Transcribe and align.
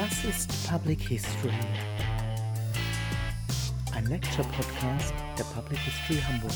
Was 0.00 0.24
ist 0.24 0.68
Public 0.68 1.00
History? 1.00 1.50
Ein 3.92 4.06
Lecture-Podcast 4.06 5.12
der 5.36 5.42
Public 5.42 5.80
History 5.80 6.20
Hamburg. 6.20 6.52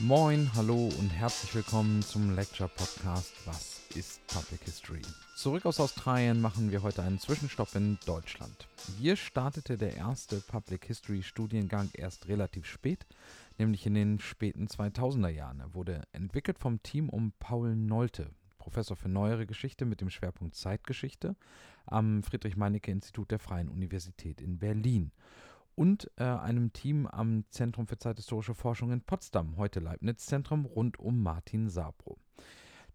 Moin, 0.00 0.50
hallo 0.56 0.90
und 0.98 1.10
herzlich 1.10 1.54
willkommen 1.54 2.02
zum 2.02 2.34
Lecture-Podcast 2.34 3.34
Was 3.44 3.82
ist 3.94 4.26
Public 4.26 4.64
History? 4.64 5.02
Zurück 5.36 5.64
aus 5.64 5.78
Australien 5.78 6.40
machen 6.40 6.72
wir 6.72 6.82
heute 6.82 7.04
einen 7.04 7.20
Zwischenstopp 7.20 7.72
in 7.76 7.98
Deutschland. 8.04 8.66
Hier 8.98 9.14
startete 9.14 9.78
der 9.78 9.96
erste 9.96 10.40
Public 10.40 10.86
History 10.86 11.22
Studiengang 11.22 11.88
erst 11.92 12.26
relativ 12.26 12.66
spät, 12.66 13.06
nämlich 13.58 13.86
in 13.86 13.94
den 13.94 14.18
späten 14.18 14.66
2000er 14.66 15.28
Jahren. 15.28 15.60
Er 15.60 15.74
wurde 15.74 16.02
entwickelt 16.12 16.58
vom 16.58 16.82
Team 16.82 17.08
um 17.08 17.32
Paul 17.38 17.76
Nolte, 17.76 18.30
Professor 18.58 18.96
für 18.96 19.08
Neuere 19.08 19.46
Geschichte 19.46 19.84
mit 19.84 20.00
dem 20.00 20.10
Schwerpunkt 20.10 20.54
Zeitgeschichte 20.54 21.36
am 21.86 22.22
Friedrich-Meinecke-Institut 22.22 23.30
der 23.30 23.38
Freien 23.38 23.68
Universität 23.68 24.40
in 24.40 24.58
Berlin 24.58 25.10
und 25.74 26.10
äh, 26.16 26.24
einem 26.24 26.72
Team 26.72 27.06
am 27.06 27.44
Zentrum 27.50 27.86
für 27.86 27.98
zeithistorische 27.98 28.54
Forschung 28.54 28.92
in 28.92 29.00
Potsdam, 29.00 29.56
heute 29.56 29.80
Leibniz-Zentrum, 29.80 30.66
rund 30.66 30.98
um 30.98 31.22
Martin 31.22 31.68
Sabro. 31.68 32.18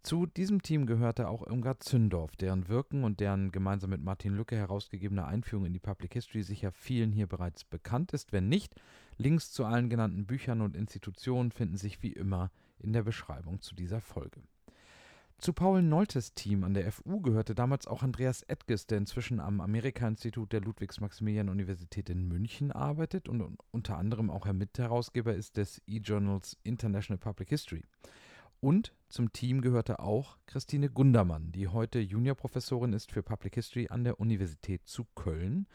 Zu 0.04 0.26
diesem 0.26 0.62
Team 0.62 0.86
gehörte 0.86 1.28
auch 1.28 1.46
Irmgard 1.46 1.82
Zündorf, 1.82 2.36
deren 2.36 2.68
Wirken 2.68 3.02
und 3.04 3.20
deren 3.20 3.50
gemeinsam 3.50 3.90
mit 3.90 4.02
Martin 4.02 4.36
Lücke 4.36 4.56
herausgegebene 4.56 5.26
Einführung 5.26 5.66
in 5.66 5.72
die 5.72 5.80
Public 5.80 6.14
History 6.14 6.42
sicher 6.42 6.70
vielen 6.70 7.12
hier 7.12 7.26
bereits 7.26 7.64
bekannt 7.64 8.12
ist. 8.12 8.32
Wenn 8.32 8.48
nicht, 8.48 8.74
Links 9.18 9.50
zu 9.50 9.64
allen 9.64 9.90
genannten 9.90 10.26
Büchern 10.26 10.60
und 10.60 10.76
Institutionen 10.76 11.50
finden 11.50 11.76
sich 11.76 12.02
wie 12.02 12.12
immer 12.12 12.50
in 12.78 12.92
der 12.92 13.02
Beschreibung 13.02 13.60
zu 13.60 13.74
dieser 13.74 14.00
Folge. 14.00 14.40
Zu 15.38 15.52
Paul 15.52 15.82
Noltes 15.82 16.34
Team 16.34 16.64
an 16.64 16.74
der 16.74 16.90
FU 16.90 17.20
gehörte 17.20 17.54
damals 17.54 17.86
auch 17.86 18.02
Andreas 18.02 18.42
Edges, 18.42 18.86
der 18.86 18.98
inzwischen 18.98 19.38
am 19.38 19.60
Amerika-Institut 19.60 20.52
der 20.52 20.60
Ludwigs-Maximilian-Universität 20.60 22.10
in 22.10 22.26
München 22.26 22.72
arbeitet 22.72 23.28
und 23.28 23.56
unter 23.70 23.98
anderem 23.98 24.30
auch 24.30 24.52
Mitherausgeber 24.52 25.34
ist 25.34 25.56
des 25.56 25.80
E-Journals 25.86 26.56
International 26.64 27.18
Public 27.18 27.50
History. 27.50 27.84
Und 28.60 28.92
zum 29.08 29.32
Team 29.32 29.60
gehörte 29.60 30.00
auch 30.00 30.36
Christine 30.46 30.90
Gundermann, 30.90 31.52
die 31.52 31.68
heute 31.68 32.00
Juniorprofessorin 32.00 32.92
ist 32.92 33.12
für 33.12 33.22
Public 33.22 33.54
History 33.54 33.88
an 33.88 34.04
der 34.04 34.18
Universität 34.18 34.86
zu 34.86 35.04
Köln, 35.14 35.66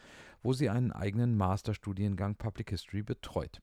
wo 0.42 0.52
sie 0.52 0.68
einen 0.68 0.92
eigenen 0.92 1.36
Masterstudiengang 1.36 2.36
Public 2.36 2.70
History 2.70 3.02
betreut. 3.02 3.62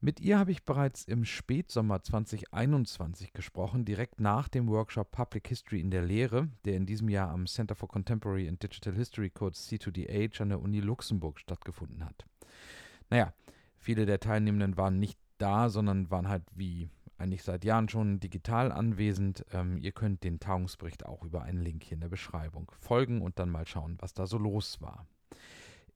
Mit 0.00 0.20
ihr 0.20 0.38
habe 0.38 0.52
ich 0.52 0.64
bereits 0.64 1.04
im 1.04 1.24
Spätsommer 1.24 2.02
2021 2.02 3.32
gesprochen, 3.32 3.84
direkt 3.84 4.20
nach 4.20 4.46
dem 4.46 4.68
Workshop 4.68 5.10
Public 5.10 5.48
History 5.48 5.80
in 5.80 5.90
der 5.90 6.02
Lehre, 6.02 6.48
der 6.64 6.76
in 6.76 6.86
diesem 6.86 7.08
Jahr 7.08 7.30
am 7.30 7.46
Center 7.46 7.74
for 7.74 7.88
Contemporary 7.88 8.46
and 8.46 8.62
Digital 8.62 8.94
History, 8.94 9.30
kurz 9.30 9.68
C2DH, 9.68 10.42
an 10.42 10.50
der 10.50 10.60
Uni 10.60 10.80
Luxemburg 10.80 11.40
stattgefunden 11.40 12.04
hat. 12.04 12.24
Naja, 13.10 13.32
viele 13.78 14.06
der 14.06 14.20
Teilnehmenden 14.20 14.76
waren 14.76 14.98
nicht 14.98 15.18
da, 15.38 15.70
sondern 15.70 16.10
waren 16.10 16.28
halt 16.28 16.44
wie 16.54 16.88
eigentlich 17.18 17.42
seit 17.42 17.64
Jahren 17.64 17.88
schon 17.88 18.20
digital 18.20 18.72
anwesend. 18.72 19.44
Ähm, 19.52 19.78
ihr 19.78 19.92
könnt 19.92 20.24
den 20.24 20.40
Tagungsbericht 20.40 21.06
auch 21.06 21.22
über 21.22 21.42
einen 21.42 21.62
Link 21.62 21.82
hier 21.82 21.94
in 21.94 22.00
der 22.00 22.08
Beschreibung 22.08 22.70
folgen 22.78 23.22
und 23.22 23.38
dann 23.38 23.50
mal 23.50 23.66
schauen, 23.66 23.96
was 24.00 24.14
da 24.14 24.26
so 24.26 24.38
los 24.38 24.80
war. 24.80 25.06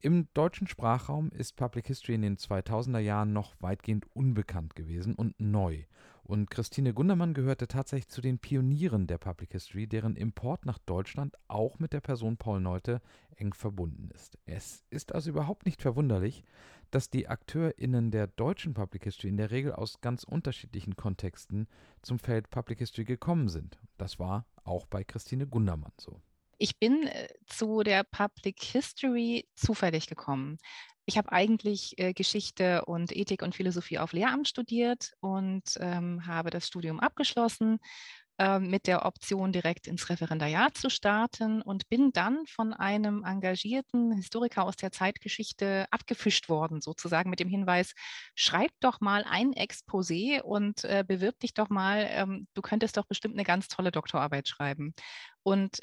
Im 0.03 0.29
deutschen 0.33 0.67
Sprachraum 0.67 1.31
ist 1.31 1.57
Public 1.57 1.87
History 1.87 2.15
in 2.15 2.23
den 2.23 2.39
2000er 2.39 3.01
Jahren 3.01 3.35
noch 3.35 3.55
weitgehend 3.61 4.07
unbekannt 4.15 4.75
gewesen 4.75 5.15
und 5.15 5.39
neu. 5.39 5.85
Und 6.31 6.49
Christine 6.49 6.95
Gundermann 6.95 7.35
gehörte 7.35 7.67
tatsächlich 7.67 8.07
zu 8.07 8.21
den 8.21 8.39
Pionieren 8.39 9.09
der 9.09 9.19
Public 9.19 9.51
History, 9.51 9.89
deren 9.89 10.15
Import 10.15 10.65
nach 10.65 10.79
Deutschland 10.79 11.35
auch 11.49 11.81
mit 11.81 11.93
der 11.93 12.01
Person 12.01 12.37
Paul 12.37 12.61
Neute 12.61 13.03
eng 13.35 13.53
verbunden 13.53 14.11
ist. 14.15 14.39
Es 14.47 14.85
ist 14.91 15.13
also 15.13 15.31
überhaupt 15.31 15.67
nicht 15.67 15.83
verwunderlich, 15.83 16.45
dass 16.93 17.11
die 17.11 17.27
AkteurInnen 17.27 18.13
der 18.13 18.29
deutschen 18.29 18.75
Public 18.75 19.03
History 19.03 19.29
in 19.29 19.39
der 19.39 19.51
Regel 19.51 19.73
aus 19.73 20.01
ganz 20.03 20.23
unterschiedlichen 20.23 20.95
Kontexten 20.95 21.67
zum 22.01 22.21
Feld 22.21 22.49
Public 22.51 22.79
History 22.79 23.05
gekommen 23.05 23.49
sind. 23.49 23.81
Das 23.99 24.21
war 24.21 24.47
auch 24.63 24.87
bei 24.87 25.03
Christine 25.03 25.49
Gundermann 25.49 25.95
so. 25.99 26.21
Ich 26.59 26.79
bin 26.79 27.09
äh, 27.09 27.27
zu 27.47 27.83
der 27.83 28.05
Public 28.05 28.63
History 28.63 29.49
zufällig 29.57 30.07
gekommen. 30.07 30.59
Ich 31.11 31.19
habe 31.19 31.33
eigentlich 31.33 31.99
äh, 31.99 32.13
Geschichte 32.13 32.85
und 32.85 33.11
Ethik 33.11 33.43
und 33.43 33.57
Philosophie 33.57 33.99
auf 33.99 34.13
Lehramt 34.13 34.47
studiert 34.47 35.11
und 35.19 35.65
ähm, 35.81 36.25
habe 36.25 36.51
das 36.51 36.69
Studium 36.69 37.01
abgeschlossen 37.01 37.81
äh, 38.39 38.61
mit 38.61 38.87
der 38.87 39.05
Option, 39.05 39.51
direkt 39.51 39.89
ins 39.89 40.09
Referendariat 40.09 40.79
zu 40.79 40.89
starten 40.89 41.63
und 41.63 41.89
bin 41.89 42.13
dann 42.13 42.47
von 42.47 42.73
einem 42.73 43.25
engagierten 43.25 44.13
Historiker 44.13 44.63
aus 44.63 44.77
der 44.77 44.93
Zeitgeschichte 44.93 45.87
abgefischt 45.91 46.49
worden, 46.49 46.81
sozusagen 46.81 47.29
mit 47.29 47.41
dem 47.41 47.49
Hinweis, 47.49 47.93
schreib 48.37 48.71
doch 48.79 49.01
mal 49.01 49.25
ein 49.29 49.53
Exposé 49.53 50.43
und 50.43 50.85
äh, 50.85 51.03
bewirb 51.05 51.41
dich 51.41 51.55
doch 51.55 51.71
mal, 51.71 52.07
ähm, 52.09 52.47
du 52.55 52.63
könntest 52.63 52.97
doch 52.97 53.07
bestimmt 53.07 53.35
eine 53.35 53.43
ganz 53.43 53.67
tolle 53.67 53.91
Doktorarbeit 53.91 54.47
schreiben. 54.47 54.95
Und 55.43 55.81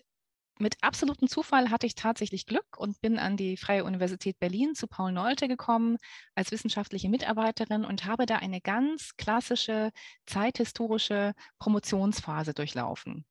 mit 0.59 0.75
absolutem 0.81 1.27
Zufall 1.27 1.69
hatte 1.71 1.87
ich 1.87 1.95
tatsächlich 1.95 2.45
Glück 2.45 2.77
und 2.77 3.01
bin 3.01 3.19
an 3.19 3.37
die 3.37 3.57
Freie 3.57 3.83
Universität 3.83 4.39
Berlin 4.39 4.75
zu 4.75 4.87
Paul 4.87 5.11
Nolte 5.11 5.47
gekommen 5.47 5.97
als 6.35 6.51
wissenschaftliche 6.51 7.09
Mitarbeiterin 7.09 7.85
und 7.85 8.05
habe 8.05 8.25
da 8.25 8.37
eine 8.37 8.61
ganz 8.61 9.15
klassische 9.17 9.91
zeithistorische 10.25 11.33
Promotionsphase 11.59 12.53
durchlaufen 12.53 13.25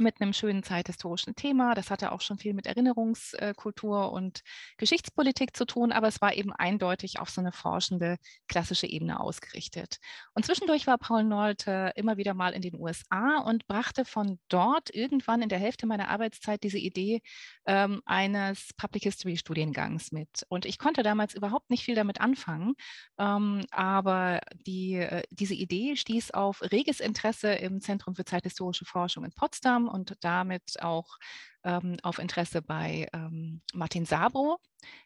mit 0.00 0.20
einem 0.20 0.32
schönen 0.32 0.62
zeithistorischen 0.62 1.34
Thema. 1.34 1.74
Das 1.74 1.90
hatte 1.90 2.12
auch 2.12 2.20
schon 2.20 2.38
viel 2.38 2.54
mit 2.54 2.66
Erinnerungskultur 2.66 4.12
und 4.12 4.42
Geschichtspolitik 4.76 5.56
zu 5.56 5.64
tun, 5.64 5.92
aber 5.92 6.08
es 6.08 6.20
war 6.20 6.34
eben 6.34 6.52
eindeutig 6.52 7.20
auf 7.20 7.30
so 7.30 7.40
eine 7.40 7.52
forschende 7.52 8.16
klassische 8.48 8.86
Ebene 8.86 9.20
ausgerichtet. 9.20 9.98
Und 10.34 10.44
zwischendurch 10.44 10.86
war 10.86 10.98
Paul 10.98 11.24
Nolte 11.24 11.92
immer 11.96 12.16
wieder 12.16 12.34
mal 12.34 12.52
in 12.52 12.62
den 12.62 12.74
USA 12.78 13.38
und 13.38 13.66
brachte 13.66 14.04
von 14.04 14.38
dort 14.48 14.94
irgendwann 14.94 15.42
in 15.42 15.48
der 15.48 15.58
Hälfte 15.58 15.86
meiner 15.86 16.08
Arbeitszeit 16.08 16.62
diese 16.62 16.78
Idee 16.78 17.22
ähm, 17.66 18.02
eines 18.04 18.70
Public 18.76 19.04
History 19.04 19.36
Studiengangs 19.36 20.12
mit. 20.12 20.44
Und 20.48 20.66
ich 20.66 20.78
konnte 20.78 21.02
damals 21.02 21.34
überhaupt 21.34 21.70
nicht 21.70 21.84
viel 21.84 21.94
damit 21.94 22.20
anfangen, 22.20 22.74
ähm, 23.18 23.64
aber 23.70 24.40
die, 24.66 24.94
äh, 24.94 25.22
diese 25.30 25.54
Idee 25.54 25.96
stieß 25.96 26.32
auf 26.32 26.62
reges 26.62 27.00
Interesse 27.00 27.52
im 27.52 27.80
Zentrum 27.80 28.14
für 28.14 28.24
zeithistorische 28.24 28.84
Forschung 28.84 29.24
in 29.24 29.32
Potsdam 29.32 29.83
und 29.88 30.16
damit 30.20 30.82
auch 30.82 31.18
ähm, 31.64 31.96
auf 32.02 32.18
Interesse 32.18 32.62
bei 32.62 33.08
ähm, 33.12 33.62
Martin 33.72 34.04
Sabro, 34.04 34.58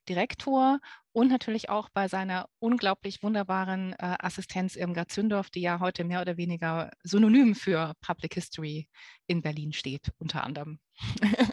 Direktor, 0.09 0.81
und 1.13 1.29
natürlich 1.29 1.69
auch 1.69 1.89
bei 1.89 2.09
seiner 2.09 2.49
unglaublich 2.59 3.23
wunderbaren 3.23 3.93
äh, 3.95 4.17
Assistenz 4.21 4.77
Irmgard 4.77 5.11
Zündorf, 5.11 5.51
die 5.51 5.61
ja 5.63 5.81
heute 5.81 6.05
mehr 6.05 6.21
oder 6.21 6.37
weniger 6.37 6.91
synonym 7.03 7.55
für 7.55 7.95
Public 8.01 8.35
History 8.35 8.89
in 9.27 9.43
Berlin 9.43 9.73
steht, 9.73 10.13
unter 10.19 10.45
anderem. 10.45 10.79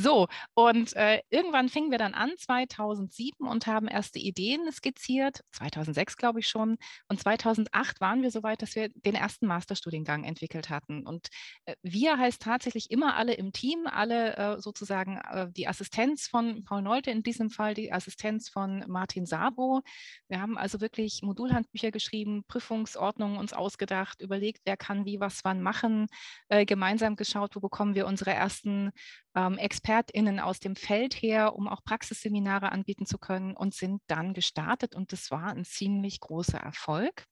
So, 0.00 0.28
und 0.54 0.94
äh, 0.94 1.22
irgendwann 1.28 1.68
fingen 1.68 1.90
wir 1.90 1.98
dann 1.98 2.14
an, 2.14 2.30
2007, 2.38 3.48
und 3.48 3.66
haben 3.66 3.88
erste 3.88 4.20
Ideen 4.20 4.70
skizziert, 4.70 5.40
2006 5.50 6.16
glaube 6.16 6.38
ich 6.38 6.46
schon. 6.46 6.76
Und 7.08 7.18
2008 7.18 8.00
waren 8.00 8.22
wir 8.22 8.30
so 8.30 8.44
weit, 8.44 8.62
dass 8.62 8.76
wir 8.76 8.90
den 8.90 9.16
ersten 9.16 9.48
Masterstudiengang 9.48 10.22
entwickelt 10.22 10.70
hatten. 10.70 11.04
Und 11.04 11.26
äh, 11.64 11.74
wir 11.82 12.16
heißt 12.16 12.40
tatsächlich 12.40 12.92
immer 12.92 13.16
alle 13.16 13.34
im 13.34 13.52
Team, 13.52 13.88
alle 13.90 14.36
äh, 14.36 14.60
sozusagen 14.60 15.16
äh, 15.16 15.48
die 15.50 15.66
Assistenz 15.66 16.28
von 16.28 16.62
Paul 16.62 16.82
Neute, 16.82 17.10
in 17.10 17.24
diesem 17.24 17.50
Fall 17.50 17.74
die 17.74 17.92
Assistenz 17.92 18.48
von 18.48 18.84
Martin 18.86 19.26
Sabo. 19.26 19.82
Wir 20.28 20.40
haben 20.40 20.56
also 20.56 20.80
wirklich 20.80 21.22
Modulhandbücher 21.22 21.90
geschrieben, 21.90 22.44
Prüfungsordnungen 22.46 23.36
uns 23.36 23.52
ausgedacht, 23.52 24.22
überlegt, 24.22 24.60
wer 24.64 24.76
kann 24.76 25.06
wie 25.06 25.18
was 25.18 25.40
wann 25.42 25.60
machen, 25.60 26.06
äh, 26.50 26.64
gemeinsam 26.64 27.16
geschaut, 27.16 27.56
wo 27.56 27.60
bekommen 27.60 27.96
wir 27.96 28.06
unsere 28.06 28.30
ersten 28.30 28.92
ähm, 29.34 29.56
ExpertInnen 29.88 30.38
aus 30.38 30.60
dem 30.60 30.76
Feld 30.76 31.14
her, 31.14 31.54
um 31.54 31.66
auch 31.66 31.82
Praxisseminare 31.82 32.72
anbieten 32.72 33.06
zu 33.06 33.16
können 33.18 33.56
und 33.56 33.74
sind 33.74 34.02
dann 34.06 34.34
gestartet 34.34 34.94
und 34.94 35.12
das 35.12 35.30
war 35.30 35.46
ein 35.48 35.64
ziemlich 35.64 36.20
großer 36.20 36.58
Erfolg. 36.58 37.24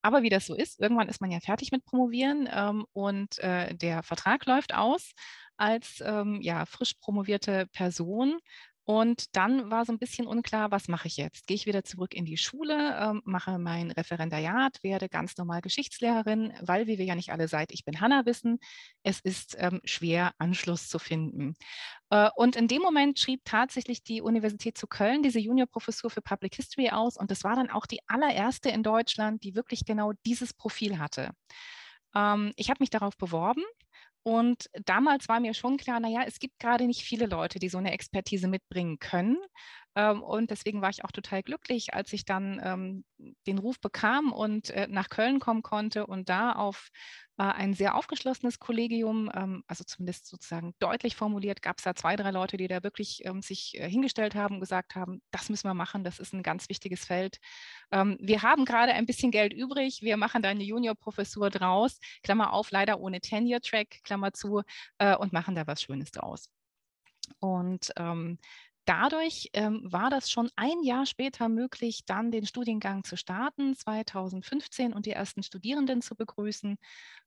Aber 0.00 0.22
wie 0.22 0.28
das 0.28 0.46
so 0.46 0.54
ist, 0.54 0.80
irgendwann 0.80 1.08
ist 1.08 1.20
man 1.20 1.30
ja 1.30 1.40
fertig 1.40 1.72
mit 1.72 1.84
Promovieren 1.84 2.48
ähm, 2.52 2.84
und 2.92 3.38
äh, 3.38 3.74
der 3.74 4.02
Vertrag 4.02 4.46
läuft 4.46 4.74
aus 4.74 5.12
als 5.56 6.02
ähm, 6.04 6.40
ja, 6.40 6.66
frisch 6.66 6.94
promovierte 7.00 7.66
Person 7.72 8.38
und 8.84 9.34
dann 9.34 9.70
war 9.70 9.86
so 9.86 9.92
ein 9.92 9.98
bisschen 9.98 10.26
unklar, 10.26 10.70
was 10.70 10.88
mache 10.88 11.08
ich 11.08 11.16
jetzt? 11.16 11.46
Gehe 11.46 11.54
ich 11.54 11.64
wieder 11.64 11.84
zurück 11.84 12.12
in 12.12 12.26
die 12.26 12.36
Schule, 12.36 12.98
ähm, 13.00 13.22
mache 13.24 13.58
mein 13.58 13.90
Referendariat, 13.90 14.82
werde 14.82 15.08
ganz 15.08 15.38
normal 15.38 15.62
Geschichtslehrerin, 15.62 16.52
weil, 16.60 16.86
wie 16.86 16.98
wir 16.98 17.06
ja 17.06 17.14
nicht 17.14 17.32
alle 17.32 17.48
seit 17.48 17.72
Ich 17.72 17.86
bin 17.86 18.00
Hanna 18.00 18.26
wissen, 18.26 18.58
es 19.02 19.20
ist 19.20 19.56
ähm, 19.58 19.80
schwer, 19.84 20.32
Anschluss 20.36 20.90
zu 20.90 20.98
finden. 20.98 21.54
Äh, 22.10 22.28
und 22.36 22.56
in 22.56 22.68
dem 22.68 22.82
Moment 22.82 23.18
schrieb 23.18 23.40
tatsächlich 23.46 24.02
die 24.02 24.20
Universität 24.20 24.76
zu 24.76 24.86
Köln 24.86 25.22
diese 25.22 25.40
Juniorprofessur 25.40 26.10
für 26.10 26.20
Public 26.20 26.54
History 26.56 26.90
aus. 26.90 27.16
Und 27.16 27.30
das 27.30 27.42
war 27.42 27.56
dann 27.56 27.70
auch 27.70 27.86
die 27.86 28.00
allererste 28.06 28.68
in 28.68 28.82
Deutschland, 28.82 29.44
die 29.44 29.54
wirklich 29.54 29.86
genau 29.86 30.12
dieses 30.26 30.52
Profil 30.52 30.98
hatte. 30.98 31.30
Ähm, 32.14 32.52
ich 32.56 32.68
habe 32.68 32.78
mich 32.80 32.90
darauf 32.90 33.16
beworben 33.16 33.62
und 34.24 34.70
damals 34.84 35.28
war 35.28 35.38
mir 35.38 35.54
schon 35.54 35.76
klar, 35.76 36.00
naja, 36.00 36.22
es 36.26 36.38
gibt 36.38 36.58
gerade 36.58 36.86
nicht 36.86 37.02
viele 37.02 37.26
Leute, 37.26 37.58
die 37.58 37.68
so 37.68 37.78
eine 37.78 37.92
Expertise 37.92 38.48
mitbringen 38.48 38.98
können. 38.98 39.36
Ähm, 39.96 40.22
und 40.22 40.50
deswegen 40.50 40.82
war 40.82 40.90
ich 40.90 41.04
auch 41.04 41.12
total 41.12 41.42
glücklich, 41.42 41.94
als 41.94 42.12
ich 42.12 42.24
dann 42.24 42.60
ähm, 42.62 43.04
den 43.46 43.58
Ruf 43.58 43.80
bekam 43.80 44.32
und 44.32 44.70
äh, 44.70 44.88
nach 44.88 45.08
Köln 45.08 45.38
kommen 45.38 45.62
konnte 45.62 46.06
und 46.06 46.28
da 46.28 46.52
auf 46.52 46.88
äh, 47.38 47.42
ein 47.44 47.74
sehr 47.74 47.94
aufgeschlossenes 47.94 48.58
Kollegium, 48.58 49.30
ähm, 49.34 49.62
also 49.68 49.84
zumindest 49.84 50.26
sozusagen 50.26 50.74
deutlich 50.80 51.14
formuliert, 51.14 51.62
gab 51.62 51.78
es 51.78 51.84
da 51.84 51.94
zwei, 51.94 52.16
drei 52.16 52.32
Leute, 52.32 52.56
die 52.56 52.66
da 52.66 52.82
wirklich 52.82 53.22
sich 53.40 53.78
äh, 53.78 53.88
hingestellt 53.88 54.34
haben 54.34 54.56
und 54.56 54.60
gesagt 54.60 54.96
haben, 54.96 55.22
das 55.30 55.48
müssen 55.48 55.68
wir 55.68 55.74
machen, 55.74 56.02
das 56.02 56.18
ist 56.18 56.32
ein 56.32 56.42
ganz 56.42 56.68
wichtiges 56.68 57.04
Feld. 57.04 57.38
Wir 57.90 58.42
haben 58.42 58.64
gerade 58.64 58.92
ein 58.92 59.06
bisschen 59.06 59.30
Geld 59.30 59.52
übrig, 59.52 60.00
wir 60.02 60.16
machen 60.16 60.42
da 60.42 60.48
eine 60.48 60.64
Juniorprofessur 60.64 61.50
draus, 61.50 61.98
Klammer 62.24 62.52
auf, 62.52 62.70
leider 62.72 62.98
ohne 62.98 63.20
Tenure-Track, 63.20 64.00
Klammer 64.02 64.32
zu, 64.32 64.62
und 65.18 65.32
machen 65.32 65.54
da 65.54 65.66
was 65.66 65.82
Schönes 65.82 66.10
draus. 66.10 66.50
Und 67.38 67.92
ähm, 67.96 68.38
dadurch 68.84 69.50
ähm, 69.52 69.80
war 69.84 70.10
das 70.10 70.30
schon 70.30 70.50
ein 70.56 70.82
Jahr 70.82 71.06
später 71.06 71.48
möglich, 71.48 72.04
dann 72.06 72.30
den 72.30 72.46
Studiengang 72.46 73.04
zu 73.04 73.16
starten, 73.16 73.74
2015, 73.76 74.92
und 74.92 75.06
die 75.06 75.12
ersten 75.12 75.42
Studierenden 75.42 76.02
zu 76.02 76.16
begrüßen. 76.16 76.76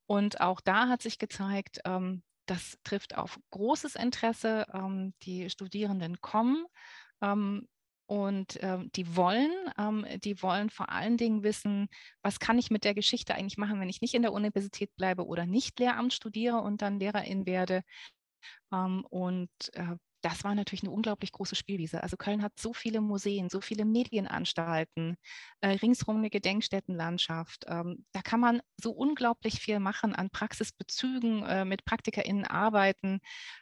Und 0.06 0.42
auch 0.42 0.62
da 0.62 0.88
hat 0.88 1.02
sich 1.02 1.18
gezeigt, 1.20 1.80
ähm, 1.86 2.24
das 2.46 2.78
trifft 2.84 3.18
auf 3.18 3.40
großes 3.52 3.96
Interesse. 3.96 4.66
Ähm, 4.74 5.14
die 5.24 5.50
Studierenden 5.50 6.22
kommen. 6.22 6.66
Ähm, 7.22 7.68
und 8.10 8.58
ähm, 8.62 8.90
die 8.96 9.18
wollen, 9.18 9.52
ähm, 9.78 10.06
die 10.24 10.42
wollen 10.42 10.70
vor 10.70 10.90
allen 10.90 11.18
Dingen 11.18 11.44
wissen, 11.44 11.90
was 12.22 12.40
kann 12.40 12.58
ich 12.58 12.72
mit 12.72 12.86
der 12.86 12.94
Geschichte 12.94 13.36
eigentlich 13.36 13.58
machen, 13.58 13.82
wenn 13.82 13.90
ich 13.90 14.00
nicht 14.00 14.14
in 14.14 14.22
der 14.22 14.32
Universität 14.32 14.96
bleibe 14.96 15.26
oder 15.26 15.46
nicht 15.46 15.78
Lehramt 15.78 16.14
studiere 16.14 16.60
und 16.62 16.82
dann 16.82 17.00
Lehrerin 17.00 17.46
werde. 17.46 17.84
Ähm, 18.72 19.06
und 19.10 19.50
äh, 19.74 19.98
das 20.30 20.44
war 20.44 20.56
natürlich 20.56 20.84
eine 20.84 20.92
unglaublich 20.92 21.32
große 21.32 21.56
Spielwiese. 21.56 22.04
Also 22.04 22.18
Köln 22.18 22.44
hat 22.44 22.60
so 22.60 22.74
viele 22.74 23.00
Museen, 23.00 23.50
so 23.50 23.62
viele 23.62 23.86
Medienanstalten, 23.86 25.16
äh, 25.62 25.70
ringsrum 25.70 26.18
eine 26.18 26.30
Gedenkstättenlandschaft. 26.30 27.64
Ähm, 27.68 28.06
da 28.12 28.22
kann 28.22 28.42
man 28.42 28.62
so 28.76 28.92
unglaublich 28.92 29.62
viel 29.62 29.80
machen 29.80 30.14
an 30.14 30.30
Praxisbezügen, 30.30 31.44
äh, 31.44 31.64
mit 31.64 31.86
PraktikerInnen 31.86 32.44
arbeiten 32.46 33.22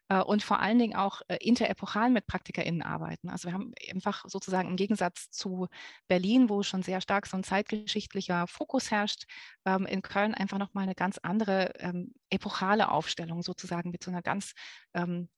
äh, 0.09 0.21
und 0.21 0.41
vor 0.41 0.59
allen 0.59 0.79
Dingen 0.79 0.95
auch 0.95 1.21
äh, 1.27 1.37
interepochal 1.39 2.09
mit 2.09 2.25
PraktikerInnen 2.25 2.81
arbeiten. 2.81 3.29
Also 3.29 3.49
wir 3.49 3.53
haben 3.53 3.73
einfach 3.91 4.25
sozusagen 4.27 4.69
im 4.69 4.75
Gegensatz 4.75 5.29
zu 5.29 5.67
Berlin, 6.07 6.49
wo 6.49 6.63
schon 6.63 6.81
sehr 6.81 6.99
stark 6.99 7.27
so 7.27 7.37
ein 7.37 7.43
zeitgeschichtlicher 7.43 8.47
Fokus 8.47 8.89
herrscht, 8.89 9.25
ähm, 9.65 9.85
in 9.85 10.01
Köln 10.01 10.33
einfach 10.33 10.57
nochmal 10.57 10.85
eine 10.85 10.95
ganz 10.95 11.19
andere 11.19 11.73
ähm, 11.77 12.15
epochale 12.31 12.89
Aufstellung 12.89 13.43
sozusagen 13.43 13.91
mit 13.91 14.03
so 14.03 14.09
einer 14.09 14.23
ganz 14.23 14.53
ähm, 14.95 15.29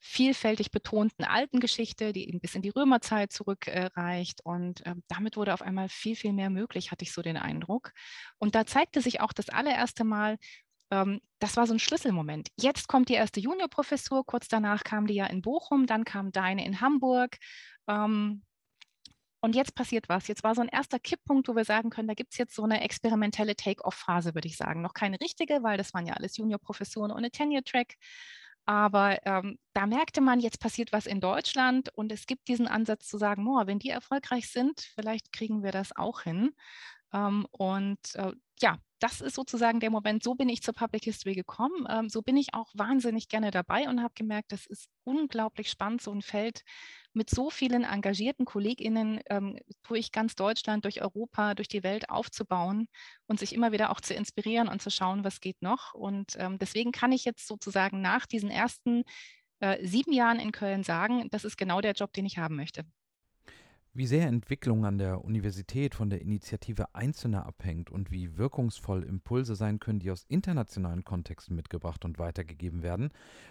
vielfältig 0.00 0.70
betonten 0.70 1.24
alten 1.24 1.60
Geschichte, 1.60 2.12
die 2.12 2.26
eben 2.26 2.40
bis 2.40 2.54
in 2.54 2.62
die 2.62 2.70
Römerzeit 2.70 3.32
zurückreicht. 3.32 4.40
und 4.44 4.84
äh, 4.86 4.94
damit 5.08 5.36
wurde 5.36 5.52
auf 5.54 5.62
einmal 5.62 5.88
viel, 5.88 6.16
viel 6.16 6.32
mehr 6.32 6.50
möglich, 6.50 6.90
hatte 6.90 7.04
ich 7.04 7.12
so 7.12 7.22
den 7.22 7.36
Eindruck. 7.36 7.92
Und 8.38 8.54
da 8.54 8.66
zeigte 8.66 9.02
sich 9.02 9.20
auch 9.20 9.32
das 9.32 9.50
allererste 9.50 10.04
Mal, 10.04 10.38
ähm, 10.90 11.20
das 11.38 11.56
war 11.56 11.66
so 11.66 11.74
ein 11.74 11.78
Schlüsselmoment. 11.78 12.48
Jetzt 12.56 12.88
kommt 12.88 13.10
die 13.10 13.14
erste 13.14 13.40
Juniorprofessur, 13.40 14.24
kurz 14.24 14.48
danach 14.48 14.84
kam 14.84 15.06
die 15.06 15.14
ja 15.14 15.26
in 15.26 15.42
Bochum, 15.42 15.86
dann 15.86 16.04
kam 16.04 16.32
deine 16.32 16.64
in 16.64 16.80
Hamburg. 16.80 17.36
Ähm, 17.86 18.42
und 19.42 19.54
jetzt 19.54 19.74
passiert 19.74 20.08
was. 20.08 20.28
Jetzt 20.28 20.44
war 20.44 20.54
so 20.54 20.60
ein 20.60 20.68
erster 20.68 20.98
Kipppunkt, 20.98 21.48
wo 21.48 21.56
wir 21.56 21.64
sagen 21.64 21.90
können, 21.90 22.08
da 22.08 22.14
gibt 22.14 22.32
es 22.32 22.38
jetzt 22.38 22.54
so 22.54 22.62
eine 22.62 22.82
experimentelle 22.82 23.56
Take-off-Phase, 23.56 24.34
würde 24.34 24.48
ich 24.48 24.56
sagen. 24.56 24.82
Noch 24.82 24.92
keine 24.94 25.18
richtige, 25.20 25.62
weil 25.62 25.78
das 25.78 25.94
waren 25.94 26.06
ja 26.06 26.14
alles 26.14 26.36
Juniorprofessoren 26.36 27.10
ohne 27.10 27.30
Tenure-Track. 27.30 27.94
Aber 28.66 29.18
ähm, 29.26 29.58
da 29.72 29.86
merkte 29.86 30.20
man, 30.20 30.40
jetzt 30.40 30.60
passiert 30.60 30.92
was 30.92 31.06
in 31.06 31.20
Deutschland 31.20 31.90
und 31.94 32.12
es 32.12 32.26
gibt 32.26 32.48
diesen 32.48 32.68
Ansatz 32.68 33.08
zu 33.08 33.18
sagen, 33.18 33.46
oh, 33.48 33.66
wenn 33.66 33.78
die 33.78 33.90
erfolgreich 33.90 34.50
sind, 34.50 34.80
vielleicht 34.94 35.32
kriegen 35.32 35.62
wir 35.62 35.72
das 35.72 35.96
auch 35.96 36.22
hin. 36.22 36.52
Ähm, 37.12 37.46
und 37.50 38.14
äh, 38.14 38.32
ja, 38.60 38.78
das 39.00 39.20
ist 39.20 39.34
sozusagen 39.34 39.80
der 39.80 39.90
Moment, 39.90 40.22
so 40.22 40.34
bin 40.34 40.48
ich 40.48 40.62
zur 40.62 40.74
Public 40.74 41.04
History 41.04 41.34
gekommen. 41.34 41.86
Ähm, 41.88 42.08
so 42.08 42.22
bin 42.22 42.36
ich 42.36 42.54
auch 42.54 42.68
wahnsinnig 42.74 43.28
gerne 43.28 43.50
dabei 43.50 43.88
und 43.88 44.02
habe 44.02 44.14
gemerkt, 44.14 44.52
das 44.52 44.66
ist 44.66 44.88
unglaublich 45.04 45.70
spannend, 45.70 46.02
so 46.02 46.12
ein 46.12 46.22
Feld 46.22 46.62
mit 47.12 47.30
so 47.30 47.50
vielen 47.50 47.84
engagierten 47.84 48.44
KollegInnen 48.44 49.20
ähm, 49.28 49.58
durch 49.86 50.12
ganz 50.12 50.34
Deutschland, 50.36 50.84
durch 50.84 51.02
Europa, 51.02 51.54
durch 51.54 51.68
die 51.68 51.82
Welt 51.82 52.08
aufzubauen 52.08 52.88
und 53.26 53.38
sich 53.40 53.54
immer 53.54 53.72
wieder 53.72 53.90
auch 53.90 54.00
zu 54.00 54.14
inspirieren 54.14 54.68
und 54.68 54.80
zu 54.80 54.90
schauen, 54.90 55.24
was 55.24 55.40
geht 55.40 55.60
noch. 55.62 55.94
Und 55.94 56.36
ähm, 56.38 56.58
deswegen 56.58 56.92
kann 56.92 57.12
ich 57.12 57.24
jetzt 57.24 57.46
sozusagen 57.46 58.00
nach 58.00 58.26
diesen 58.26 58.50
ersten 58.50 59.02
äh, 59.60 59.84
sieben 59.86 60.12
Jahren 60.12 60.38
in 60.40 60.52
Köln 60.52 60.84
sagen, 60.84 61.28
das 61.30 61.44
ist 61.44 61.56
genau 61.56 61.80
der 61.80 61.92
Job, 61.92 62.12
den 62.12 62.26
ich 62.26 62.38
haben 62.38 62.56
möchte. 62.56 62.84
Wie 63.92 64.06
sehr 64.06 64.28
Entwicklung 64.28 64.84
an 64.84 64.98
der 64.98 65.24
Universität 65.24 65.96
von 65.96 66.10
der 66.10 66.20
Initiative 66.20 66.94
Einzelner 66.94 67.44
abhängt 67.44 67.90
und 67.90 68.12
wie 68.12 68.38
wirkungsvoll 68.38 69.02
Impulse 69.02 69.56
sein 69.56 69.80
können, 69.80 69.98
die 69.98 70.12
aus 70.12 70.26
internationalen 70.28 71.02
Kontexten 71.02 71.56
mitgebracht 71.56 72.04
und 72.04 72.20
weitergegeben 72.20 72.84
werden, 72.84 73.10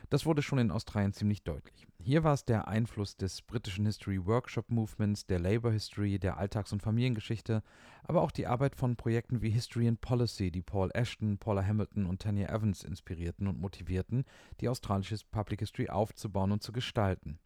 das 0.09 0.25
wurde 0.25 0.41
schon 0.41 0.59
in 0.59 0.71
Australien 0.71 1.11
ziemlich 1.11 1.43
deutlich. 1.43 1.85
Hier 2.01 2.23
war 2.23 2.33
es 2.33 2.45
der 2.45 2.69
Einfluss 2.69 3.17
des 3.17 3.41
britischen 3.41 3.85
History 3.85 4.25
Workshop 4.25 4.71
Movements, 4.71 5.25
der 5.25 5.39
Labour 5.39 5.73
History, 5.73 6.19
der 6.19 6.37
Alltags- 6.37 6.71
und 6.71 6.81
Familiengeschichte, 6.81 7.61
aber 8.03 8.21
auch 8.21 8.31
die 8.31 8.47
Arbeit 8.47 8.77
von 8.77 8.95
Projekten 8.95 9.41
wie 9.41 9.49
History 9.49 9.89
and 9.89 9.99
Policy, 9.99 10.51
die 10.51 10.61
Paul 10.61 10.89
Ashton, 10.93 11.37
Paula 11.37 11.65
Hamilton 11.65 12.05
und 12.05 12.21
Tanya 12.21 12.47
Evans 12.47 12.85
inspirierten 12.85 13.45
und 13.45 13.59
motivierten, 13.59 14.23
die 14.61 14.69
australische 14.69 15.17
Public 15.31 15.59
History 15.59 15.89
aufzubauen 15.89 16.53
und 16.53 16.63
zu 16.63 16.71
gestalten. 16.71 17.39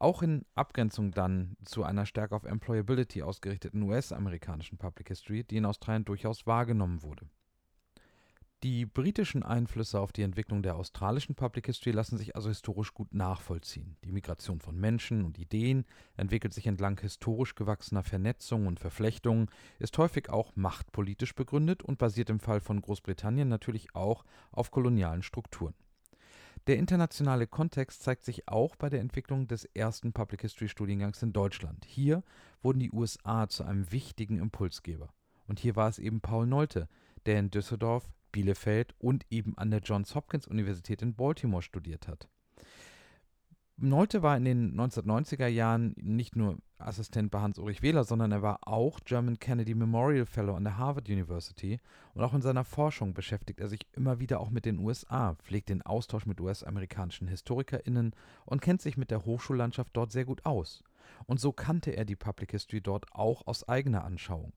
Auch 0.00 0.22
in 0.22 0.46
Abgrenzung 0.54 1.10
dann 1.10 1.58
zu 1.62 1.84
einer 1.84 2.06
stärker 2.06 2.34
auf 2.34 2.44
Employability 2.44 3.22
ausgerichteten 3.22 3.82
US-amerikanischen 3.82 4.78
Public 4.78 5.08
History, 5.08 5.44
die 5.44 5.58
in 5.58 5.66
Australien 5.66 6.06
durchaus 6.06 6.46
wahrgenommen 6.46 7.02
wurde. 7.02 7.28
Die 8.62 8.86
britischen 8.86 9.42
Einflüsse 9.42 10.00
auf 10.00 10.12
die 10.12 10.22
Entwicklung 10.22 10.62
der 10.62 10.76
australischen 10.76 11.34
Public 11.34 11.66
History 11.66 11.92
lassen 11.92 12.16
sich 12.16 12.34
also 12.34 12.48
historisch 12.48 12.94
gut 12.94 13.12
nachvollziehen. 13.12 13.98
Die 14.04 14.12
Migration 14.12 14.60
von 14.60 14.74
Menschen 14.74 15.22
und 15.22 15.38
Ideen 15.38 15.84
entwickelt 16.16 16.54
sich 16.54 16.66
entlang 16.66 16.98
historisch 16.98 17.54
gewachsener 17.54 18.02
Vernetzungen 18.02 18.68
und 18.68 18.80
Verflechtungen, 18.80 19.50
ist 19.78 19.98
häufig 19.98 20.30
auch 20.30 20.56
machtpolitisch 20.56 21.34
begründet 21.34 21.82
und 21.82 21.98
basiert 21.98 22.30
im 22.30 22.40
Fall 22.40 22.60
von 22.60 22.80
Großbritannien 22.80 23.48
natürlich 23.48 23.94
auch 23.94 24.24
auf 24.50 24.70
kolonialen 24.70 25.22
Strukturen. 25.22 25.74
Der 26.66 26.76
internationale 26.76 27.46
Kontext 27.46 28.02
zeigt 28.02 28.22
sich 28.22 28.46
auch 28.48 28.76
bei 28.76 28.90
der 28.90 29.00
Entwicklung 29.00 29.48
des 29.48 29.64
ersten 29.64 30.12
Public 30.12 30.42
History 30.42 30.68
Studiengangs 30.68 31.22
in 31.22 31.32
Deutschland. 31.32 31.84
Hier 31.86 32.22
wurden 32.62 32.80
die 32.80 32.92
USA 32.92 33.48
zu 33.48 33.64
einem 33.64 33.90
wichtigen 33.90 34.38
Impulsgeber. 34.38 35.12
Und 35.46 35.58
hier 35.58 35.74
war 35.74 35.88
es 35.88 35.98
eben 35.98 36.20
Paul 36.20 36.46
Nolte, 36.46 36.88
der 37.26 37.38
in 37.38 37.50
Düsseldorf, 37.50 38.08
Bielefeld 38.30 38.94
und 38.98 39.24
eben 39.30 39.56
an 39.56 39.70
der 39.70 39.80
Johns 39.80 40.14
Hopkins 40.14 40.46
Universität 40.46 41.02
in 41.02 41.14
Baltimore 41.14 41.62
studiert 41.62 42.06
hat. 42.06 42.28
Nolte 43.82 44.22
war 44.22 44.36
in 44.36 44.44
den 44.44 44.78
1990er 44.78 45.46
Jahren 45.46 45.94
nicht 45.96 46.36
nur 46.36 46.58
Assistent 46.76 47.30
bei 47.30 47.40
Hans-Ulrich 47.40 47.80
Wähler, 47.80 48.04
sondern 48.04 48.30
er 48.30 48.42
war 48.42 48.68
auch 48.68 49.00
German 49.06 49.38
Kennedy 49.38 49.74
Memorial 49.74 50.26
Fellow 50.26 50.54
an 50.54 50.64
der 50.64 50.76
Harvard 50.76 51.08
University 51.08 51.80
und 52.12 52.22
auch 52.22 52.34
in 52.34 52.42
seiner 52.42 52.64
Forschung 52.64 53.14
beschäftigt 53.14 53.58
er 53.58 53.68
sich 53.68 53.86
immer 53.92 54.20
wieder 54.20 54.40
auch 54.40 54.50
mit 54.50 54.66
den 54.66 54.78
USA, 54.80 55.34
pflegt 55.36 55.70
den 55.70 55.80
Austausch 55.80 56.26
mit 56.26 56.42
US-amerikanischen 56.42 57.26
HistorikerInnen 57.28 58.14
und 58.44 58.60
kennt 58.60 58.82
sich 58.82 58.98
mit 58.98 59.10
der 59.10 59.24
Hochschullandschaft 59.24 59.96
dort 59.96 60.12
sehr 60.12 60.26
gut 60.26 60.44
aus. 60.44 60.84
Und 61.24 61.40
so 61.40 61.50
kannte 61.50 61.92
er 61.92 62.04
die 62.04 62.16
Public 62.16 62.50
History 62.50 62.82
dort 62.82 63.06
auch 63.12 63.46
aus 63.46 63.66
eigener 63.66 64.04
Anschauung. 64.04 64.52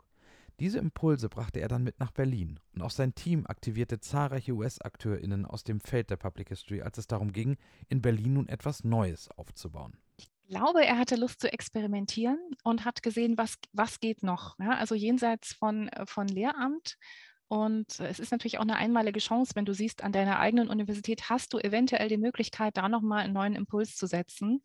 Diese 0.60 0.80
Impulse 0.80 1.30
brachte 1.30 1.60
er 1.60 1.68
dann 1.68 1.84
mit 1.84 2.00
nach 2.00 2.12
Berlin 2.12 2.60
und 2.74 2.82
auch 2.82 2.92
sein 2.92 3.16
Team 3.16 3.46
aktivierte 3.48 4.00
zahlreiche 4.00 4.54
US-AkteurInnen 4.54 5.46
aus 5.46 5.64
dem 5.64 5.80
Feld 5.80 6.10
der 6.10 6.18
Public 6.18 6.50
History, 6.50 6.82
als 6.82 6.98
es 6.98 7.08
darum 7.08 7.34
ging, 7.34 7.58
in 7.90 8.02
Berlin 8.02 8.34
nun 8.34 8.48
etwas 8.48 8.84
Neues 8.84 9.30
aufzubauen. 9.32 9.98
Ich 10.18 10.30
glaube, 10.48 10.86
er 10.86 10.98
hatte 11.00 11.16
Lust 11.16 11.42
zu 11.42 11.52
experimentieren 11.52 12.40
und 12.64 12.86
hat 12.86 13.02
gesehen, 13.02 13.38
was, 13.38 13.56
was 13.72 14.00
geht 14.00 14.24
noch. 14.24 14.58
Ja, 14.60 14.78
also 14.78 14.94
jenseits 14.94 15.54
von, 15.54 15.88
äh, 15.90 16.06
von 16.06 16.28
Lehramt 16.28 16.98
und 17.54 18.00
es 18.00 18.20
ist 18.20 18.32
natürlich 18.32 18.58
auch 18.58 18.64
eine 18.64 18.78
einmalige 18.78 19.20
Chance, 19.20 19.52
wenn 19.54 19.66
du 19.66 19.76
siehst, 19.76 20.04
an 20.04 20.12
deiner 20.12 20.40
eigenen 20.40 20.70
Universität 20.70 21.30
hast 21.30 21.54
du 21.54 21.60
eventuell 21.60 22.10
die 22.10 22.18
Möglichkeit, 22.18 22.78
da 22.78 22.90
nochmal 22.90 23.24
einen 23.24 23.34
neuen 23.34 23.56
Impuls 23.56 23.96
zu 23.96 24.08
setzen. 24.08 24.64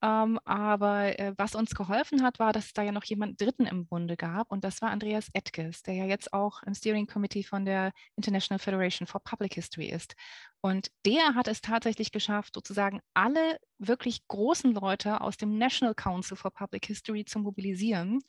Ähm, 0.00 0.38
aber 0.44 1.18
äh, 1.18 1.34
was 1.36 1.56
uns 1.56 1.74
geholfen 1.74 2.22
hat, 2.22 2.38
war, 2.38 2.52
dass 2.52 2.66
es 2.66 2.72
da 2.72 2.82
ja 2.82 2.92
noch 2.92 3.04
jemanden 3.04 3.36
Dritten 3.36 3.66
im 3.66 3.86
Bunde 3.86 4.16
gab 4.16 4.52
und 4.52 4.62
das 4.62 4.80
war 4.80 4.90
Andreas 4.90 5.28
Etkes, 5.32 5.82
der 5.82 5.94
ja 5.94 6.04
jetzt 6.04 6.32
auch 6.32 6.62
im 6.62 6.74
Steering 6.74 7.08
Committee 7.08 7.42
von 7.42 7.64
der 7.64 7.92
International 8.14 8.60
Federation 8.60 9.08
for 9.08 9.20
Public 9.20 9.54
History 9.54 9.86
ist. 9.86 10.14
Und 10.60 10.90
der 11.04 11.34
hat 11.34 11.48
es 11.48 11.60
tatsächlich 11.60 12.12
geschafft, 12.12 12.54
sozusagen 12.54 13.00
alle 13.14 13.58
wirklich 13.78 14.26
großen 14.28 14.72
Leute 14.72 15.20
aus 15.20 15.36
dem 15.36 15.58
National 15.58 15.94
Council 15.94 16.36
for 16.36 16.52
Public 16.52 16.86
History 16.86 17.24
zu 17.24 17.40
mobilisieren 17.40 18.20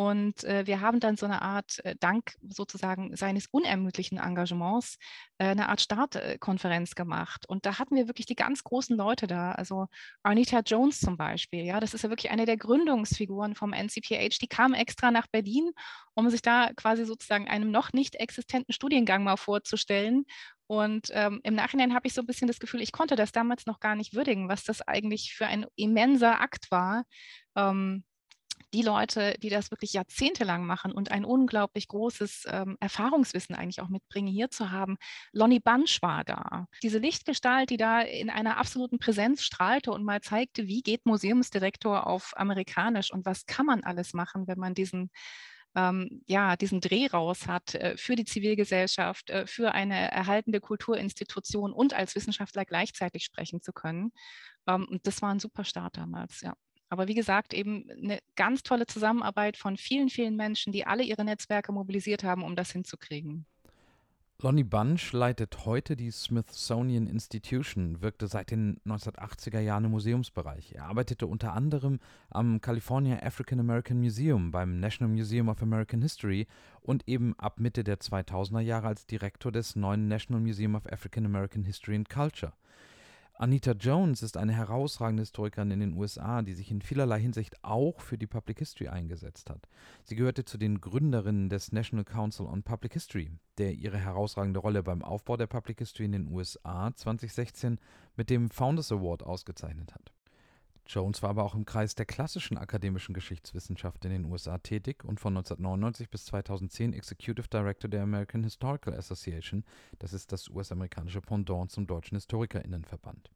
Und 0.00 0.44
äh, 0.44 0.66
wir 0.66 0.80
haben 0.80 0.98
dann 0.98 1.18
so 1.18 1.26
eine 1.26 1.42
Art, 1.42 1.84
äh, 1.84 1.94
dank 2.00 2.32
sozusagen 2.48 3.14
seines 3.16 3.48
unermüdlichen 3.48 4.16
Engagements, 4.16 4.96
äh, 5.36 5.48
eine 5.48 5.68
Art 5.68 5.82
Startkonferenz 5.82 6.94
gemacht. 6.94 7.46
Und 7.46 7.66
da 7.66 7.78
hatten 7.78 7.96
wir 7.96 8.08
wirklich 8.08 8.24
die 8.24 8.34
ganz 8.34 8.64
großen 8.64 8.96
Leute 8.96 9.26
da. 9.26 9.52
Also 9.52 9.88
Arnita 10.22 10.60
Jones 10.60 11.00
zum 11.00 11.18
Beispiel. 11.18 11.64
Ja, 11.66 11.80
das 11.80 11.92
ist 11.92 12.00
ja 12.00 12.08
wirklich 12.08 12.30
eine 12.30 12.46
der 12.46 12.56
Gründungsfiguren 12.56 13.54
vom 13.54 13.74
NCPH. 13.74 14.38
Die 14.40 14.48
kam 14.48 14.72
extra 14.72 15.10
nach 15.10 15.26
Berlin, 15.26 15.70
um 16.14 16.30
sich 16.30 16.40
da 16.40 16.70
quasi 16.76 17.04
sozusagen 17.04 17.46
einem 17.46 17.70
noch 17.70 17.92
nicht 17.92 18.14
existenten 18.14 18.72
Studiengang 18.72 19.22
mal 19.22 19.36
vorzustellen. 19.36 20.24
Und 20.66 21.08
ähm, 21.10 21.40
im 21.42 21.54
Nachhinein 21.54 21.92
habe 21.92 22.06
ich 22.06 22.14
so 22.14 22.22
ein 22.22 22.26
bisschen 22.26 22.48
das 22.48 22.58
Gefühl, 22.58 22.80
ich 22.80 22.92
konnte 22.92 23.16
das 23.16 23.32
damals 23.32 23.66
noch 23.66 23.80
gar 23.80 23.96
nicht 23.96 24.14
würdigen, 24.14 24.48
was 24.48 24.64
das 24.64 24.80
eigentlich 24.80 25.34
für 25.34 25.46
ein 25.46 25.66
immenser 25.76 26.40
Akt 26.40 26.70
war. 26.70 27.04
Ähm, 27.54 28.02
die 28.72 28.82
Leute, 28.82 29.34
die 29.42 29.48
das 29.48 29.70
wirklich 29.70 29.92
jahrzehntelang 29.92 30.64
machen 30.64 30.92
und 30.92 31.10
ein 31.10 31.24
unglaublich 31.24 31.88
großes 31.88 32.44
ähm, 32.48 32.76
Erfahrungswissen 32.80 33.54
eigentlich 33.54 33.80
auch 33.80 33.88
mitbringen, 33.88 34.28
hier 34.28 34.50
zu 34.50 34.70
haben. 34.70 34.96
Lonnie 35.32 35.60
Bunch 35.60 36.02
war 36.02 36.24
da. 36.24 36.66
Diese 36.82 36.98
Lichtgestalt, 36.98 37.70
die 37.70 37.76
da 37.76 38.00
in 38.00 38.30
einer 38.30 38.56
absoluten 38.58 38.98
Präsenz 38.98 39.42
strahlte 39.42 39.92
und 39.92 40.04
mal 40.04 40.20
zeigte, 40.20 40.66
wie 40.66 40.82
geht 40.82 41.06
Museumsdirektor 41.06 42.06
auf 42.06 42.32
amerikanisch 42.36 43.12
und 43.12 43.26
was 43.26 43.46
kann 43.46 43.66
man 43.66 43.82
alles 43.84 44.12
machen, 44.12 44.46
wenn 44.46 44.58
man 44.58 44.74
diesen 44.74 45.10
ähm, 45.76 46.22
ja, 46.26 46.56
diesen 46.56 46.80
Dreh 46.80 47.06
raus 47.06 47.46
hat 47.46 47.74
äh, 47.74 47.96
für 47.96 48.16
die 48.16 48.24
Zivilgesellschaft, 48.24 49.30
äh, 49.30 49.46
für 49.46 49.72
eine 49.72 50.10
erhaltende 50.10 50.60
Kulturinstitution 50.60 51.72
und 51.72 51.94
als 51.94 52.14
Wissenschaftler 52.16 52.64
gleichzeitig 52.64 53.24
sprechen 53.24 53.60
zu 53.62 53.72
können. 53.72 54.12
Ähm, 54.66 54.98
das 55.04 55.22
war 55.22 55.30
ein 55.30 55.40
super 55.40 55.64
Start 55.64 55.96
damals, 55.96 56.40
ja. 56.40 56.54
Aber 56.90 57.06
wie 57.06 57.14
gesagt, 57.14 57.54
eben 57.54 57.88
eine 57.90 58.18
ganz 58.34 58.64
tolle 58.64 58.86
Zusammenarbeit 58.86 59.56
von 59.56 59.76
vielen, 59.76 60.10
vielen 60.10 60.36
Menschen, 60.36 60.72
die 60.72 60.86
alle 60.86 61.04
ihre 61.04 61.24
Netzwerke 61.24 61.72
mobilisiert 61.72 62.24
haben, 62.24 62.42
um 62.42 62.56
das 62.56 62.72
hinzukriegen. 62.72 63.46
Lonnie 64.42 64.64
Bunch 64.64 65.12
leitet 65.12 65.66
heute 65.66 65.96
die 65.96 66.10
Smithsonian 66.10 67.06
Institution, 67.06 68.00
wirkte 68.00 68.26
seit 68.26 68.50
den 68.50 68.80
1980er 68.86 69.60
Jahren 69.60 69.84
im 69.84 69.90
Museumsbereich. 69.90 70.72
Er 70.72 70.86
arbeitete 70.86 71.26
unter 71.26 71.52
anderem 71.52 72.00
am 72.30 72.60
California 72.62 73.22
African 73.22 73.60
American 73.60 74.00
Museum, 74.00 74.50
beim 74.50 74.80
National 74.80 75.12
Museum 75.12 75.50
of 75.50 75.62
American 75.62 76.00
History 76.00 76.46
und 76.80 77.06
eben 77.06 77.38
ab 77.38 77.60
Mitte 77.60 77.84
der 77.84 77.98
2000er 78.00 78.60
Jahre 78.60 78.88
als 78.88 79.06
Direktor 79.06 79.52
des 79.52 79.76
neuen 79.76 80.08
National 80.08 80.40
Museum 80.40 80.74
of 80.74 80.90
African 80.90 81.26
American 81.26 81.64
History 81.64 81.94
and 81.94 82.08
Culture. 82.08 82.54
Anita 83.40 83.72
Jones 83.72 84.22
ist 84.22 84.36
eine 84.36 84.52
herausragende 84.52 85.22
Historikerin 85.22 85.70
in 85.70 85.80
den 85.80 85.94
USA, 85.94 86.42
die 86.42 86.52
sich 86.52 86.70
in 86.70 86.82
vielerlei 86.82 87.20
Hinsicht 87.20 87.64
auch 87.64 87.98
für 88.02 88.18
die 88.18 88.26
Public 88.26 88.58
History 88.58 88.88
eingesetzt 88.88 89.48
hat. 89.48 89.66
Sie 90.04 90.14
gehörte 90.14 90.44
zu 90.44 90.58
den 90.58 90.82
Gründerinnen 90.82 91.48
des 91.48 91.72
National 91.72 92.04
Council 92.04 92.44
on 92.44 92.62
Public 92.62 92.92
History, 92.92 93.30
der 93.56 93.72
ihre 93.72 93.96
herausragende 93.96 94.60
Rolle 94.60 94.82
beim 94.82 95.02
Aufbau 95.02 95.38
der 95.38 95.46
Public 95.46 95.78
History 95.78 96.04
in 96.04 96.12
den 96.12 96.30
USA 96.30 96.94
2016 96.94 97.78
mit 98.14 98.28
dem 98.28 98.50
Founders 98.50 98.92
Award 98.92 99.22
ausgezeichnet 99.22 99.94
hat. 99.94 100.12
Jones 100.92 101.22
war 101.22 101.30
aber 101.30 101.44
auch 101.44 101.54
im 101.54 101.64
Kreis 101.64 101.94
der 101.94 102.04
klassischen 102.04 102.58
akademischen 102.58 103.14
Geschichtswissenschaft 103.14 104.04
in 104.04 104.10
den 104.10 104.24
USA 104.24 104.58
tätig 104.58 105.04
und 105.04 105.20
von 105.20 105.36
1999 105.36 106.10
bis 106.10 106.24
2010 106.24 106.92
Executive 106.92 107.46
Director 107.48 107.88
der 107.88 108.02
American 108.02 108.42
Historical 108.42 108.94
Association, 108.94 109.64
das 110.00 110.12
ist 110.12 110.32
das 110.32 110.48
US-amerikanische 110.48 111.20
Pendant 111.20 111.70
zum 111.70 111.86
Deutschen 111.86 112.16
Historikerinnenverband. 112.16 113.30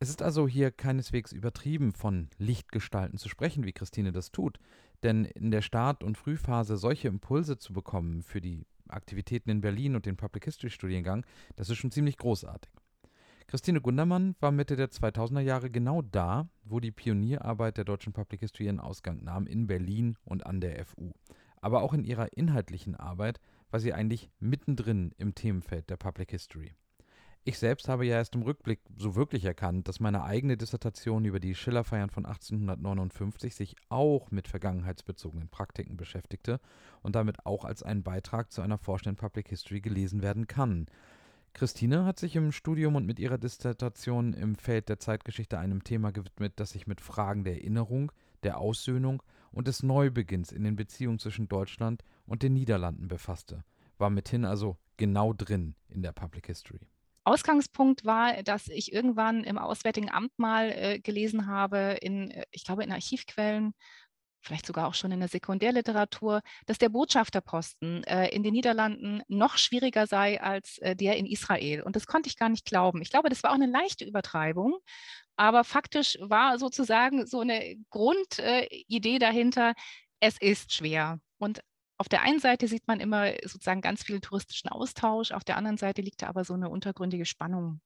Es 0.00 0.10
ist 0.10 0.22
also 0.22 0.46
hier 0.46 0.70
keineswegs 0.70 1.32
übertrieben, 1.32 1.92
von 1.92 2.28
Lichtgestalten 2.36 3.18
zu 3.18 3.30
sprechen, 3.30 3.64
wie 3.64 3.72
Christine 3.72 4.12
das 4.12 4.30
tut, 4.30 4.58
denn 5.02 5.24
in 5.24 5.50
der 5.50 5.62
Start- 5.62 6.04
und 6.04 6.18
Frühphase 6.18 6.76
solche 6.76 7.08
Impulse 7.08 7.58
zu 7.58 7.72
bekommen 7.72 8.22
für 8.22 8.42
die 8.42 8.66
Aktivitäten 8.88 9.48
in 9.48 9.60
Berlin 9.62 9.96
und 9.96 10.04
den 10.04 10.16
Public 10.16 10.44
History 10.44 10.70
Studiengang, 10.70 11.24
das 11.56 11.70
ist 11.70 11.78
schon 11.78 11.90
ziemlich 11.90 12.18
großartig. 12.18 12.70
Christine 13.50 13.80
Gundermann 13.80 14.36
war 14.38 14.52
Mitte 14.52 14.76
der 14.76 14.92
2000er 14.92 15.40
Jahre 15.40 15.70
genau 15.70 16.02
da, 16.02 16.48
wo 16.62 16.78
die 16.78 16.92
Pionierarbeit 16.92 17.78
der 17.78 17.84
deutschen 17.84 18.12
Public 18.12 18.42
History 18.42 18.66
ihren 18.66 18.78
Ausgang 18.78 19.24
nahm, 19.24 19.48
in 19.48 19.66
Berlin 19.66 20.16
und 20.22 20.46
an 20.46 20.60
der 20.60 20.86
FU. 20.86 21.10
Aber 21.60 21.82
auch 21.82 21.92
in 21.92 22.04
ihrer 22.04 22.32
inhaltlichen 22.32 22.94
Arbeit 22.94 23.40
war 23.72 23.80
sie 23.80 23.92
eigentlich 23.92 24.30
mittendrin 24.38 25.12
im 25.18 25.34
Themenfeld 25.34 25.90
der 25.90 25.96
Public 25.96 26.30
History. 26.30 26.76
Ich 27.42 27.58
selbst 27.58 27.88
habe 27.88 28.06
ja 28.06 28.18
erst 28.18 28.36
im 28.36 28.42
Rückblick 28.42 28.82
so 28.96 29.16
wirklich 29.16 29.44
erkannt, 29.44 29.88
dass 29.88 29.98
meine 29.98 30.22
eigene 30.22 30.56
Dissertation 30.56 31.24
über 31.24 31.40
die 31.40 31.56
Schillerfeiern 31.56 32.10
von 32.10 32.26
1859 32.26 33.56
sich 33.56 33.74
auch 33.88 34.30
mit 34.30 34.46
vergangenheitsbezogenen 34.46 35.48
Praktiken 35.48 35.96
beschäftigte 35.96 36.60
und 37.02 37.16
damit 37.16 37.44
auch 37.46 37.64
als 37.64 37.82
ein 37.82 38.04
Beitrag 38.04 38.52
zu 38.52 38.62
einer 38.62 38.78
forschenden 38.78 39.16
Public 39.16 39.48
History 39.48 39.80
gelesen 39.80 40.22
werden 40.22 40.46
kann. 40.46 40.86
Christine 41.52 42.04
hat 42.04 42.18
sich 42.18 42.36
im 42.36 42.52
Studium 42.52 42.96
und 42.96 43.06
mit 43.06 43.18
ihrer 43.18 43.38
Dissertation 43.38 44.32
im 44.32 44.54
Feld 44.54 44.88
der 44.88 44.98
Zeitgeschichte 44.98 45.58
einem 45.58 45.84
Thema 45.84 46.10
gewidmet, 46.12 46.54
das 46.56 46.70
sich 46.70 46.86
mit 46.86 47.00
Fragen 47.00 47.44
der 47.44 47.54
Erinnerung, 47.54 48.12
der 48.42 48.58
Aussöhnung 48.58 49.22
und 49.52 49.66
des 49.66 49.82
Neubeginns 49.82 50.52
in 50.52 50.64
den 50.64 50.76
Beziehungen 50.76 51.18
zwischen 51.18 51.48
Deutschland 51.48 52.02
und 52.26 52.42
den 52.42 52.52
Niederlanden 52.52 53.08
befasste, 53.08 53.64
war 53.98 54.10
mithin 54.10 54.44
also 54.44 54.78
genau 54.96 55.32
drin 55.32 55.74
in 55.88 56.02
der 56.02 56.12
Public 56.12 56.46
History. 56.46 56.86
Ausgangspunkt 57.24 58.04
war, 58.04 58.42
dass 58.42 58.68
ich 58.68 58.92
irgendwann 58.92 59.44
im 59.44 59.58
Auswärtigen 59.58 60.10
Amt 60.10 60.38
mal 60.38 60.70
äh, 60.70 61.00
gelesen 61.00 61.46
habe, 61.46 61.98
in, 62.00 62.30
äh, 62.30 62.44
ich 62.50 62.64
glaube, 62.64 62.82
in 62.82 62.92
Archivquellen, 62.92 63.74
vielleicht 64.42 64.66
sogar 64.66 64.86
auch 64.86 64.94
schon 64.94 65.12
in 65.12 65.20
der 65.20 65.28
Sekundärliteratur, 65.28 66.42
dass 66.66 66.78
der 66.78 66.88
Botschafterposten 66.88 68.04
äh, 68.04 68.28
in 68.28 68.42
den 68.42 68.52
Niederlanden 68.52 69.22
noch 69.28 69.58
schwieriger 69.58 70.06
sei 70.06 70.40
als 70.40 70.78
äh, 70.78 70.96
der 70.96 71.16
in 71.16 71.26
Israel. 71.26 71.82
Und 71.82 71.96
das 71.96 72.06
konnte 72.06 72.28
ich 72.28 72.36
gar 72.36 72.48
nicht 72.48 72.64
glauben. 72.64 73.02
Ich 73.02 73.10
glaube, 73.10 73.28
das 73.28 73.42
war 73.42 73.50
auch 73.50 73.54
eine 73.54 73.66
leichte 73.66 74.04
Übertreibung. 74.04 74.78
Aber 75.36 75.64
faktisch 75.64 76.18
war 76.20 76.58
sozusagen 76.58 77.26
so 77.26 77.40
eine 77.40 77.76
Grundidee 77.90 79.16
äh, 79.16 79.18
dahinter, 79.18 79.74
es 80.20 80.36
ist 80.38 80.74
schwer. 80.74 81.18
Und 81.38 81.62
auf 81.96 82.08
der 82.08 82.22
einen 82.22 82.40
Seite 82.40 82.66
sieht 82.68 82.86
man 82.88 83.00
immer 83.00 83.32
sozusagen 83.42 83.82
ganz 83.82 84.02
viel 84.02 84.20
touristischen 84.20 84.70
Austausch, 84.70 85.32
auf 85.32 85.44
der 85.44 85.56
anderen 85.56 85.76
Seite 85.76 86.00
liegt 86.00 86.22
da 86.22 86.28
aber 86.28 86.44
so 86.44 86.54
eine 86.54 86.70
untergründige 86.70 87.26
Spannung. 87.26 87.80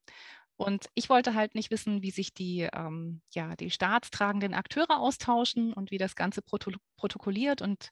Und 0.56 0.86
ich 0.94 1.08
wollte 1.08 1.34
halt 1.34 1.54
nicht 1.54 1.70
wissen, 1.70 2.02
wie 2.02 2.10
sich 2.10 2.32
die, 2.32 2.68
ähm, 2.72 3.22
ja, 3.32 3.56
die 3.56 3.70
staatstragenden 3.70 4.54
Akteure 4.54 5.00
austauschen 5.00 5.72
und 5.72 5.90
wie 5.90 5.98
das 5.98 6.14
Ganze 6.14 6.42
proto 6.42 6.70
protokolliert 6.96 7.60
und 7.60 7.90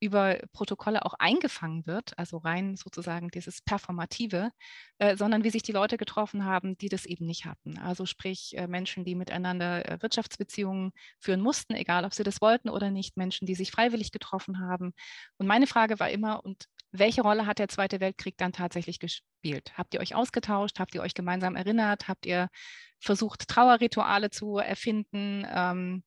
über 0.00 0.38
Protokolle 0.52 1.04
auch 1.04 1.14
eingefangen 1.18 1.86
wird, 1.86 2.18
also 2.18 2.38
rein 2.38 2.74
sozusagen 2.76 3.28
dieses 3.28 3.60
Performative, 3.60 4.50
äh, 4.98 5.16
sondern 5.16 5.44
wie 5.44 5.50
sich 5.50 5.62
die 5.62 5.72
Leute 5.72 5.98
getroffen 5.98 6.44
haben, 6.46 6.76
die 6.78 6.88
das 6.88 7.04
eben 7.04 7.26
nicht 7.26 7.44
hatten. 7.44 7.78
Also 7.78 8.06
sprich 8.06 8.56
äh, 8.56 8.66
Menschen, 8.66 9.04
die 9.04 9.14
miteinander 9.14 9.86
äh, 9.88 10.02
Wirtschaftsbeziehungen 10.02 10.92
führen 11.18 11.42
mussten, 11.42 11.74
egal 11.74 12.04
ob 12.06 12.14
sie 12.14 12.22
das 12.24 12.40
wollten 12.40 12.70
oder 12.70 12.90
nicht, 12.90 13.18
Menschen, 13.18 13.46
die 13.46 13.54
sich 13.54 13.70
freiwillig 13.70 14.10
getroffen 14.10 14.58
haben. 14.58 14.94
Und 15.36 15.46
meine 15.46 15.66
Frage 15.66 16.00
war 16.00 16.10
immer, 16.10 16.44
und 16.44 16.64
welche 16.92 17.22
Rolle 17.22 17.46
hat 17.46 17.58
der 17.58 17.68
Zweite 17.68 18.00
Weltkrieg 18.00 18.36
dann 18.36 18.52
tatsächlich 18.52 18.98
gespielt? 18.98 19.72
Habt 19.76 19.94
ihr 19.94 20.00
euch 20.00 20.14
ausgetauscht? 20.14 20.78
Habt 20.78 20.94
ihr 20.94 21.02
euch 21.02 21.14
gemeinsam 21.14 21.56
erinnert? 21.56 22.08
Habt 22.08 22.26
ihr 22.26 22.48
versucht, 22.98 23.48
Trauerrituale 23.48 24.30
zu 24.30 24.58
erfinden? 24.58 25.46
Ähm, 25.48 26.02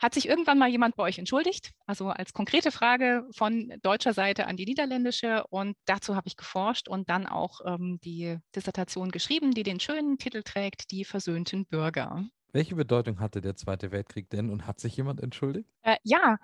hat 0.00 0.14
sich 0.14 0.26
irgendwann 0.26 0.58
mal 0.58 0.70
jemand 0.70 0.96
bei 0.96 1.02
euch 1.02 1.18
entschuldigt? 1.18 1.72
Also 1.86 2.08
als 2.08 2.32
konkrete 2.32 2.72
Frage 2.72 3.28
von 3.36 3.74
deutscher 3.82 4.14
Seite 4.14 4.46
an 4.46 4.56
die 4.56 4.64
niederländische. 4.64 5.44
Und 5.50 5.76
dazu 5.84 6.16
habe 6.16 6.26
ich 6.26 6.36
geforscht 6.36 6.88
und 6.88 7.10
dann 7.10 7.26
auch 7.26 7.60
ähm, 7.66 8.00
die 8.02 8.38
Dissertation 8.56 9.10
geschrieben, 9.10 9.52
die 9.52 9.62
den 9.62 9.78
schönen 9.78 10.16
Titel 10.16 10.42
trägt, 10.42 10.90
Die 10.90 11.04
versöhnten 11.04 11.66
Bürger. 11.66 12.24
Welche 12.52 12.74
Bedeutung 12.74 13.20
hatte 13.20 13.40
der 13.40 13.54
Zweite 13.54 13.92
Weltkrieg 13.92 14.28
denn 14.30 14.50
und 14.50 14.66
hat 14.66 14.80
sich 14.80 14.96
jemand 14.96 15.20
entschuldigt? 15.20 15.68
Äh, 15.82 15.96
ja, 16.02 16.38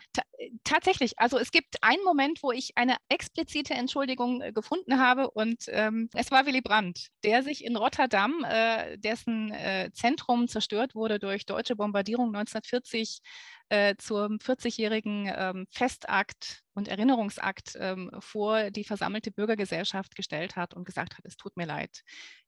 tatsächlich. 0.64 1.18
Also 1.18 1.38
es 1.38 1.50
gibt 1.50 1.76
einen 1.82 2.02
Moment, 2.04 2.42
wo 2.42 2.52
ich 2.52 2.76
eine 2.76 2.96
explizite 3.08 3.74
Entschuldigung 3.74 4.40
äh, 4.40 4.52
gefunden 4.52 5.00
habe 5.00 5.30
und 5.30 5.64
ähm, 5.68 6.08
es 6.14 6.30
war 6.30 6.46
Willy 6.46 6.60
Brandt, 6.60 7.08
der 7.24 7.42
sich 7.42 7.64
in 7.64 7.76
Rotterdam, 7.76 8.44
äh, 8.48 8.98
dessen 8.98 9.50
äh, 9.52 9.90
Zentrum 9.92 10.48
zerstört 10.48 10.94
wurde 10.94 11.18
durch 11.18 11.44
deutsche 11.44 11.76
Bombardierung 11.76 12.28
1940, 12.28 13.20
äh, 13.68 13.96
zum 13.98 14.38
40-jährigen 14.38 15.30
ähm, 15.34 15.66
Festakt 15.70 16.62
und 16.74 16.88
Erinnerungsakt 16.88 17.76
ähm, 17.80 18.10
vor 18.20 18.70
die 18.70 18.84
versammelte 18.84 19.32
Bürgergesellschaft 19.32 20.14
gestellt 20.14 20.56
hat 20.56 20.74
und 20.74 20.84
gesagt 20.84 21.16
hat, 21.16 21.24
es 21.24 21.36
tut 21.36 21.56
mir 21.56 21.66
leid. 21.66 22.02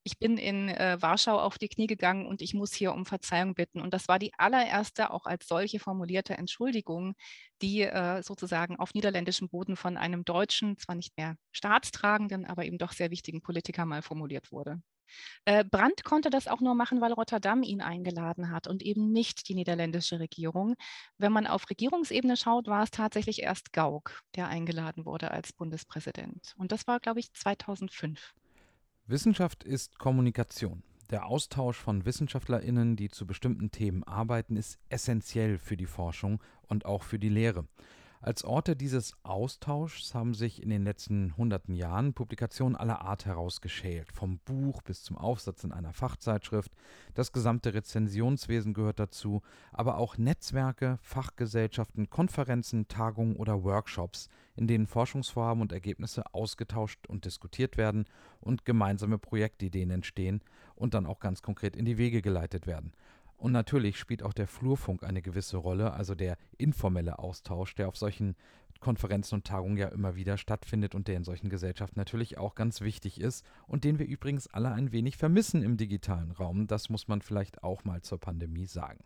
Ich 0.04 0.18
bin 0.18 0.38
in 0.38 0.68
äh, 0.68 0.96
Warschau 1.00 1.38
auf 1.38 1.58
die 1.58 1.68
Knie 1.68 1.86
gegangen 1.86 2.26
und 2.26 2.40
ich 2.42 2.54
muss 2.54 2.72
hier 2.72 2.92
um 2.92 3.04
Verzeihung 3.06 3.54
bitten. 3.54 3.80
Und 3.80 3.94
das 3.94 4.06
war 4.06 4.18
die 4.18 4.32
allererste, 4.38 5.10
auch 5.10 5.26
als 5.26 5.48
solche 5.48 5.80
formulierte 5.80 6.36
Entschuldigung, 6.38 7.14
die 7.62 7.82
äh, 7.82 8.22
sozusagen 8.22 8.76
auf 8.76 8.94
niederländischem 8.94 9.48
Boden 9.48 9.76
von 9.76 9.96
einem 9.96 10.24
deutschen, 10.24 10.76
zwar 10.78 10.94
nicht 10.94 11.16
mehr 11.16 11.36
staatstragenden, 11.52 12.46
aber 12.46 12.64
eben 12.64 12.78
doch 12.78 12.92
sehr 12.92 13.10
wichtigen 13.10 13.42
Politiker 13.42 13.86
mal 13.86 14.02
formuliert 14.02 14.52
wurde. 14.52 14.80
Äh, 15.44 15.64
Brandt 15.64 16.04
konnte 16.04 16.30
das 16.30 16.48
auch 16.48 16.60
nur 16.60 16.74
machen, 16.74 17.00
weil 17.00 17.12
Rotterdam 17.12 17.62
ihn 17.62 17.80
eingeladen 17.80 18.50
hat 18.50 18.66
und 18.66 18.82
eben 18.82 19.12
nicht 19.12 19.48
die 19.48 19.54
niederländische 19.54 20.20
Regierung. 20.20 20.74
Wenn 21.18 21.32
man 21.32 21.46
auf 21.46 21.68
Regierungsebene 21.70 22.36
schaut, 22.36 22.66
war 22.66 22.82
es 22.82 22.90
tatsächlich 22.90 23.42
erst 23.42 23.72
Gauck, 23.72 24.22
der 24.36 24.48
eingeladen 24.48 25.04
wurde 25.04 25.30
als 25.30 25.52
Bundespräsident. 25.52 26.54
Und 26.58 26.72
das 26.72 26.86
war, 26.86 27.00
glaube 27.00 27.20
ich, 27.20 27.32
2005. 27.32 28.34
Wissenschaft 29.06 29.64
ist 29.64 29.98
Kommunikation. 29.98 30.82
Der 31.10 31.24
Austausch 31.24 31.78
von 31.78 32.04
Wissenschaftlerinnen, 32.04 32.94
die 32.94 33.08
zu 33.08 33.26
bestimmten 33.26 33.70
Themen 33.70 34.04
arbeiten, 34.04 34.56
ist 34.56 34.78
essentiell 34.90 35.58
für 35.58 35.78
die 35.78 35.86
Forschung 35.86 36.42
und 36.66 36.84
auch 36.84 37.02
für 37.02 37.18
die 37.18 37.30
Lehre. 37.30 37.66
Als 38.20 38.44
Orte 38.44 38.74
dieses 38.74 39.12
Austauschs 39.22 40.12
haben 40.12 40.34
sich 40.34 40.60
in 40.60 40.70
den 40.70 40.82
letzten 40.82 41.36
hunderten 41.36 41.72
Jahren 41.72 42.14
Publikationen 42.14 42.74
aller 42.74 43.00
Art 43.02 43.26
herausgeschält. 43.26 44.10
Vom 44.10 44.40
Buch 44.40 44.82
bis 44.82 45.04
zum 45.04 45.16
Aufsatz 45.16 45.62
in 45.62 45.70
einer 45.70 45.92
Fachzeitschrift. 45.92 46.72
Das 47.14 47.30
gesamte 47.30 47.74
Rezensionswesen 47.74 48.74
gehört 48.74 48.98
dazu, 48.98 49.42
aber 49.72 49.98
auch 49.98 50.18
Netzwerke, 50.18 50.98
Fachgesellschaften, 51.00 52.10
Konferenzen, 52.10 52.88
Tagungen 52.88 53.36
oder 53.36 53.62
Workshops, 53.62 54.28
in 54.56 54.66
denen 54.66 54.88
Forschungsvorhaben 54.88 55.62
und 55.62 55.70
Ergebnisse 55.70 56.34
ausgetauscht 56.34 57.06
und 57.06 57.24
diskutiert 57.24 57.76
werden 57.76 58.06
und 58.40 58.64
gemeinsame 58.64 59.18
Projektideen 59.18 59.90
entstehen 59.90 60.42
und 60.74 60.94
dann 60.94 61.06
auch 61.06 61.20
ganz 61.20 61.40
konkret 61.40 61.76
in 61.76 61.84
die 61.84 61.98
Wege 61.98 62.20
geleitet 62.20 62.66
werden. 62.66 62.92
Und 63.38 63.52
natürlich 63.52 63.98
spielt 63.98 64.22
auch 64.24 64.32
der 64.32 64.48
Flurfunk 64.48 65.04
eine 65.04 65.22
gewisse 65.22 65.56
Rolle, 65.56 65.92
also 65.92 66.14
der 66.14 66.36
informelle 66.58 67.20
Austausch, 67.20 67.74
der 67.76 67.88
auf 67.88 67.96
solchen 67.96 68.34
Konferenzen 68.80 69.36
und 69.36 69.46
Tagungen 69.46 69.76
ja 69.76 69.88
immer 69.88 70.16
wieder 70.16 70.36
stattfindet 70.36 70.94
und 70.94 71.08
der 71.08 71.16
in 71.16 71.24
solchen 71.24 71.48
Gesellschaften 71.48 71.98
natürlich 71.98 72.38
auch 72.38 72.54
ganz 72.54 72.80
wichtig 72.80 73.20
ist 73.20 73.44
und 73.66 73.84
den 73.84 73.98
wir 73.98 74.06
übrigens 74.06 74.48
alle 74.48 74.72
ein 74.72 74.92
wenig 74.92 75.16
vermissen 75.16 75.62
im 75.62 75.76
digitalen 75.76 76.32
Raum. 76.32 76.66
Das 76.66 76.88
muss 76.88 77.08
man 77.08 77.22
vielleicht 77.22 77.62
auch 77.62 77.84
mal 77.84 78.02
zur 78.02 78.18
Pandemie 78.18 78.66
sagen. 78.66 79.04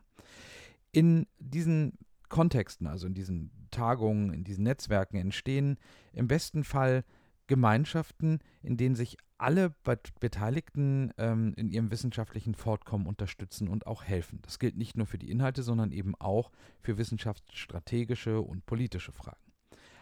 In 0.93 1.27
diesen 1.39 1.99
Kontexten, 2.29 2.87
also 2.87 3.07
in 3.07 3.15
diesen 3.15 3.51
Tagungen, 3.71 4.33
in 4.33 4.45
diesen 4.45 4.65
Netzwerken 4.65 5.17
entstehen 5.17 5.79
im 6.13 6.29
besten 6.29 6.65
Fall 6.65 7.05
Gemeinschaften, 7.53 8.39
in 8.63 8.79
denen 8.79 8.95
sich 8.95 9.19
alle 9.37 9.75
Beteiligten 10.21 11.13
ähm, 11.19 11.53
in 11.59 11.69
ihrem 11.69 11.91
wissenschaftlichen 11.91 12.55
Fortkommen 12.55 13.07
unterstützen 13.07 13.69
und 13.69 13.87
auch 13.87 14.05
helfen. 14.05 14.39
Das 14.41 14.59
gilt 14.59 14.79
nicht 14.79 14.97
nur 14.97 15.05
für 15.07 15.19
die 15.19 15.31
Inhalte, 15.31 15.63
sondern 15.63 15.93
eben 15.93 16.15
auch 16.19 16.51
für 16.81 16.97
wissenschaftsstrategische 16.97 18.41
und 18.41 18.65
politische 18.65 19.13
Fragen. 19.13 19.53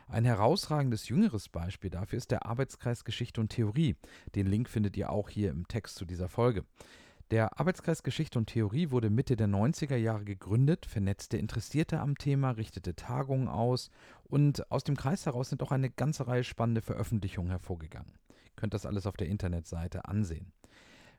Ein 0.06 0.24
herausragendes 0.24 1.08
jüngeres 1.08 1.48
Beispiel 1.48 1.90
dafür 1.90 2.18
ist 2.18 2.30
der 2.30 2.46
Arbeitskreis 2.46 3.02
Geschichte 3.02 3.40
und 3.40 3.48
Theorie. 3.48 3.96
Den 4.36 4.46
Link 4.46 4.68
findet 4.68 4.96
ihr 4.96 5.10
auch 5.10 5.28
hier 5.28 5.50
im 5.50 5.66
Text 5.66 5.96
zu 5.96 6.04
dieser 6.04 6.28
Folge. 6.28 6.64
Der 7.30 7.60
Arbeitskreis 7.60 8.02
Geschichte 8.02 8.40
und 8.40 8.46
Theorie 8.46 8.90
wurde 8.90 9.08
Mitte 9.08 9.36
der 9.36 9.46
90er 9.46 9.94
Jahre 9.94 10.24
gegründet, 10.24 10.84
vernetzte 10.84 11.36
Interessierte 11.36 12.00
am 12.00 12.18
Thema, 12.18 12.50
richtete 12.50 12.96
Tagungen 12.96 13.46
aus 13.46 13.92
und 14.24 14.68
aus 14.72 14.82
dem 14.82 14.96
Kreis 14.96 15.26
heraus 15.26 15.50
sind 15.50 15.62
auch 15.62 15.70
eine 15.70 15.90
ganze 15.90 16.26
Reihe 16.26 16.42
spannende 16.42 16.82
Veröffentlichungen 16.82 17.50
hervorgegangen. 17.50 18.14
Ihr 18.30 18.56
könnt 18.56 18.74
das 18.74 18.84
alles 18.84 19.06
auf 19.06 19.16
der 19.16 19.28
Internetseite 19.28 20.06
ansehen. 20.06 20.50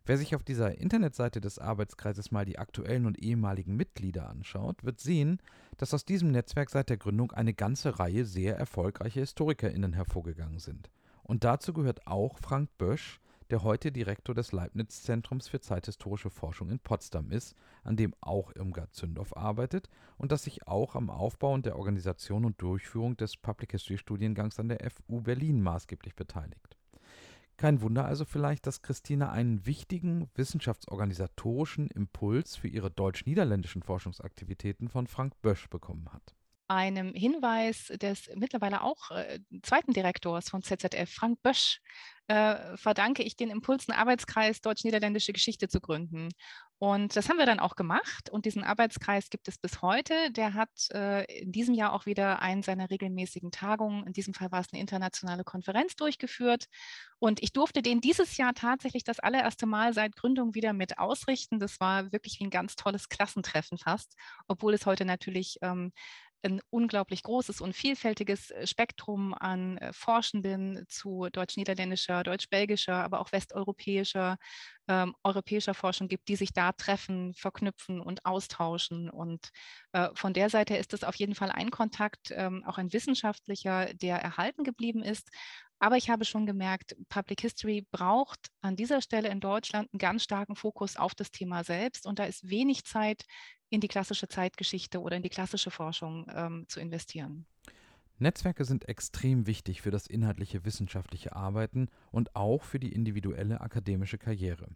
Wer 0.05 0.17
sich 0.17 0.35
auf 0.35 0.43
dieser 0.43 0.77
Internetseite 0.79 1.39
des 1.39 1.59
Arbeitskreises 1.59 2.29
mal 2.29 2.43
die 2.43 2.59
aktuellen 2.59 3.05
und 3.05 3.23
ehemaligen 3.23 3.77
Mitglieder 3.77 4.29
anschaut, 4.29 4.83
wird 4.83 4.99
sehen, 4.99 5.41
dass 5.77 5.93
aus 5.93 6.03
diesem 6.03 6.31
Netzwerk 6.31 6.71
seit 6.71 6.89
der 6.89 6.97
Gründung 6.97 7.31
eine 7.31 7.53
ganze 7.53 7.99
Reihe 7.99 8.25
sehr 8.25 8.57
erfolgreicher 8.57 9.21
HistorikerInnen 9.21 9.93
hervorgegangen 9.93 10.59
sind. 10.59 10.91
Und 11.23 11.45
dazu 11.45 11.71
gehört 11.71 12.05
auch 12.05 12.37
Frank 12.39 12.69
Bösch, 12.77 13.21
der 13.51 13.63
heute 13.63 13.91
Direktor 13.91 14.33
des 14.33 14.53
Leibniz-Zentrums 14.53 15.49
für 15.49 15.59
zeithistorische 15.59 16.29
Forschung 16.29 16.69
in 16.69 16.79
Potsdam 16.79 17.31
ist, 17.31 17.53
an 17.83 17.97
dem 17.97 18.15
auch 18.21 18.55
Irmgard 18.55 18.93
Zündorf 18.93 19.35
arbeitet 19.35 19.89
und 20.17 20.31
das 20.31 20.43
sich 20.43 20.67
auch 20.67 20.95
am 20.95 21.09
Aufbau 21.09 21.53
und 21.53 21.65
der 21.65 21.77
Organisation 21.77 22.45
und 22.45 22.61
Durchführung 22.61 23.17
des 23.17 23.35
Public 23.35 23.73
History 23.73 23.97
Studiengangs 23.97 24.57
an 24.57 24.69
der 24.69 24.79
FU 24.89 25.19
Berlin 25.19 25.61
maßgeblich 25.61 26.15
beteiligt. 26.15 26.77
Kein 27.57 27.81
Wunder 27.81 28.05
also 28.05 28.23
vielleicht, 28.23 28.65
dass 28.65 28.81
Christina 28.81 29.31
einen 29.31 29.65
wichtigen 29.65 30.29
wissenschaftsorganisatorischen 30.35 31.87
Impuls 31.87 32.55
für 32.55 32.69
ihre 32.69 32.89
deutsch-niederländischen 32.89 33.83
Forschungsaktivitäten 33.83 34.87
von 34.87 35.07
Frank 35.07 35.39
Bösch 35.41 35.69
bekommen 35.69 36.07
hat 36.13 36.35
einem 36.71 37.13
Hinweis 37.13 37.87
des 38.01 38.29
mittlerweile 38.35 38.81
auch 38.81 39.11
äh, 39.11 39.39
zweiten 39.61 39.91
Direktors 39.91 40.49
von 40.49 40.63
ZZF, 40.63 41.11
Frank 41.11 41.41
Bösch, 41.41 41.81
äh, 42.27 42.77
verdanke 42.77 43.23
ich 43.23 43.35
den 43.35 43.49
Impulsen 43.49 43.93
Arbeitskreis 43.93 44.61
Deutsch-Niederländische 44.61 45.33
Geschichte 45.33 45.67
zu 45.67 45.81
gründen. 45.81 46.29
Und 46.79 47.15
das 47.15 47.29
haben 47.29 47.37
wir 47.37 47.45
dann 47.45 47.59
auch 47.59 47.75
gemacht 47.75 48.29
und 48.29 48.45
diesen 48.45 48.63
Arbeitskreis 48.63 49.29
gibt 49.29 49.47
es 49.47 49.57
bis 49.57 49.81
heute. 49.81 50.31
Der 50.31 50.53
hat 50.53 50.69
äh, 50.93 51.25
in 51.41 51.51
diesem 51.51 51.75
Jahr 51.75 51.93
auch 51.93 52.05
wieder 52.05 52.41
einen 52.41 52.63
seiner 52.63 52.89
regelmäßigen 52.89 53.51
Tagungen, 53.51 54.07
in 54.07 54.13
diesem 54.13 54.33
Fall 54.33 54.51
war 54.51 54.61
es 54.61 54.71
eine 54.71 54.81
internationale 54.81 55.43
Konferenz 55.43 55.95
durchgeführt. 55.95 56.65
Und 57.19 57.43
ich 57.43 57.51
durfte 57.53 57.81
den 57.81 58.01
dieses 58.01 58.37
Jahr 58.37 58.53
tatsächlich 58.53 59.03
das 59.03 59.19
allererste 59.19 59.65
Mal 59.65 59.93
seit 59.93 60.15
Gründung 60.15 60.55
wieder 60.55 60.73
mit 60.73 60.97
ausrichten. 60.97 61.59
Das 61.59 61.79
war 61.79 62.11
wirklich 62.13 62.39
wie 62.39 62.45
ein 62.45 62.49
ganz 62.49 62.75
tolles 62.75 63.09
Klassentreffen 63.09 63.77
fast, 63.77 64.15
obwohl 64.47 64.73
es 64.73 64.85
heute 64.85 65.05
natürlich 65.05 65.57
ähm, 65.61 65.91
ein 66.43 66.61
unglaublich 66.69 67.23
großes 67.23 67.61
und 67.61 67.73
vielfältiges 67.73 68.51
äh, 68.51 68.67
Spektrum 68.67 69.33
an 69.33 69.77
äh, 69.77 69.93
Forschenden 69.93 70.85
zu 70.87 71.27
deutsch-niederländischer, 71.31 72.23
deutsch-belgischer, 72.23 72.95
aber 72.95 73.19
auch 73.19 73.31
westeuropäischer, 73.31 74.37
ähm, 74.87 75.15
europäischer 75.23 75.73
Forschung 75.73 76.07
gibt, 76.07 76.27
die 76.27 76.35
sich 76.35 76.53
da 76.53 76.71
treffen, 76.71 77.33
verknüpfen 77.33 78.01
und 78.01 78.25
austauschen. 78.25 79.09
Und 79.09 79.49
äh, 79.93 80.09
von 80.15 80.33
der 80.33 80.49
Seite 80.49 80.75
ist 80.77 80.93
es 80.93 81.03
auf 81.03 81.15
jeden 81.15 81.35
Fall 81.35 81.51
ein 81.51 81.71
Kontakt, 81.71 82.31
ähm, 82.31 82.63
auch 82.65 82.77
ein 82.77 82.93
wissenschaftlicher, 82.93 83.93
der 83.93 84.17
erhalten 84.17 84.63
geblieben 84.63 85.03
ist. 85.03 85.29
Aber 85.79 85.97
ich 85.97 86.11
habe 86.11 86.25
schon 86.25 86.45
gemerkt, 86.45 86.95
Public 87.09 87.41
History 87.41 87.87
braucht 87.89 88.49
an 88.61 88.75
dieser 88.75 89.01
Stelle 89.01 89.29
in 89.29 89.39
Deutschland 89.39 89.89
einen 89.91 89.97
ganz 89.97 90.23
starken 90.23 90.55
Fokus 90.55 90.95
auf 90.95 91.15
das 91.15 91.31
Thema 91.31 91.63
selbst. 91.63 92.05
Und 92.05 92.19
da 92.19 92.25
ist 92.25 92.47
wenig 92.47 92.83
Zeit 92.85 93.25
in 93.71 93.79
die 93.79 93.87
klassische 93.87 94.27
Zeitgeschichte 94.27 95.01
oder 95.01 95.15
in 95.15 95.23
die 95.23 95.29
klassische 95.29 95.71
Forschung 95.71 96.27
ähm, 96.35 96.65
zu 96.67 96.79
investieren. 96.79 97.45
Netzwerke 98.21 98.65
sind 98.65 98.87
extrem 98.87 99.47
wichtig 99.47 99.81
für 99.81 99.89
das 99.89 100.05
inhaltliche 100.05 100.63
wissenschaftliche 100.63 101.35
Arbeiten 101.35 101.89
und 102.11 102.35
auch 102.35 102.61
für 102.61 102.79
die 102.79 102.93
individuelle 102.93 103.61
akademische 103.61 104.19
Karriere. 104.19 104.67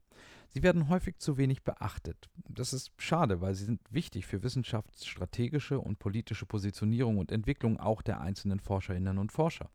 Sie 0.49 0.63
werden 0.63 0.89
häufig 0.89 1.19
zu 1.19 1.37
wenig 1.37 1.63
beachtet. 1.63 2.29
Das 2.49 2.73
ist 2.73 2.91
schade, 2.97 3.41
weil 3.41 3.53
sie 3.53 3.65
sind 3.65 3.81
wichtig 3.91 4.25
für 4.25 4.41
wissenschaftsstrategische 4.41 5.79
und 5.79 5.99
politische 5.99 6.47
Positionierung 6.47 7.19
und 7.19 7.31
Entwicklung 7.31 7.79
auch 7.79 8.01
der 8.01 8.19
einzelnen 8.19 8.59
Forscherinnen 8.59 9.19
und 9.19 9.31
Forscher. 9.31 9.69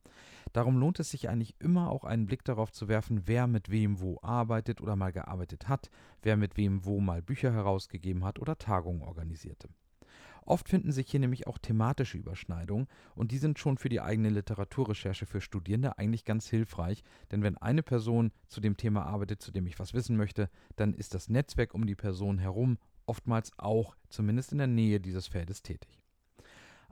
Darum 0.52 0.76
lohnt 0.76 0.98
es 0.98 1.12
sich 1.12 1.28
eigentlich 1.28 1.54
immer 1.60 1.90
auch 1.90 2.02
einen 2.02 2.26
Blick 2.26 2.44
darauf 2.44 2.72
zu 2.72 2.88
werfen, 2.88 3.22
wer 3.26 3.46
mit 3.46 3.70
wem 3.70 4.00
wo 4.00 4.18
arbeitet 4.20 4.80
oder 4.80 4.96
mal 4.96 5.12
gearbeitet 5.12 5.68
hat, 5.68 5.90
wer 6.22 6.36
mit 6.36 6.56
wem 6.56 6.84
wo 6.84 6.98
mal 6.98 7.22
Bücher 7.22 7.52
herausgegeben 7.52 8.24
hat 8.24 8.40
oder 8.40 8.58
Tagungen 8.58 9.02
organisierte. 9.02 9.68
Oft 10.46 10.68
finden 10.68 10.92
sich 10.92 11.10
hier 11.10 11.20
nämlich 11.20 11.46
auch 11.46 11.58
thematische 11.58 12.18
Überschneidungen 12.18 12.88
und 13.14 13.30
die 13.32 13.38
sind 13.38 13.58
schon 13.58 13.78
für 13.78 13.88
die 13.88 14.00
eigene 14.00 14.30
Literaturrecherche 14.30 15.26
für 15.26 15.40
Studierende 15.40 15.98
eigentlich 15.98 16.24
ganz 16.24 16.48
hilfreich, 16.48 17.02
denn 17.30 17.42
wenn 17.42 17.56
eine 17.58 17.82
Person 17.82 18.32
zu 18.48 18.60
dem 18.60 18.76
Thema 18.76 19.04
arbeitet, 19.04 19.42
zu 19.42 19.52
dem 19.52 19.66
ich 19.66 19.78
was 19.78 19.94
wissen 19.94 20.16
möchte, 20.16 20.50
dann 20.76 20.94
ist 20.94 21.14
das 21.14 21.28
Netzwerk 21.28 21.74
um 21.74 21.86
die 21.86 21.96
Person 21.96 22.38
herum 22.38 22.78
oftmals 23.06 23.50
auch 23.58 23.96
zumindest 24.08 24.52
in 24.52 24.58
der 24.58 24.66
Nähe 24.66 25.00
dieses 25.00 25.26
Feldes 25.26 25.62
tätig. 25.62 26.00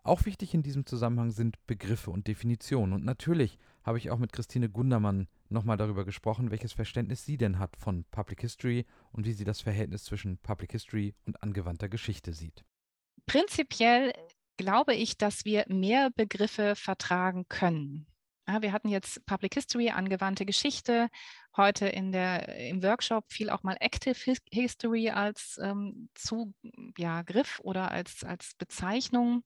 Auch 0.03 0.25
wichtig 0.25 0.55
in 0.55 0.63
diesem 0.63 0.87
Zusammenhang 0.87 1.31
sind 1.31 1.65
Begriffe 1.67 2.11
und 2.11 2.27
Definitionen. 2.27 2.95
Und 2.95 3.05
natürlich 3.05 3.59
habe 3.83 3.99
ich 3.99 4.11
auch 4.11 4.19
mit 4.19 4.33
Christine 4.33 4.71
Gundermann 4.71 5.29
nochmal 5.49 5.77
darüber 5.77 6.05
gesprochen, 6.05 6.51
welches 6.51 6.73
Verständnis 6.73 7.25
sie 7.25 7.37
denn 7.37 7.59
hat 7.59 7.77
von 7.77 8.05
Public 8.11 8.41
History 8.41 8.87
und 9.13 9.27
wie 9.27 9.33
sie 9.33 9.45
das 9.45 9.61
Verhältnis 9.61 10.05
zwischen 10.05 10.39
Public 10.39 10.73
History 10.73 11.15
und 11.27 11.43
angewandter 11.43 11.89
Geschichte 11.89 12.33
sieht. 12.33 12.65
Prinzipiell 13.29 14.13
glaube 14.57 14.95
ich, 14.95 15.19
dass 15.19 15.45
wir 15.45 15.65
mehr 15.69 16.11
Begriffe 16.11 16.75
vertragen 16.75 17.47
können. 17.49 18.07
Ja, 18.49 18.63
wir 18.63 18.73
hatten 18.73 18.89
jetzt 18.89 19.25
Public 19.27 19.55
History, 19.55 19.91
angewandte 19.91 20.47
Geschichte. 20.47 21.11
Heute 21.55 21.87
in 21.87 22.13
der, 22.13 22.49
im 22.57 22.83
Workshop 22.83 23.31
fiel 23.31 23.51
auch 23.51 23.63
mal 23.63 23.77
Active 23.81 24.17
History 24.51 25.11
als 25.11 25.61
ähm, 25.63 26.09
Zugriff 26.15 26.55
ja, 26.97 27.25
oder 27.63 27.91
als, 27.91 28.25
als 28.25 28.55
Bezeichnung. 28.57 29.45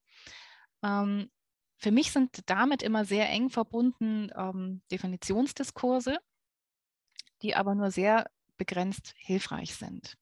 Ähm, 0.84 1.30
für 1.78 1.90
mich 1.90 2.12
sind 2.12 2.48
damit 2.48 2.84
immer 2.84 3.04
sehr 3.04 3.28
eng 3.28 3.50
verbunden 3.50 4.30
ähm, 4.36 4.82
Definitionsdiskurse, 4.92 6.18
die 7.42 7.56
aber 7.56 7.74
nur 7.74 7.90
sehr 7.90 8.30
begrenzt 8.56 9.14
hilfreich 9.16 9.74
sind. 9.74 10.16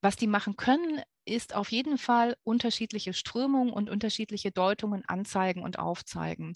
Was 0.00 0.16
die 0.16 0.26
machen 0.26 0.56
können, 0.56 1.02
ist 1.26 1.54
auf 1.54 1.70
jeden 1.70 1.98
Fall 1.98 2.36
unterschiedliche 2.44 3.12
Strömungen 3.12 3.72
und 3.72 3.90
unterschiedliche 3.90 4.50
Deutungen 4.52 5.04
anzeigen 5.06 5.62
und 5.62 5.78
aufzeigen. 5.78 6.54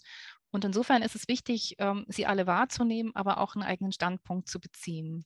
Und 0.51 0.65
insofern 0.65 1.03
ist 1.03 1.15
es 1.15 1.29
wichtig, 1.29 1.77
ähm, 1.79 2.05
sie 2.09 2.27
alle 2.27 2.47
wahrzunehmen, 2.47 3.15
aber 3.15 3.39
auch 3.39 3.55
einen 3.55 3.65
eigenen 3.65 3.93
Standpunkt 3.93 4.49
zu 4.49 4.61
beziehen. 4.61 5.25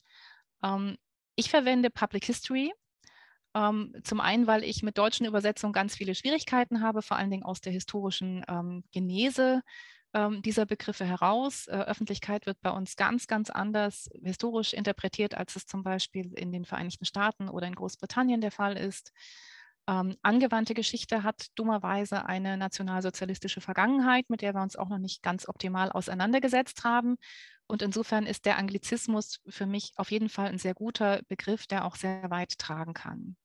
Ähm, 0.62 0.96
ich 1.36 1.50
verwende 1.50 1.90
Public 1.90 2.24
History. 2.24 2.72
Ähm, 3.54 3.94
zum 4.02 4.20
einen, 4.20 4.46
weil 4.46 4.64
ich 4.64 4.82
mit 4.82 4.98
deutschen 4.98 5.26
Übersetzungen 5.26 5.72
ganz 5.72 5.96
viele 5.96 6.14
Schwierigkeiten 6.14 6.82
habe, 6.82 7.02
vor 7.02 7.16
allen 7.16 7.30
Dingen 7.30 7.44
aus 7.44 7.60
der 7.60 7.72
historischen 7.72 8.44
Genese 8.92 9.62
ähm, 10.14 10.40
dieser 10.42 10.64
Begriffe 10.64 11.04
heraus. 11.04 11.66
Äh, 11.66 11.72
Öffentlichkeit 11.72 12.46
wird 12.46 12.60
bei 12.62 12.70
uns 12.70 12.96
ganz, 12.96 13.26
ganz 13.26 13.50
anders 13.50 14.08
historisch 14.22 14.72
interpretiert, 14.72 15.34
als 15.34 15.56
es 15.56 15.66
zum 15.66 15.82
Beispiel 15.82 16.32
in 16.34 16.52
den 16.52 16.64
Vereinigten 16.64 17.04
Staaten 17.04 17.48
oder 17.48 17.66
in 17.66 17.74
Großbritannien 17.74 18.40
der 18.40 18.52
Fall 18.52 18.76
ist. 18.76 19.12
Ähm, 19.86 20.16
angewandte 20.22 20.72
Geschichte 20.72 21.24
hat 21.24 21.48
dummerweise 21.56 22.24
eine 22.24 22.56
nationalsozialistische 22.56 23.60
Vergangenheit, 23.60 24.30
mit 24.30 24.40
der 24.40 24.54
wir 24.54 24.62
uns 24.62 24.76
auch 24.76 24.88
noch 24.88 24.98
nicht 24.98 25.22
ganz 25.22 25.46
optimal 25.46 25.92
auseinandergesetzt 25.92 26.84
haben. 26.84 27.16
Und 27.66 27.82
insofern 27.82 28.24
ist 28.24 28.46
der 28.46 28.56
Anglizismus 28.56 29.40
für 29.48 29.66
mich 29.66 29.92
auf 29.96 30.10
jeden 30.10 30.28
Fall 30.28 30.48
ein 30.48 30.58
sehr 30.58 30.74
guter 30.74 31.20
Begriff, 31.28 31.66
der 31.66 31.84
auch 31.84 31.96
sehr 31.96 32.30
weit 32.30 32.58
tragen 32.58 32.94
kann. 32.94 33.36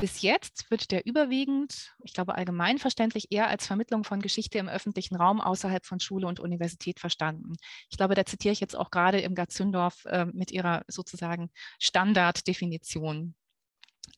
Bis 0.00 0.22
jetzt 0.22 0.70
wird 0.70 0.90
der 0.90 1.06
überwiegend, 1.06 1.94
ich 2.02 2.14
glaube 2.14 2.34
allgemeinverständlich, 2.34 3.28
eher 3.30 3.48
als 3.48 3.66
Vermittlung 3.66 4.02
von 4.04 4.20
Geschichte 4.20 4.58
im 4.58 4.68
öffentlichen 4.68 5.14
Raum 5.16 5.40
außerhalb 5.40 5.86
von 5.86 6.00
Schule 6.00 6.26
und 6.26 6.40
Universität 6.40 6.98
verstanden. 6.98 7.54
Ich 7.90 7.96
glaube, 7.96 8.14
da 8.14 8.26
zitiere 8.26 8.52
ich 8.52 8.60
jetzt 8.60 8.74
auch 8.76 8.90
gerade 8.90 9.20
Irmgard 9.20 9.52
Zündorf 9.52 10.04
äh, 10.06 10.26
mit 10.26 10.50
ihrer 10.50 10.82
sozusagen 10.88 11.50
Standarddefinition. 11.78 13.34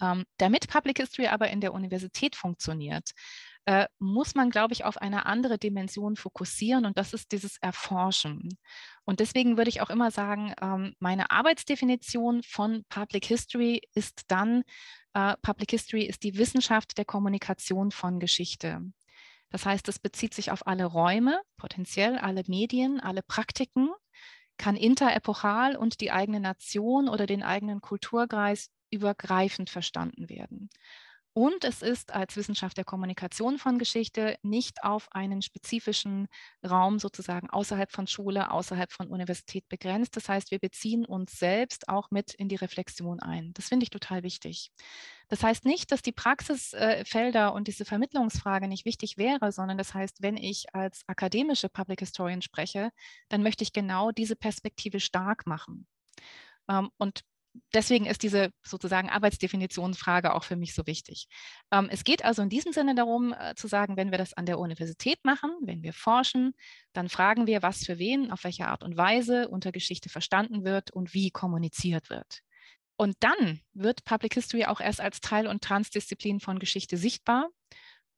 Ähm, 0.01 0.25
damit 0.39 0.69
Public 0.69 0.99
History 0.99 1.29
aber 1.29 1.49
in 1.51 1.61
der 1.61 1.75
Universität 1.75 2.37
funktioniert, 2.37 3.11
äh, 3.67 3.89
muss 3.99 4.35
man, 4.37 4.51
glaube 4.51 4.73
ich, 4.73 4.85
auf 4.85 4.97
eine 4.97 5.27
andere 5.27 5.59
Dimension 5.59 6.15
fokussieren 6.15 6.87
und 6.87 6.97
das 6.97 7.13
ist 7.13 7.33
dieses 7.33 7.57
Erforschen. 7.59 8.57
Und 9.05 9.19
deswegen 9.19 9.57
würde 9.57 9.71
ich 9.71 9.81
auch 9.81 9.91
immer 9.91 10.13
sagen, 10.13 10.55
ähm, 10.63 10.95
meine 11.01 11.31
Arbeitsdefinition 11.33 12.43
von 12.45 12.85
Public 12.89 13.27
History 13.27 13.83
ist 13.93 14.23
dann, 14.29 14.63
äh, 15.15 15.35
Public 15.43 15.73
History 15.73 16.05
ist 16.05 16.23
die 16.23 16.39
Wissenschaft 16.39 16.97
der 16.97 17.05
Kommunikation 17.05 17.91
von 17.91 18.21
Geschichte. 18.21 18.83
Das 19.51 19.67
heißt, 19.67 19.89
es 19.89 19.99
bezieht 19.99 20.33
sich 20.33 20.53
auf 20.53 20.67
alle 20.67 20.85
Räume, 20.85 21.41
potenziell 21.57 22.19
alle 22.19 22.45
Medien, 22.47 23.01
alle 23.01 23.23
Praktiken, 23.23 23.91
kann 24.59 24.77
interepochal 24.77 25.77
und 25.77 26.01
die 26.01 26.13
eigene 26.13 26.41
Nation 26.41 27.09
oder 27.09 27.27
den 27.27 27.43
eigenen 27.43 27.81
Kulturkreis 27.81 28.71
übergreifend 28.91 29.71
verstanden 29.71 30.29
werden. 30.29 30.71
Und 31.39 31.65
es 31.65 31.83
ist 31.83 32.15
als 32.15 32.35
Wissenschaft 32.39 32.79
der 32.79 32.87
Kommunikation 32.87 33.59
von 33.59 33.79
Geschichte 33.79 34.39
nicht 34.43 34.83
auf 34.85 35.13
einen 35.13 35.43
spezifischen 35.43 36.29
Raum 36.67 36.99
sozusagen 36.99 37.51
außerhalb 37.51 37.93
von 37.93 38.07
Schule, 38.07 38.51
außerhalb 38.51 38.91
von 38.91 39.09
Universität 39.09 39.69
begrenzt. 39.69 40.17
Das 40.17 40.31
heißt, 40.31 40.51
wir 40.51 40.59
beziehen 40.59 41.05
uns 41.05 41.39
selbst 41.39 41.91
auch 41.91 42.11
mit 42.11 42.33
in 42.33 42.49
die 42.49 42.57
Reflexion 42.57 43.21
ein. 43.21 43.53
Das 43.53 43.69
finde 43.69 43.85
ich 43.85 43.91
total 43.91 44.23
wichtig. 44.23 44.73
Das 45.29 45.43
heißt 45.43 45.67
nicht, 45.67 45.93
dass 45.93 46.01
die 46.01 46.13
Praxisfelder 46.13 47.53
und 47.53 47.69
diese 47.69 47.85
Vermittlungsfrage 47.85 48.67
nicht 48.67 48.87
wichtig 48.87 49.19
wäre, 49.19 49.53
sondern 49.53 49.77
das 49.77 49.93
heißt, 49.93 50.23
wenn 50.23 50.39
ich 50.39 50.75
als 50.75 51.03
akademische 51.07 51.69
Public 51.69 52.01
Historian 52.01 52.41
spreche, 52.41 52.93
dann 53.29 53.43
möchte 53.43 53.63
ich 53.63 53.75
genau 53.75 54.11
diese 54.11 54.37
Perspektive 54.37 55.01
stark 55.01 55.47
machen. 55.47 55.87
Ähm, 56.67 56.89
und 56.97 57.25
deswegen 57.75 58.07
ist 58.07 58.23
diese 58.23 58.51
sozusagen 58.63 59.11
Arbeitsdefinitionsfrage 59.11 60.35
auch 60.35 60.45
für 60.45 60.57
mich 60.57 60.75
so 60.75 60.87
wichtig. 60.87 61.29
Ähm, 61.71 61.89
es 61.91 62.05
geht 62.05 62.25
also 62.25 62.43
in 62.43 62.49
diesem 62.49 62.73
Sinne 62.73 62.95
darum 62.95 63.33
äh, 63.33 63.55
zu 63.55 63.69
sagen, 63.69 63.97
wenn 63.97 64.11
wir 64.11 64.19
das 64.19 64.35
an 64.35 64.47
der 64.47 64.59
Universität 64.59 65.25
machen, 65.25 65.51
wenn 65.63 65.83
wir 65.83 65.93
forschen, 65.93 66.55
dann 66.93 67.09
fragen 67.09 67.47
wir, 67.47 67.63
was 67.63 67.85
für 67.85 67.99
wen, 67.99 68.31
auf 68.31 68.45
welche 68.45 68.67
Art 68.67 68.83
und 68.83 68.97
Weise 68.97 69.49
unter 69.49 69.73
Geschichte 69.73 70.09
verstanden 70.09 70.65
wird 70.65 70.91
und 70.91 71.15
wie 71.15 71.31
kommuniziert 71.31 72.11
wird. 72.11 72.41
Und 72.97 73.17
dann 73.21 73.61
wird 73.75 74.05
Public 74.05 74.35
History 74.35 74.65
auch 74.65 74.81
erst 74.81 75.01
als 75.01 75.21
Teil 75.21 75.47
und 75.47 75.63
Transdisziplin 75.63 76.41
von 76.41 76.59
Geschichte 76.59 76.97
sichtbar 76.97 77.51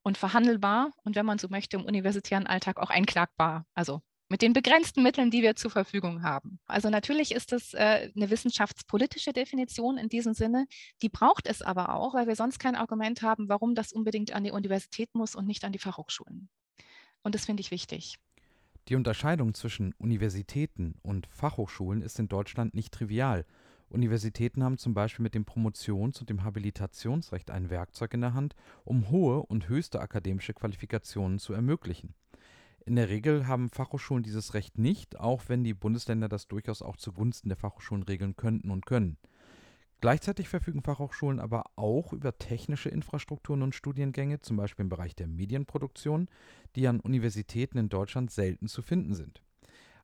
und 0.03 0.17
verhandelbar 0.17 0.93
und 1.05 1.17
wenn 1.17 1.27
man 1.27 1.39
so 1.39 1.49
möchte, 1.49 1.77
im 1.77 1.85
universitären 1.85 2.47
Alltag 2.47 2.79
auch 2.79 2.91
einklagbar. 2.91 3.67
Also 3.75 4.03
mit 4.29 4.43
den 4.43 4.53
begrenzten 4.53 5.03
Mitteln, 5.03 5.31
die 5.31 5.43
wir 5.43 5.57
zur 5.57 5.71
Verfügung 5.71 6.23
haben. 6.23 6.59
Also 6.67 6.91
natürlich 6.91 7.33
ist 7.33 7.53
das 7.53 7.75
äh, 7.75 8.11
eine 8.15 8.31
wissenschaftspolitische 8.31 9.33
Definition 9.33 9.97
in 9.97 10.09
diesem 10.09 10.35
Sinne. 10.35 10.67
Die 11.03 11.09
braucht 11.09 11.47
es 11.47 11.63
aber 11.63 11.95
auch, 11.95 12.15
weil 12.15 12.27
wir 12.27 12.37
sonst 12.37 12.59
kein 12.59 12.77
Argument 12.77 13.23
haben, 13.23 13.49
warum 13.49 13.75
das 13.75 13.93
unbedingt 13.93 14.33
an 14.33 14.45
die 14.45 14.53
Universität 14.53 15.15
muss 15.15 15.35
und 15.35 15.47
nicht 15.47 15.65
an 15.65 15.73
die 15.73 15.79
Fachhochschulen. 15.79 16.49
Und 17.23 17.35
das 17.35 17.47
finde 17.47 17.63
ich 17.63 17.71
wichtig. 17.71 18.17
Die 18.89 18.95
Unterscheidung 18.95 19.55
zwischen 19.55 19.95
Universitäten 19.99 20.95
und 21.03 21.27
Fachhochschulen 21.31 22.03
ist 22.03 22.19
in 22.19 22.29
Deutschland 22.29 22.75
nicht 22.75 22.93
trivial. 22.93 23.45
Universitäten 23.91 24.63
haben 24.63 24.79
zum 24.79 24.93
Beispiel 24.95 25.23
mit 25.23 25.35
dem 25.35 25.45
Promotions- 25.45 26.21
und 26.21 26.29
dem 26.29 26.45
Habilitationsrecht 26.45 27.51
ein 27.51 27.71
Werkzeug 27.71 28.15
in 28.15 28.21
der 28.21 28.35
Hand, 28.35 28.55
um 28.85 29.11
hohe 29.11 29.43
und 29.43 29.69
höchste 29.69 30.01
akademische 30.01 30.53
Qualifikationen 30.53 31.39
zu 31.39 31.55
ermöglichen. 31.55 32.15
In 32.89 32.97
der 32.97 33.11
Regel 33.11 33.47
haben 33.47 33.69
Fachhochschulen 33.69 34.23
dieses 34.23 34.55
Recht 34.55 34.79
nicht, 34.79 35.21
auch 35.21 35.43
wenn 35.49 35.63
die 35.63 35.75
Bundesländer 35.75 36.27
das 36.27 36.49
durchaus 36.49 36.81
auch 36.81 36.97
zugunsten 36.97 37.51
der 37.51 37.59
Fachhochschulen 37.59 38.03
regeln 38.03 38.35
könnten 38.35 38.71
und 38.71 38.87
können. 38.87 39.19
Gleichzeitig 40.01 40.49
verfügen 40.49 40.81
Fachhochschulen 40.81 41.39
aber 41.39 41.65
auch 41.77 42.15
über 42.15 42.39
technische 42.39 42.89
Infrastrukturen 42.89 43.61
und 43.61 43.75
Studiengänge, 43.75 44.41
zum 44.41 44.57
Beispiel 44.57 44.85
im 44.85 44.89
Bereich 44.89 45.15
der 45.15 45.27
Medienproduktion, 45.27 46.31
die 46.77 46.89
an 46.89 47.01
Universitäten 47.01 47.77
in 47.77 47.91
Deutschland 47.91 48.31
selten 48.31 48.69
zu 48.69 48.81
finden 48.81 49.13
sind. 49.13 49.43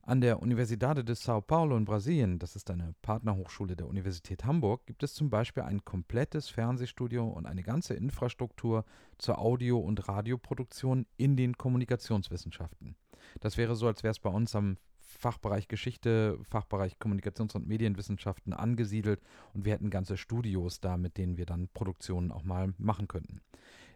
An 0.07 0.21
der 0.21 0.39
Universidade 0.39 1.03
de 1.03 1.15
São 1.15 1.41
Paulo 1.41 1.75
in 1.75 1.83
Brasilien, 1.83 2.37
das 2.37 2.55
ist 2.55 2.69
eine 2.69 2.93
Partnerhochschule 3.01 3.75
der 3.75 3.87
Universität 3.87 4.45
Hamburg, 4.45 4.85
gibt 4.85 5.01
es 5.01 5.15
zum 5.15 5.31
Beispiel 5.31 5.63
ein 5.63 5.83
komplettes 5.83 6.47
Fernsehstudio 6.47 7.27
und 7.27 7.47
eine 7.47 7.63
ganze 7.63 7.95
Infrastruktur 7.95 8.85
zur 9.17 9.39
Audio- 9.39 9.79
und 9.79 10.07
Radioproduktion 10.07 11.07
in 11.17 11.35
den 11.35 11.57
Kommunikationswissenschaften. 11.57 12.95
Das 13.39 13.57
wäre 13.57 13.75
so, 13.75 13.87
als 13.87 14.03
wäre 14.03 14.11
es 14.11 14.19
bei 14.19 14.29
uns 14.29 14.55
am 14.55 14.77
Fachbereich 14.99 15.67
Geschichte, 15.67 16.37
Fachbereich 16.43 16.97
Kommunikations- 16.99 17.55
und 17.55 17.67
Medienwissenschaften 17.67 18.53
angesiedelt 18.53 19.21
und 19.53 19.65
wir 19.65 19.73
hätten 19.73 19.89
ganze 19.89 20.17
Studios 20.17 20.81
da, 20.81 20.97
mit 20.97 21.17
denen 21.17 21.37
wir 21.37 21.47
dann 21.47 21.67
Produktionen 21.73 22.31
auch 22.31 22.43
mal 22.43 22.75
machen 22.77 23.07
könnten. 23.07 23.41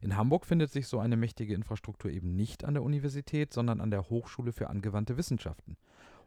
In 0.01 0.15
Hamburg 0.15 0.45
findet 0.45 0.71
sich 0.71 0.87
so 0.87 0.99
eine 0.99 1.17
mächtige 1.17 1.53
Infrastruktur 1.53 2.11
eben 2.11 2.35
nicht 2.35 2.63
an 2.63 2.73
der 2.73 2.83
Universität, 2.83 3.53
sondern 3.53 3.81
an 3.81 3.91
der 3.91 4.09
Hochschule 4.09 4.53
für 4.53 4.69
angewandte 4.69 5.17
Wissenschaften. 5.17 5.77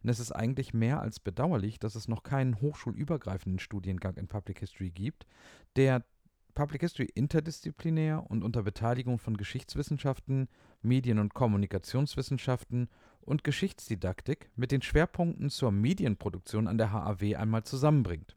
Und 0.02 0.08
es 0.08 0.20
ist 0.20 0.32
eigentlich 0.32 0.74
mehr 0.74 1.00
als 1.00 1.20
bedauerlich, 1.20 1.78
dass 1.78 1.94
es 1.94 2.08
noch 2.08 2.22
keinen 2.22 2.60
hochschulübergreifenden 2.60 3.60
Studiengang 3.60 4.16
in 4.16 4.28
Public 4.28 4.58
History 4.58 4.90
gibt, 4.90 5.26
der 5.76 6.04
Public 6.54 6.82
History 6.82 7.08
interdisziplinär 7.14 8.30
und 8.30 8.44
unter 8.44 8.62
Beteiligung 8.62 9.18
von 9.18 9.36
Geschichtswissenschaften, 9.38 10.48
Medien- 10.82 11.18
und 11.18 11.32
Kommunikationswissenschaften 11.32 12.88
und 13.20 13.44
Geschichtsdidaktik 13.44 14.50
mit 14.56 14.70
den 14.70 14.82
Schwerpunkten 14.82 15.48
zur 15.48 15.72
Medienproduktion 15.72 16.68
an 16.68 16.76
der 16.76 16.92
HAW 16.92 17.36
einmal 17.36 17.62
zusammenbringt. 17.62 18.36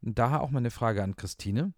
Daher 0.00 0.40
auch 0.40 0.50
meine 0.50 0.70
Frage 0.70 1.02
an 1.02 1.16
Christine. 1.16 1.74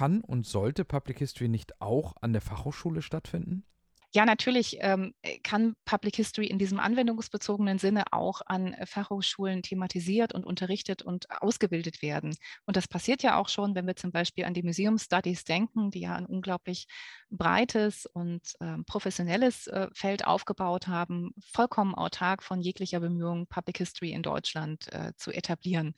Kann 0.00 0.22
und 0.22 0.46
sollte 0.46 0.86
Public 0.86 1.18
History 1.18 1.48
nicht 1.48 1.82
auch 1.82 2.14
an 2.22 2.32
der 2.32 2.40
Fachhochschule 2.40 3.02
stattfinden? 3.02 3.66
Ja, 4.14 4.24
natürlich 4.24 4.78
ähm, 4.80 5.12
äh, 5.20 5.38
kann 5.40 5.74
Public 5.84 6.16
History 6.16 6.46
in 6.46 6.58
diesem 6.58 6.80
anwendungsbezogenen 6.80 7.78
Sinne 7.78 8.04
auch 8.10 8.40
an 8.46 8.74
Fachhochschulen 8.86 9.60
thematisiert 9.62 10.32
und 10.32 10.46
unterrichtet 10.46 11.02
und 11.02 11.30
ausgebildet 11.42 12.00
werden. 12.00 12.34
Und 12.64 12.78
das 12.78 12.88
passiert 12.88 13.22
ja 13.22 13.36
auch 13.36 13.50
schon, 13.50 13.74
wenn 13.74 13.86
wir 13.86 13.94
zum 13.94 14.10
Beispiel 14.10 14.46
an 14.46 14.54
die 14.54 14.62
Museum 14.62 14.96
Studies 14.96 15.44
denken, 15.44 15.90
die 15.90 16.00
ja 16.00 16.16
ein 16.16 16.24
unglaublich 16.24 16.86
breites 17.28 18.06
und 18.06 18.54
äh, 18.60 18.78
professionelles 18.86 19.66
äh, 19.66 19.88
Feld 19.92 20.26
aufgebaut 20.26 20.88
haben, 20.88 21.32
vollkommen 21.52 21.94
autark 21.94 22.42
von 22.42 22.62
jeglicher 22.62 23.00
Bemühung, 23.00 23.46
Public 23.48 23.76
History 23.76 24.12
in 24.12 24.22
Deutschland 24.22 24.90
äh, 24.94 25.12
zu 25.18 25.30
etablieren. 25.30 25.94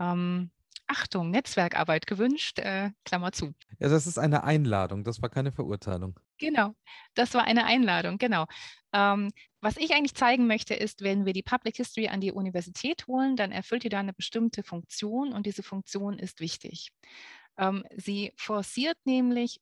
Ähm, 0.00 0.50
Achtung, 0.86 1.30
Netzwerkarbeit 1.30 2.06
gewünscht, 2.06 2.58
äh, 2.58 2.90
Klammer 3.04 3.32
zu. 3.32 3.54
Ja, 3.78 3.88
das 3.88 4.06
ist 4.06 4.18
eine 4.18 4.44
Einladung, 4.44 5.04
das 5.04 5.22
war 5.22 5.28
keine 5.28 5.52
Verurteilung. 5.52 6.18
Genau, 6.38 6.74
das 7.14 7.34
war 7.34 7.44
eine 7.44 7.64
Einladung, 7.64 8.18
genau. 8.18 8.46
Ähm, 8.92 9.30
was 9.60 9.76
ich 9.76 9.92
eigentlich 9.92 10.14
zeigen 10.14 10.46
möchte, 10.46 10.74
ist, 10.74 11.02
wenn 11.02 11.24
wir 11.24 11.32
die 11.32 11.42
Public 11.42 11.76
History 11.76 12.08
an 12.08 12.20
die 12.20 12.32
Universität 12.32 13.06
holen, 13.06 13.36
dann 13.36 13.50
erfüllt 13.50 13.84
die 13.84 13.88
da 13.88 14.00
eine 14.00 14.12
bestimmte 14.12 14.62
Funktion 14.62 15.32
und 15.32 15.46
diese 15.46 15.62
Funktion 15.62 16.18
ist 16.18 16.40
wichtig. 16.40 16.90
Ähm, 17.56 17.84
sie 17.96 18.32
forciert 18.36 18.98
nämlich 19.04 19.60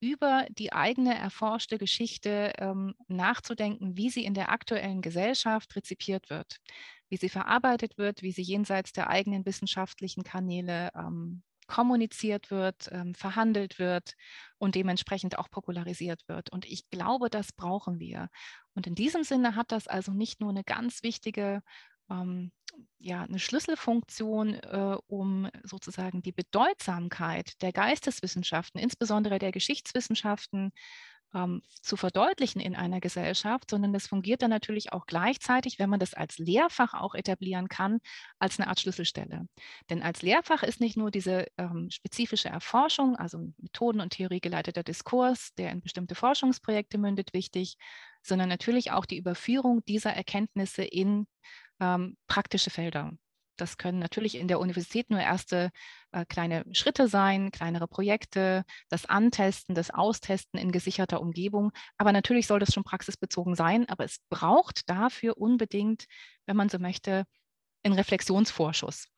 über 0.00 0.46
die 0.50 0.72
eigene 0.72 1.14
erforschte 1.14 1.78
Geschichte 1.78 2.52
ähm, 2.58 2.94
nachzudenken, 3.06 3.96
wie 3.96 4.10
sie 4.10 4.24
in 4.24 4.34
der 4.34 4.50
aktuellen 4.50 5.00
Gesellschaft 5.00 5.76
rezipiert 5.76 6.28
wird 6.28 6.58
wie 7.12 7.18
sie 7.18 7.28
verarbeitet 7.28 7.98
wird, 7.98 8.22
wie 8.22 8.32
sie 8.32 8.40
jenseits 8.40 8.94
der 8.94 9.10
eigenen 9.10 9.44
wissenschaftlichen 9.44 10.24
Kanäle 10.24 10.88
ähm, 10.94 11.42
kommuniziert 11.66 12.50
wird, 12.50 12.88
ähm, 12.90 13.14
verhandelt 13.14 13.78
wird 13.78 14.14
und 14.56 14.76
dementsprechend 14.76 15.38
auch 15.38 15.50
popularisiert 15.50 16.26
wird. 16.26 16.48
Und 16.48 16.64
ich 16.64 16.88
glaube, 16.88 17.28
das 17.28 17.52
brauchen 17.52 17.98
wir. 17.98 18.30
Und 18.72 18.86
in 18.86 18.94
diesem 18.94 19.24
Sinne 19.24 19.56
hat 19.56 19.72
das 19.72 19.88
also 19.88 20.12
nicht 20.12 20.40
nur 20.40 20.48
eine 20.48 20.64
ganz 20.64 21.02
wichtige 21.02 21.62
ähm, 22.08 22.50
ja, 22.98 23.22
eine 23.24 23.38
Schlüsselfunktion, 23.38 24.54
äh, 24.54 24.96
um 25.06 25.50
sozusagen 25.64 26.22
die 26.22 26.32
Bedeutsamkeit 26.32 27.60
der 27.60 27.72
Geisteswissenschaften, 27.72 28.80
insbesondere 28.80 29.38
der 29.38 29.52
Geschichtswissenschaften, 29.52 30.72
ähm, 31.34 31.62
zu 31.80 31.96
verdeutlichen 31.96 32.60
in 32.60 32.76
einer 32.76 33.00
Gesellschaft, 33.00 33.70
sondern 33.70 33.92
das 33.92 34.06
fungiert 34.06 34.42
dann 34.42 34.50
natürlich 34.50 34.92
auch 34.92 35.06
gleichzeitig, 35.06 35.78
wenn 35.78 35.90
man 35.90 36.00
das 36.00 36.14
als 36.14 36.38
Lehrfach 36.38 36.94
auch 36.94 37.14
etablieren 37.14 37.68
kann, 37.68 38.00
als 38.38 38.58
eine 38.58 38.68
Art 38.68 38.80
Schlüsselstelle. 38.80 39.46
Denn 39.90 40.02
als 40.02 40.22
Lehrfach 40.22 40.62
ist 40.62 40.80
nicht 40.80 40.96
nur 40.96 41.10
diese 41.10 41.46
ähm, 41.58 41.88
spezifische 41.90 42.48
Erforschung, 42.48 43.16
also 43.16 43.52
Methoden- 43.58 44.00
und 44.00 44.10
theoriegeleiteter 44.10 44.82
Diskurs, 44.82 45.54
der 45.54 45.70
in 45.70 45.80
bestimmte 45.80 46.14
Forschungsprojekte 46.14 46.98
mündet, 46.98 47.32
wichtig, 47.32 47.76
sondern 48.22 48.48
natürlich 48.48 48.92
auch 48.92 49.06
die 49.06 49.18
Überführung 49.18 49.84
dieser 49.84 50.12
Erkenntnisse 50.12 50.84
in 50.84 51.26
ähm, 51.80 52.16
praktische 52.26 52.70
Felder. 52.70 53.12
Das 53.62 53.76
können 53.76 54.00
natürlich 54.00 54.34
in 54.34 54.48
der 54.48 54.58
Universität 54.58 55.08
nur 55.08 55.20
erste 55.20 55.70
äh, 56.10 56.24
kleine 56.24 56.64
Schritte 56.72 57.06
sein, 57.06 57.52
kleinere 57.52 57.86
Projekte, 57.86 58.64
das 58.88 59.06
Antesten, 59.06 59.76
das 59.76 59.90
Austesten 59.90 60.58
in 60.58 60.72
gesicherter 60.72 61.20
Umgebung. 61.20 61.70
Aber 61.96 62.10
natürlich 62.10 62.48
soll 62.48 62.58
das 62.58 62.74
schon 62.74 62.82
praxisbezogen 62.82 63.54
sein. 63.54 63.88
Aber 63.88 64.04
es 64.04 64.16
braucht 64.30 64.90
dafür 64.90 65.38
unbedingt, 65.38 66.06
wenn 66.44 66.56
man 66.56 66.70
so 66.70 66.80
möchte, 66.80 67.24
einen 67.84 67.94
Reflexionsvorschuss. 67.94 69.11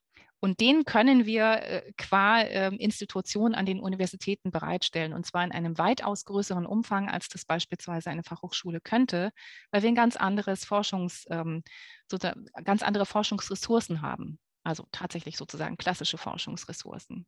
Und 0.44 0.60
den 0.60 0.84
können 0.84 1.24
wir 1.24 1.62
äh, 1.62 1.92
qua 1.96 2.42
äh, 2.42 2.68
Institution 2.76 3.54
an 3.54 3.64
den 3.64 3.80
Universitäten 3.80 4.50
bereitstellen, 4.50 5.14
und 5.14 5.24
zwar 5.24 5.42
in 5.42 5.52
einem 5.52 5.78
weitaus 5.78 6.26
größeren 6.26 6.66
Umfang, 6.66 7.08
als 7.08 7.30
das 7.30 7.46
beispielsweise 7.46 8.10
eine 8.10 8.24
Fachhochschule 8.24 8.82
könnte, 8.82 9.30
weil 9.70 9.80
wir 9.80 9.88
ein 9.88 9.94
ganz 9.94 10.16
anderes 10.16 10.66
Forschungs, 10.66 11.24
ähm, 11.30 11.62
ganz 12.62 12.82
andere 12.82 13.06
Forschungsressourcen 13.06 14.02
haben. 14.02 14.38
Also 14.64 14.86
tatsächlich 14.92 15.38
sozusagen 15.38 15.78
klassische 15.78 16.18
Forschungsressourcen. 16.18 17.24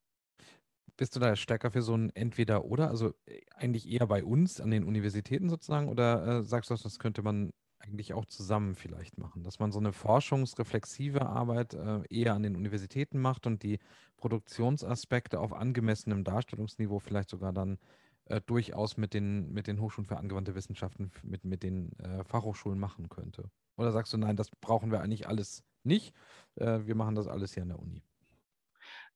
Bist 0.99 1.17
du 1.17 1.21
da 1.21 1.37
stärker 1.37 1.71
für 1.71 1.81
so 1.81 1.97
ein 1.97 2.11
Entweder-Oder, 2.15 2.91
also 2.91 3.15
äh, 3.25 3.41
eigentlich 3.55 3.89
eher 3.89 4.07
bei 4.07 4.25
uns 4.25 4.61
an 4.61 4.71
den 4.71 4.85
Universitäten 4.85 5.49
sozusagen, 5.49 5.89
oder 5.89 6.41
äh, 6.41 6.43
sagst 6.43 6.69
du, 6.69 6.75
das 6.75 6.99
könnte 6.99 7.23
man 7.23 7.55
eigentlich 7.79 8.15
auch 8.15 8.25
zusammen 8.25 8.75
vielleicht 8.75 9.19
machen, 9.19 9.43
dass 9.43 9.59
man 9.59 9.73
so 9.73 9.79
eine 9.79 9.93
forschungsreflexive 9.93 11.27
Arbeit 11.27 11.75
äh, 11.75 12.03
eher 12.11 12.35
an 12.35 12.43
den 12.43 12.57
Universitäten 12.57 13.21
macht 13.21 13.47
und 13.47 13.63
die 13.63 13.79
Produktionsaspekte 14.17 15.41
auf 15.41 15.53
angemessenem 15.53 16.25
Darstellungsniveau 16.25 16.99
vielleicht 16.99 17.31
sogar 17.31 17.53
dann 17.53 17.79
äh, 18.27 18.41
durchaus 18.41 18.97
mit 18.97 19.15
den, 19.15 19.53
mit 19.53 19.67
den 19.67 19.81
Hochschulen 19.81 20.09
für 20.09 20.17
angewandte 20.17 20.55
Wissenschaften, 20.55 21.13
mit, 21.23 21.45
mit 21.45 21.63
den 21.63 21.93
äh, 21.99 22.25
Fachhochschulen 22.25 22.79
machen 22.79 23.09
könnte. 23.09 23.51
Oder 23.77 23.93
sagst 23.93 24.13
du, 24.13 24.17
nein, 24.17 24.37
das 24.37 24.51
brauchen 24.51 24.91
wir 24.91 25.01
eigentlich 25.01 25.29
alles 25.29 25.63
nicht, 25.85 26.15
wir 26.57 26.97
machen 26.97 27.15
das 27.15 27.29
alles 27.29 27.55
hier 27.55 27.63
an 27.63 27.69
der 27.69 27.79
Uni? 27.79 28.03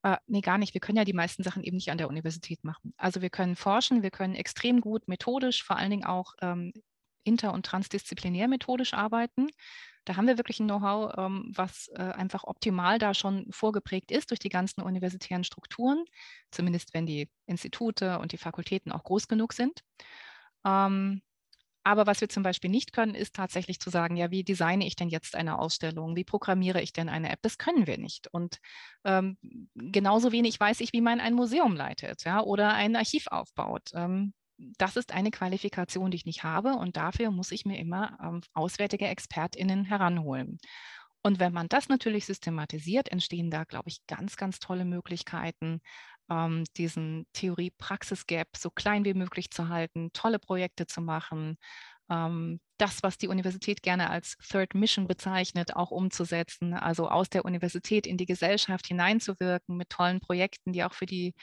Äh, 0.03 0.17
nee, 0.27 0.41
gar 0.41 0.59
nicht. 0.59 0.73
Wir 0.75 0.81
können 0.81 0.97
ja 0.97 1.05
die 1.05 1.13
meisten 1.13 1.43
Sachen 1.43 1.63
eben 1.63 1.77
nicht 1.77 1.91
an 1.91 1.99
der 1.99 2.09
Universität 2.09 2.65
machen. 2.65 2.95
Also 2.97 3.21
wir 3.21 3.31
können 3.31 3.57
forschen, 3.57 4.03
wir 4.03 4.11
können 4.11 4.35
extrem 4.35 4.81
gut 4.81 5.09
methodisch, 5.09 5.63
vor 5.63 5.77
allen 5.77 5.91
Dingen 5.91 6.05
auch 6.05 6.35
ähm, 6.41 6.73
inter- 7.25 7.53
und 7.53 7.67
transdisziplinär 7.67 8.49
methodisch 8.49 8.95
arbeiten. 8.95 9.49
Da 10.05 10.17
haben 10.17 10.27
wir 10.27 10.39
wirklich 10.39 10.61
ein 10.61 10.67
Know-how, 10.67 11.13
ähm, 11.19 11.53
was 11.55 11.89
äh, 11.95 12.03
einfach 12.03 12.45
optimal 12.45 12.99
da 12.99 13.15
schon 13.15 13.47
vorgeprägt 13.51 14.11
ist 14.11 14.31
durch 14.31 14.41
die 14.41 14.49
ganzen 14.49 14.83
universitären 14.83 15.45
Strukturen, 15.45 16.05
zumindest 16.51 16.95
wenn 16.95 17.07
die 17.07 17.29
Institute 17.47 18.19
und 18.19 18.33
die 18.33 18.39
Fakultäten 18.39 18.93
auch 18.93 19.05
groß 19.05 19.29
genug 19.29 19.53
sind. 19.53 19.81
Ähm, 20.65 21.23
aber 21.83 22.07
was 22.07 22.21
wir 22.21 22.29
zum 22.29 22.43
Beispiel 22.43 22.71
nicht 22.71 22.93
können, 22.93 23.15
ist 23.15 23.35
tatsächlich 23.35 23.81
zu 23.81 23.89
sagen, 23.91 24.17
ja, 24.17 24.31
wie 24.31 24.45
designe 24.45 24.87
ich 24.87 24.97
denn 24.97 25.09
jetzt 25.09 25.35
eine 25.35 25.59
Ausstellung? 25.59 26.15
Wie 26.15 26.25
programmiere 26.25 26.83
ich 26.83 26.93
denn 26.93 27.09
eine 27.09 27.31
App? 27.31 27.41
Das 27.43 27.57
können 27.57 27.87
wir 27.87 27.97
nicht. 27.97 28.29
Und 28.33 28.59
ähm, 29.05 29.39
genauso 29.75 30.31
wenig 30.31 30.61
weiß 30.61 30.81
ich, 30.81 30.93
wie 30.93 31.01
man 31.01 31.21
ein 31.21 31.35
Museum 31.35 31.75
leitet 31.77 32.25
ja, 32.25 32.43
oder 32.43 32.75
ein 32.75 32.97
Archiv 32.97 33.29
aufbaut. 33.29 33.91
Ähm, 33.95 34.35
das 34.79 34.97
ist 34.97 35.13
eine 35.13 35.31
Qualifikation, 35.31 36.11
die 36.11 36.17
ich 36.17 36.27
nicht 36.27 36.45
habe 36.45 36.75
und 36.75 36.97
dafür 36.97 37.31
muss 37.31 37.53
ich 37.53 37.65
mir 37.65 37.79
immer 37.79 38.19
ähm, 38.23 38.41
auswärtige 38.55 39.07
ExpertInnen 39.07 39.85
heranholen. 39.85 40.59
Und 41.23 41.39
wenn 41.39 41.53
man 41.53 41.69
das 41.69 41.89
natürlich 41.89 42.27
systematisiert, 42.27 43.11
entstehen 43.11 43.51
da, 43.51 43.65
glaube 43.65 43.89
ich, 43.91 44.07
ganz, 44.07 44.37
ganz 44.37 44.59
tolle 44.59 44.85
Möglichkeiten, 44.85 45.81
ähm, 46.31 46.65
diesen 46.77 47.27
Theorie-Praxis-Gap 47.35 48.49
so 48.57 48.71
klein 48.71 49.05
wie 49.05 49.15
möglich 49.15 49.51
zu 49.51 49.69
halten, 49.69 50.11
tolle 50.13 50.39
Projekte 50.39 50.87
zu 50.87 51.03
machen, 51.03 51.59
ähm, 52.11 52.61
das, 52.79 53.03
was 53.03 53.19
die 53.19 53.29
Universität 53.29 53.83
gerne 53.83 54.11
als 54.11 54.37
Third 54.39 54.75
Mission 54.75 55.07
bezeichnet, 55.07 55.77
auch 55.77 55.91
umzusetzen, 55.91 56.75
also 56.75 57.09
aus 57.09 57.29
der 57.29 57.45
Universität 57.45 58.07
in 58.07 58.17
die 58.17 58.27
Gesellschaft 58.27 58.87
hineinzuwirken 58.87 59.77
mit 59.77 59.91
tollen 59.91 60.21
Projekten, 60.21 60.73
die 60.73 60.85
auch 60.85 60.95
für 60.95 61.07
die 61.07 61.35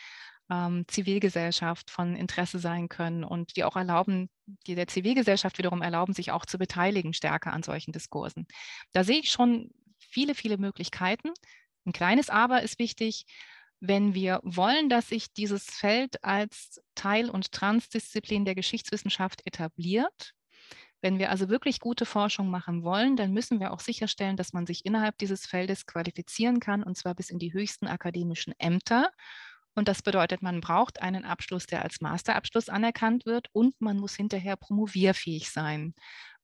ähm, 0.49 0.85
Zivilgesellschaft 0.87 1.91
von 1.91 2.15
Interesse 2.15 2.59
sein 2.59 2.89
können 2.89 3.23
und 3.23 3.55
die 3.55 3.63
auch 3.63 3.75
erlauben, 3.75 4.29
die 4.65 4.75
der 4.75 4.87
Zivilgesellschaft 4.87 5.57
wiederum 5.57 5.81
erlauben, 5.81 6.13
sich 6.13 6.31
auch 6.31 6.45
zu 6.45 6.57
beteiligen 6.57 7.13
stärker 7.13 7.53
an 7.53 7.63
solchen 7.63 7.91
Diskursen. 7.91 8.47
Da 8.93 9.03
sehe 9.03 9.19
ich 9.19 9.31
schon 9.31 9.71
viele, 9.99 10.35
viele 10.35 10.57
Möglichkeiten. 10.57 11.31
Ein 11.85 11.93
kleines 11.93 12.29
Aber 12.29 12.63
ist 12.63 12.79
wichtig, 12.79 13.25
wenn 13.79 14.13
wir 14.13 14.39
wollen, 14.43 14.89
dass 14.89 15.09
sich 15.09 15.33
dieses 15.33 15.65
Feld 15.65 16.23
als 16.23 16.81
Teil 16.95 17.29
und 17.29 17.51
Transdisziplin 17.51 18.45
der 18.45 18.55
Geschichtswissenschaft 18.55 19.45
etabliert, 19.45 20.33
wenn 21.01 21.19
wir 21.19 21.29
also 21.29 21.47
wirklich 21.49 21.79
gute 21.79 22.05
Forschung 22.05 22.49
machen 22.49 22.83
wollen, 22.83 23.15
dann 23.15 23.31
müssen 23.31 23.59
wir 23.59 23.71
auch 23.71 23.79
sicherstellen, 23.79 24.35
dass 24.35 24.53
man 24.53 24.65
sich 24.65 24.83
innerhalb 24.83 25.17
dieses 25.19 25.45
Feldes 25.45 25.85
qualifizieren 25.85 26.59
kann, 26.59 26.83
und 26.83 26.97
zwar 26.97 27.13
bis 27.13 27.29
in 27.29 27.37
die 27.37 27.53
höchsten 27.53 27.87
akademischen 27.87 28.53
Ämter. 28.57 29.11
Und 29.77 29.87
das 29.87 30.01
bedeutet, 30.01 30.41
man 30.41 30.59
braucht 30.59 31.03
einen 31.03 31.23
Abschluss, 31.23 31.67
der 31.67 31.83
als 31.83 32.01
Masterabschluss 32.01 32.67
anerkannt 32.67 33.27
wird 33.27 33.49
und 33.53 33.79
man 33.79 33.99
muss 33.99 34.15
hinterher 34.15 34.55
promovierfähig 34.55 35.51
sein. 35.51 35.93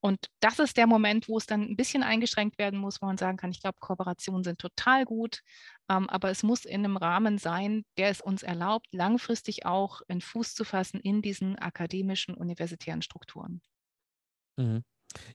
Und 0.02 0.28
das 0.40 0.60
ist 0.60 0.78
der 0.78 0.86
Moment, 0.86 1.28
wo 1.28 1.38
es 1.38 1.48
dann 1.48 1.62
ein 1.64 1.76
bisschen 1.76 2.04
eingeschränkt 2.04 2.60
werden 2.60 2.78
muss, 2.78 3.02
wo 3.02 3.08
man 3.08 3.18
sagen 3.18 3.38
kann, 3.38 3.50
ich 3.50 3.60
glaube, 3.60 3.80
Kooperationen 3.80 4.44
sind 4.44 4.60
total 4.60 5.06
gut, 5.06 5.42
ähm, 5.90 6.08
aber 6.12 6.30
es 6.30 6.44
muss 6.44 6.64
in 6.64 6.86
einem 6.86 6.96
Rahmen 6.96 7.40
sein, 7.40 7.86
der 7.98 8.10
es 8.10 8.22
uns 8.22 8.44
erlaubt, 8.44 8.86
langfristig 8.92 9.66
auch 9.66 10.02
einen 10.08 10.22
Fuß 10.22 10.54
zu 10.54 10.64
fassen 10.64 11.00
in 11.00 11.24
diesen 11.24 11.58
akademischen, 11.58 12.36
universitären 12.36 13.02
Strukturen. 13.02 13.64
Mhm. 14.58 14.84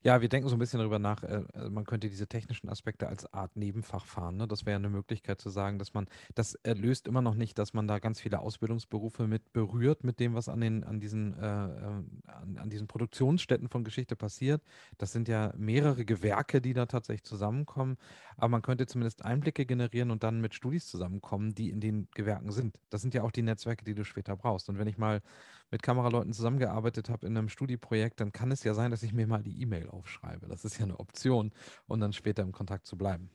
Ja, 0.02 0.20
wir 0.20 0.28
denken 0.28 0.48
so 0.48 0.56
ein 0.56 0.58
bisschen 0.58 0.78
darüber 0.78 0.98
nach, 0.98 1.22
äh, 1.22 1.44
also 1.52 1.70
man 1.70 1.84
könnte 1.84 2.08
diese 2.08 2.26
technischen 2.26 2.68
Aspekte 2.68 3.08
als 3.08 3.32
Art 3.32 3.56
Nebenfach 3.56 4.04
fahren. 4.04 4.36
Ne? 4.36 4.48
Das 4.48 4.66
wäre 4.66 4.76
eine 4.76 4.88
Möglichkeit 4.88 5.40
zu 5.40 5.50
sagen, 5.50 5.78
dass 5.78 5.94
man, 5.94 6.06
das 6.34 6.54
erlöst 6.54 7.06
immer 7.06 7.22
noch 7.22 7.34
nicht, 7.34 7.58
dass 7.58 7.74
man 7.74 7.86
da 7.88 7.98
ganz 7.98 8.20
viele 8.20 8.40
Ausbildungsberufe 8.40 9.26
mit 9.26 9.52
berührt, 9.52 10.04
mit 10.04 10.20
dem, 10.20 10.34
was 10.34 10.48
an 10.48 10.60
den, 10.60 10.84
an 10.84 11.00
diesen, 11.00 11.38
äh, 11.38 11.46
äh, 11.46 12.02
an, 12.26 12.58
an 12.58 12.70
diesen 12.70 12.86
Produktionsstätten 12.86 13.68
von 13.68 13.84
Geschichte 13.84 14.16
passiert. 14.16 14.62
Das 14.98 15.12
sind 15.12 15.28
ja 15.28 15.52
mehrere 15.56 16.04
Gewerke, 16.04 16.60
die 16.60 16.72
da 16.72 16.86
tatsächlich 16.86 17.24
zusammenkommen. 17.24 17.96
Aber 18.36 18.48
man 18.48 18.62
könnte 18.62 18.86
zumindest 18.86 19.24
Einblicke 19.24 19.66
generieren 19.66 20.10
und 20.10 20.22
dann 20.22 20.40
mit 20.40 20.54
Studis 20.54 20.86
zusammenkommen, 20.86 21.54
die 21.54 21.70
in 21.70 21.80
den 21.80 22.08
Gewerken 22.14 22.52
sind. 22.52 22.78
Das 22.90 23.02
sind 23.02 23.14
ja 23.14 23.22
auch 23.22 23.32
die 23.32 23.42
Netzwerke, 23.42 23.84
die 23.84 23.94
du 23.94 24.04
später 24.04 24.36
brauchst. 24.36 24.68
Und 24.68 24.78
wenn 24.78 24.86
ich 24.88 24.98
mal 24.98 25.22
mit 25.70 25.82
Kameraleuten 25.82 26.32
zusammengearbeitet 26.32 27.08
habe 27.08 27.26
in 27.26 27.36
einem 27.36 27.48
Studieprojekt, 27.48 28.20
dann 28.20 28.32
kann 28.32 28.50
es 28.50 28.64
ja 28.64 28.74
sein, 28.74 28.90
dass 28.90 29.02
ich 29.02 29.12
mir 29.12 29.26
mal 29.26 29.42
die 29.42 29.60
E-Mail 29.60 29.88
aufschreibe. 29.88 30.46
Das 30.48 30.64
ist 30.64 30.78
ja 30.78 30.84
eine 30.84 30.98
Option 30.98 31.52
und 31.86 32.00
dann 32.00 32.12
später 32.12 32.42
im 32.42 32.52
Kontakt 32.52 32.86
zu 32.86 32.96
bleiben. 32.96 33.30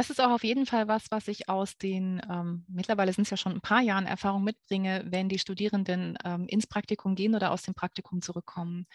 Das 0.00 0.08
ist 0.08 0.18
auch 0.18 0.30
auf 0.30 0.44
jeden 0.44 0.66
Fall 0.66 0.88
was, 0.88 1.10
was 1.10 1.28
ich 1.28 1.48
aus 1.48 1.76
den, 1.76 2.22
ähm, 2.30 2.64
mittlerweile 2.68 3.12
sind 3.12 3.24
es 3.24 3.30
ja 3.30 3.36
schon 3.36 3.52
ein 3.52 3.60
paar 3.60 3.82
Jahren 3.82 4.06
Erfahrung 4.06 4.44
mitbringe, 4.44 5.04
wenn 5.06 5.28
die 5.28 5.38
Studierenden 5.38 6.16
ähm, 6.24 6.46
ins 6.46 6.66
Praktikum 6.66 7.16
gehen 7.16 7.34
oder 7.34 7.50
aus 7.50 7.64
dem 7.64 7.74
Praktikum 7.74 8.22
zurückkommen. 8.22 8.86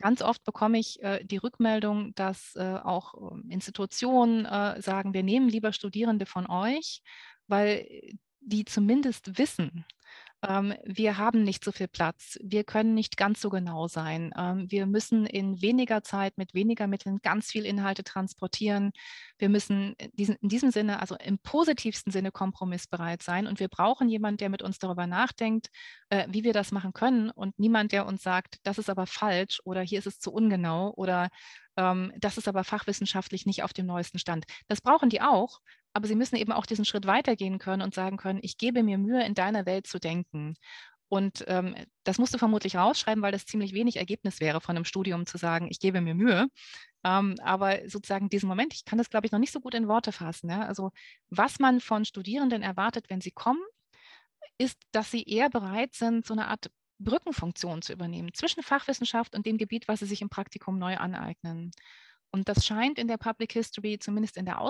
Ganz 0.00 0.20
oft 0.22 0.42
bekomme 0.44 0.78
ich 0.80 1.00
äh, 1.02 1.22
die 1.24 1.36
Rückmeldung, 1.36 2.14
dass 2.14 2.56
äh, 2.56 2.76
auch 2.82 3.14
äh, 3.14 3.52
Institutionen 3.52 4.46
äh, 4.46 4.82
sagen, 4.82 5.12
wir 5.12 5.22
nehmen 5.22 5.48
lieber 5.48 5.72
Studierende 5.72 6.26
von 6.26 6.48
euch, 6.48 7.02
weil 7.46 7.86
die 8.40 8.64
zumindest 8.64 9.38
wissen, 9.38 9.84
ähm, 10.46 10.74
wir 10.84 11.18
haben 11.18 11.42
nicht 11.42 11.64
so 11.64 11.72
viel 11.72 11.88
Platz, 11.88 12.38
wir 12.42 12.62
können 12.64 12.94
nicht 12.94 13.16
ganz 13.16 13.40
so 13.40 13.50
genau 13.50 13.88
sein, 13.88 14.32
ähm, 14.36 14.70
wir 14.70 14.86
müssen 14.86 15.26
in 15.26 15.60
weniger 15.60 16.02
Zeit 16.02 16.38
mit 16.38 16.54
weniger 16.54 16.86
Mitteln 16.86 17.18
ganz 17.22 17.50
viel 17.50 17.66
Inhalte 17.66 18.04
transportieren, 18.04 18.92
wir 19.38 19.48
müssen 19.48 19.96
diesen, 20.12 20.36
in 20.36 20.48
diesem 20.48 20.70
Sinne, 20.70 21.00
also 21.00 21.16
im 21.16 21.38
positivsten 21.38 22.12
Sinne 22.12 22.32
kompromissbereit 22.32 23.22
sein. 23.22 23.46
Und 23.46 23.60
wir 23.60 23.68
brauchen 23.68 24.08
jemanden, 24.08 24.38
der 24.38 24.48
mit 24.48 24.62
uns 24.62 24.78
darüber 24.78 25.06
nachdenkt, 25.06 25.68
äh, 26.10 26.26
wie 26.28 26.44
wir 26.44 26.52
das 26.52 26.72
machen 26.72 26.92
können 26.92 27.30
und 27.30 27.58
niemand, 27.58 27.92
der 27.92 28.06
uns 28.06 28.22
sagt, 28.22 28.58
das 28.64 28.78
ist 28.78 28.90
aber 28.90 29.06
falsch 29.06 29.60
oder 29.64 29.80
hier 29.80 29.98
ist 29.98 30.06
es 30.06 30.18
zu 30.18 30.32
ungenau 30.32 30.92
oder 30.96 31.28
ähm, 31.76 32.12
das 32.18 32.38
ist 32.38 32.48
aber 32.48 32.64
fachwissenschaftlich 32.64 33.46
nicht 33.46 33.62
auf 33.62 33.72
dem 33.72 33.86
neuesten 33.86 34.18
Stand. 34.18 34.44
Das 34.66 34.80
brauchen 34.80 35.10
die 35.10 35.20
auch, 35.22 35.60
aber 35.98 36.06
sie 36.06 36.14
müssen 36.14 36.36
eben 36.36 36.52
auch 36.52 36.64
diesen 36.64 36.84
Schritt 36.84 37.08
weitergehen 37.08 37.58
können 37.58 37.82
und 37.82 37.92
sagen 37.92 38.18
können, 38.18 38.38
ich 38.40 38.56
gebe 38.56 38.84
mir 38.84 38.98
Mühe, 38.98 39.26
in 39.26 39.34
deiner 39.34 39.66
Welt 39.66 39.88
zu 39.88 39.98
denken. 39.98 40.54
Und 41.08 41.44
ähm, 41.48 41.74
das 42.04 42.18
musst 42.18 42.32
du 42.32 42.38
vermutlich 42.38 42.76
rausschreiben, 42.76 43.20
weil 43.20 43.32
das 43.32 43.46
ziemlich 43.46 43.72
wenig 43.72 43.96
Ergebnis 43.96 44.38
wäre 44.38 44.60
von 44.60 44.76
einem 44.76 44.84
Studium 44.84 45.26
zu 45.26 45.38
sagen, 45.38 45.66
ich 45.68 45.80
gebe 45.80 46.00
mir 46.00 46.14
Mühe. 46.14 46.46
Ähm, 47.02 47.34
aber 47.42 47.80
sozusagen 47.88 48.28
diesen 48.28 48.48
Moment, 48.48 48.74
ich 48.74 48.84
kann 48.84 48.96
das, 48.96 49.10
glaube 49.10 49.26
ich, 49.26 49.32
noch 49.32 49.40
nicht 49.40 49.50
so 49.50 49.58
gut 49.58 49.74
in 49.74 49.88
Worte 49.88 50.12
fassen. 50.12 50.50
Ja? 50.50 50.66
Also 50.66 50.92
was 51.30 51.58
man 51.58 51.80
von 51.80 52.04
Studierenden 52.04 52.62
erwartet, 52.62 53.06
wenn 53.08 53.20
sie 53.20 53.32
kommen, 53.32 53.64
ist, 54.56 54.78
dass 54.92 55.10
sie 55.10 55.24
eher 55.24 55.50
bereit 55.50 55.96
sind, 55.96 56.24
so 56.24 56.32
eine 56.32 56.46
Art 56.46 56.70
Brückenfunktion 57.00 57.82
zu 57.82 57.92
übernehmen 57.92 58.30
zwischen 58.34 58.62
Fachwissenschaft 58.62 59.34
und 59.34 59.46
dem 59.46 59.58
Gebiet, 59.58 59.88
was 59.88 59.98
sie 59.98 60.06
sich 60.06 60.22
im 60.22 60.28
Praktikum 60.28 60.78
neu 60.78 60.96
aneignen. 60.96 61.72
Und 62.30 62.48
das 62.48 62.64
scheint 62.64 63.00
in 63.00 63.08
der 63.08 63.16
Public 63.16 63.52
History, 63.52 63.98
zumindest 63.98 64.36
in 64.36 64.44
der 64.44 64.60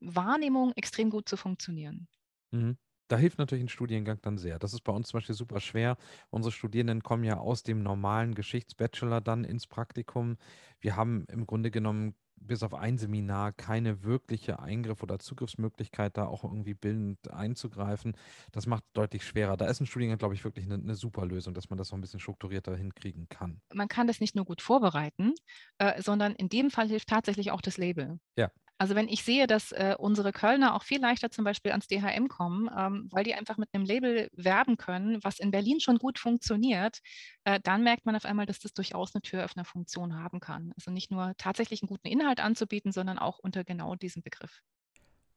Außenwahrnehmung, 0.00 0.72
extrem 0.76 1.10
gut 1.10 1.28
zu 1.28 1.36
funktionieren. 1.36 2.08
Mhm. 2.52 2.78
Da 3.08 3.16
hilft 3.16 3.38
natürlich 3.38 3.64
ein 3.64 3.68
Studiengang 3.70 4.20
dann 4.20 4.36
sehr. 4.36 4.58
Das 4.58 4.74
ist 4.74 4.82
bei 4.82 4.92
uns 4.92 5.08
zum 5.08 5.18
Beispiel 5.18 5.34
super 5.34 5.60
schwer. 5.60 5.96
Unsere 6.30 6.52
Studierenden 6.52 7.02
kommen 7.02 7.24
ja 7.24 7.38
aus 7.38 7.62
dem 7.62 7.82
normalen 7.82 8.34
Geschichtsbachelor 8.34 9.20
dann 9.22 9.44
ins 9.44 9.66
Praktikum. 9.66 10.36
Wir 10.80 10.94
haben 10.96 11.24
im 11.30 11.46
Grunde 11.46 11.70
genommen 11.70 12.14
bis 12.40 12.62
auf 12.62 12.74
ein 12.74 12.98
Seminar 12.98 13.52
keine 13.52 14.04
wirkliche 14.04 14.60
Eingriff 14.60 15.02
oder 15.02 15.18
Zugriffsmöglichkeit, 15.18 16.16
da 16.18 16.26
auch 16.26 16.44
irgendwie 16.44 16.74
bildend 16.74 17.30
einzugreifen. 17.30 18.14
Das 18.52 18.66
macht 18.66 18.84
deutlich 18.92 19.24
schwerer. 19.24 19.56
Da 19.56 19.66
ist 19.66 19.80
ein 19.80 19.86
Studiengang, 19.86 20.18
glaube 20.18 20.34
ich, 20.34 20.44
wirklich 20.44 20.66
eine, 20.66 20.74
eine 20.74 20.94
super 20.94 21.24
Lösung, 21.26 21.54
dass 21.54 21.70
man 21.70 21.78
das 21.78 21.88
so 21.88 21.96
ein 21.96 22.00
bisschen 22.02 22.20
strukturierter 22.20 22.76
hinkriegen 22.76 23.28
kann. 23.28 23.62
Man 23.72 23.88
kann 23.88 24.06
das 24.06 24.20
nicht 24.20 24.34
nur 24.34 24.44
gut 24.44 24.60
vorbereiten, 24.62 25.34
äh, 25.78 26.00
sondern 26.02 26.34
in 26.34 26.48
dem 26.48 26.70
Fall 26.70 26.88
hilft 26.88 27.08
tatsächlich 27.08 27.50
auch 27.50 27.60
das 27.60 27.76
Label. 27.78 28.18
Ja. 28.36 28.50
Also 28.78 28.94
wenn 28.94 29.08
ich 29.08 29.24
sehe, 29.24 29.48
dass 29.48 29.72
äh, 29.72 29.96
unsere 29.98 30.32
Kölner 30.32 30.74
auch 30.74 30.84
viel 30.84 31.00
leichter 31.00 31.30
zum 31.30 31.44
Beispiel 31.44 31.72
ans 31.72 31.88
DHM 31.88 32.28
kommen, 32.28 32.70
ähm, 32.76 33.08
weil 33.10 33.24
die 33.24 33.34
einfach 33.34 33.56
mit 33.56 33.68
einem 33.72 33.84
Label 33.84 34.30
werben 34.32 34.76
können, 34.76 35.18
was 35.24 35.40
in 35.40 35.50
Berlin 35.50 35.80
schon 35.80 35.98
gut 35.98 36.20
funktioniert, 36.20 37.00
äh, 37.42 37.58
dann 37.64 37.82
merkt 37.82 38.06
man 38.06 38.14
auf 38.14 38.24
einmal, 38.24 38.46
dass 38.46 38.60
das 38.60 38.72
durchaus 38.72 39.14
eine 39.14 39.22
Türöffnerfunktion 39.22 40.14
haben 40.14 40.38
kann. 40.38 40.72
Also 40.76 40.92
nicht 40.92 41.10
nur 41.10 41.34
tatsächlich 41.38 41.82
einen 41.82 41.88
guten 41.88 42.06
Inhalt 42.06 42.38
anzubieten, 42.38 42.92
sondern 42.92 43.18
auch 43.18 43.40
unter 43.40 43.64
genau 43.64 43.96
diesem 43.96 44.22
Begriff. 44.22 44.62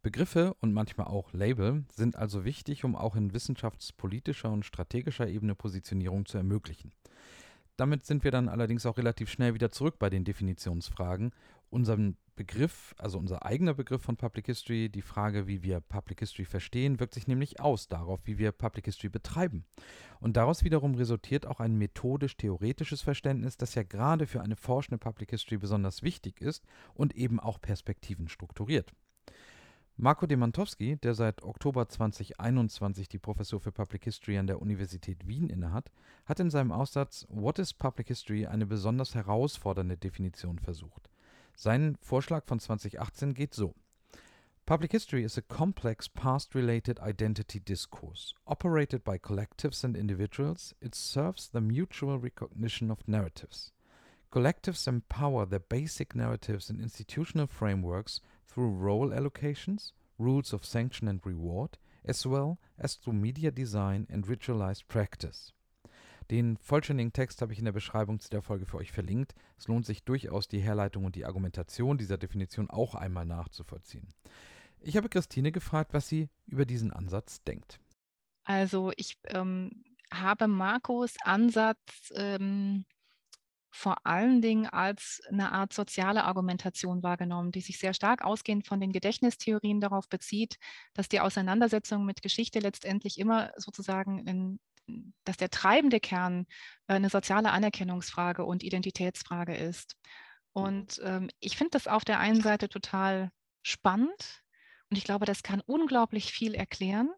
Begriffe 0.04 0.56
und 0.60 0.74
manchmal 0.74 1.08
auch 1.08 1.34
Label 1.34 1.86
sind 1.94 2.16
also 2.16 2.46
wichtig, 2.46 2.84
um 2.84 2.96
auch 2.96 3.16
in 3.16 3.34
wissenschaftspolitischer 3.34 4.52
und 4.52 4.66
strategischer 4.66 5.28
Ebene 5.28 5.56
Positionierung 5.56 6.26
zu 6.26 6.38
ermöglichen. 6.38 6.92
Damit 7.78 8.06
sind 8.06 8.24
wir 8.24 8.32
dann 8.32 8.50
allerdings 8.50 8.86
auch 8.86 8.98
relativ 8.98 9.30
schnell 9.30 9.54
wieder 9.54 9.72
zurück 9.72 9.98
bei 10.00 10.10
den 10.10 10.24
Definitionsfragen. 10.24 11.32
Unseren 11.70 12.18
Begriff, 12.36 12.96
also 12.98 13.20
unser 13.20 13.46
eigener 13.46 13.74
Begriff 13.74 14.02
von 14.02 14.18
Public 14.18 14.48
History, 14.48 14.90
die 14.90 15.02
Frage, 15.02 15.48
wie 15.48 15.64
wir 15.64 15.80
Public 15.80 16.20
History 16.20 16.46
verstehen, 16.46 17.00
wirkt 17.00 17.14
sich 17.14 17.28
nämlich 17.28 17.60
aus 17.60 17.88
darauf, 17.88 18.20
wie 18.26 18.38
wir 18.38 18.52
Public 18.52 18.86
History 18.86 19.10
betreiben. 19.10 19.66
Und 20.20 20.38
daraus 20.38 20.64
wiederum 20.64 20.96
resultiert 20.96 21.46
auch 21.46 21.60
ein 21.60 21.78
methodisch-theoretisches 21.78 23.02
Verständnis, 23.02 23.58
das 23.58 23.76
ja 23.76 23.84
gerade 23.84 24.28
für 24.28 24.42
eine 24.42 24.56
forschende 24.56 24.98
Public 24.98 25.30
History 25.32 25.58
besonders 25.58 26.04
wichtig 26.04 26.42
ist 26.42 26.66
und 26.94 27.16
eben 27.16 27.40
auch 27.40 27.62
Perspektiven 27.62 28.28
strukturiert. 28.28 28.92
Marco 30.04 30.26
Demantowski, 30.26 30.98
der 30.98 31.14
seit 31.14 31.44
Oktober 31.44 31.88
2021 31.88 33.08
die 33.08 33.20
Professur 33.20 33.60
für 33.60 33.72
Public 33.72 34.06
History 34.06 34.36
an 34.40 34.48
der 34.48 34.60
Universität 34.60 35.28
Wien 35.28 35.48
innehat, 35.48 35.92
hat 36.26 36.40
in 36.40 36.50
seinem 36.50 36.72
Aussatz 36.72 37.28
What 37.30 37.60
is 37.60 37.72
Public 37.72 38.08
History 38.08 38.48
eine 38.48 38.66
besonders 38.66 39.14
herausfordernde 39.14 39.98
Definition 39.98 40.58
versucht. 40.58 41.12
Sein 41.56 42.00
Vorschlag 42.02 42.46
von 42.48 42.60
2018 42.60 43.36
geht 43.36 43.54
so. 43.54 43.76
Public 44.66 44.90
history 44.92 45.24
is 45.24 45.38
a 45.38 45.42
complex 45.42 46.10
past-related 46.10 47.00
identity 47.00 47.60
discourse. 47.60 48.34
Operated 48.46 49.04
by 49.04 49.20
collectives 49.20 49.86
and 49.86 49.96
individuals, 49.96 50.76
it 50.82 50.96
serves 50.96 51.52
the 51.52 51.62
mutual 51.62 52.18
recognition 52.18 52.90
of 52.90 53.08
narratives. 53.08 53.72
Collectives 54.32 54.88
empower 54.88 55.46
their 55.46 55.60
basic 55.60 56.16
narratives 56.16 56.72
and 56.72 56.80
institutional 56.80 57.46
frameworks 57.46 58.20
through 58.54 58.70
role 58.70 59.12
allocations, 59.14 59.94
rules 60.18 60.54
of 60.54 60.66
sanction 60.66 61.08
and 61.08 61.26
reward, 61.26 61.78
as 62.04 62.26
well 62.26 62.58
as 62.78 62.96
through 62.96 63.14
media 63.14 63.52
design 63.52 64.08
and 64.12 64.28
ritualized 64.28 64.88
practice. 64.88 65.54
Den 66.30 66.58
vollständigen 66.58 67.12
Text 67.12 67.42
habe 67.42 67.52
ich 67.52 67.60
in 67.60 67.66
der 67.66 67.74
Beschreibung 67.74 68.20
zu 68.20 68.30
der 68.30 68.42
Folge 68.42 68.66
für 68.66 68.78
euch 68.78 68.92
verlinkt. 68.92 69.34
Es 69.58 69.68
lohnt 69.68 69.86
sich 69.86 70.04
durchaus, 70.04 70.48
die 70.48 70.60
Herleitung 70.60 71.04
und 71.04 71.16
die 71.16 71.26
Argumentation 71.26 71.98
dieser 71.98 72.18
Definition 72.18 72.70
auch 72.70 72.96
einmal 72.96 73.26
nachzuvollziehen. 73.26 74.08
Ich 74.80 74.96
habe 74.96 75.10
Christine 75.10 75.52
gefragt, 75.52 75.94
was 75.94 76.08
sie 76.08 76.30
über 76.48 76.66
diesen 76.66 76.92
Ansatz 76.94 77.44
denkt. 77.44 77.80
Also 78.46 78.92
ich 78.96 79.18
ähm, 79.26 79.84
habe 80.12 80.48
Marcos 80.48 81.16
Ansatz 81.24 82.12
ähm, 82.16 82.86
vor 83.72 84.06
allen 84.06 84.42
Dingen 84.42 84.68
als 84.68 85.22
eine 85.30 85.52
Art 85.52 85.74
soziale 85.74 86.26
Argumentation 86.26 87.04
wahrgenommen, 87.04 87.52
die 87.52 87.62
sich 87.62 87.80
sehr 87.80 87.94
stark 87.94 88.24
ausgehend 88.24 88.68
von 88.68 88.80
den 88.80 88.92
Gedächtnistheorien 88.92 89.80
darauf 89.80 90.10
bezieht, 90.10 90.58
dass 90.94 91.08
die 91.08 91.22
Auseinandersetzung 91.22 92.06
mit 92.06 92.22
Geschichte 92.22 92.60
letztendlich 92.60 93.18
immer 93.18 93.52
sozusagen, 93.56 94.28
in, 94.28 94.60
dass 95.24 95.38
der 95.38 95.50
treibende 95.50 96.00
Kern 96.00 96.46
äh, 96.88 96.96
eine 96.96 97.10
soziale 97.10 97.52
Anerkennungsfrage 97.52 98.44
und 98.44 98.62
Identitätsfrage 98.62 99.56
ist. 99.56 99.96
Und 100.54 101.00
ähm, 101.04 101.30
ich 101.40 101.56
finde 101.58 101.72
das 101.72 101.88
auf 101.88 102.04
der 102.04 102.20
einen 102.20 102.42
Seite 102.42 102.68
total 102.68 103.32
spannend 103.64 104.44
und 104.92 104.98
ich 104.98 105.06
glaube, 105.06 105.26
das 105.26 105.42
kann 105.42 105.62
unglaublich 105.62 106.34
viel 106.34 106.54
erklären. 106.54 107.10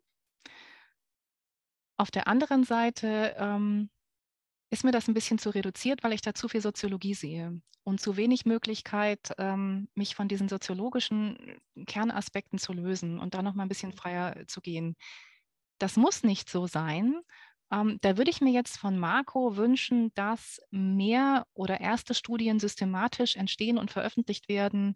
Auf 1.97 2.11
der 2.11 2.27
anderen 2.27 2.63
Seite 2.63 3.35
ähm, 3.37 3.89
ist 4.73 4.83
mir 4.83 4.91
das 4.91 5.07
ein 5.07 5.13
bisschen 5.13 5.37
zu 5.37 5.51
reduziert, 5.51 6.03
weil 6.03 6.13
ich 6.13 6.21
da 6.21 6.33
zu 6.33 6.49
viel 6.49 6.61
Soziologie 6.61 7.13
sehe 7.13 7.61
und 7.83 8.01
zu 8.01 8.17
wenig 8.17 8.45
Möglichkeit, 8.45 9.31
ähm, 9.37 9.87
mich 9.93 10.15
von 10.15 10.27
diesen 10.27 10.49
soziologischen 10.49 11.37
Kernaspekten 11.85 12.57
zu 12.57 12.73
lösen 12.73 13.19
und 13.19 13.35
da 13.35 13.43
noch 13.43 13.53
mal 13.53 13.63
ein 13.63 13.69
bisschen 13.69 13.93
freier 13.93 14.47
zu 14.47 14.61
gehen. 14.61 14.95
Das 15.77 15.95
muss 15.95 16.23
nicht 16.23 16.49
so 16.49 16.65
sein. 16.65 17.21
Ähm, 17.71 17.99
da 18.01 18.17
würde 18.17 18.31
ich 18.31 18.41
mir 18.41 18.51
jetzt 18.51 18.77
von 18.77 18.97
Marco 18.97 19.57
wünschen, 19.57 20.11
dass 20.15 20.59
mehr 20.71 21.45
oder 21.53 21.79
erste 21.79 22.15
Studien 22.15 22.59
systematisch 22.59 23.35
entstehen 23.35 23.77
und 23.77 23.91
veröffentlicht 23.91 24.49
werden, 24.49 24.95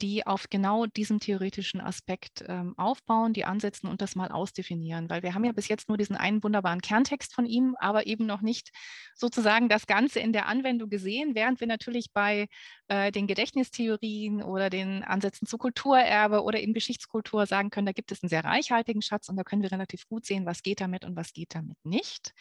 die 0.00 0.26
auf 0.26 0.50
genau 0.50 0.84
diesem 0.86 1.18
theoretischen 1.18 1.80
Aspekt 1.80 2.44
ähm, 2.46 2.74
aufbauen, 2.76 3.32
die 3.32 3.46
ansetzen 3.46 3.86
und 3.86 4.02
das 4.02 4.14
mal 4.14 4.30
ausdefinieren. 4.30 5.08
Weil 5.08 5.22
wir 5.22 5.34
haben 5.34 5.44
ja 5.44 5.52
bis 5.52 5.68
jetzt 5.68 5.88
nur 5.88 5.96
diesen 5.96 6.14
einen 6.14 6.42
wunderbaren 6.42 6.82
Kerntext 6.82 7.34
von 7.34 7.46
ihm, 7.46 7.74
aber 7.78 8.06
eben 8.06 8.26
noch 8.26 8.42
nicht 8.42 8.70
sozusagen 9.14 9.68
das 9.68 9.86
Ganze 9.86 10.20
in 10.20 10.32
der 10.32 10.46
Anwendung 10.46 10.90
gesehen, 10.90 11.34
während 11.34 11.60
wir 11.60 11.66
natürlich 11.66 12.12
bei 12.12 12.48
äh, 12.88 13.10
den 13.10 13.26
Gedächtnistheorien 13.26 14.42
oder 14.42 14.68
den 14.68 15.02
Ansätzen 15.04 15.46
zu 15.46 15.56
Kulturerbe 15.56 16.42
oder 16.42 16.60
eben 16.60 16.74
Geschichtskultur 16.74 17.46
sagen 17.46 17.70
können, 17.70 17.86
da 17.86 17.92
gibt 17.92 18.12
es 18.12 18.22
einen 18.22 18.28
sehr 18.28 18.44
reichhaltigen 18.44 19.00
Schatz 19.00 19.28
und 19.28 19.36
da 19.36 19.44
können 19.44 19.62
wir 19.62 19.72
relativ 19.72 20.06
gut 20.06 20.26
sehen, 20.26 20.44
was 20.44 20.62
geht 20.62 20.80
damit 20.80 21.04
und 21.04 21.16
was 21.16 21.32
geht 21.32 21.54
damit 21.54 21.78
nicht. 21.84 22.34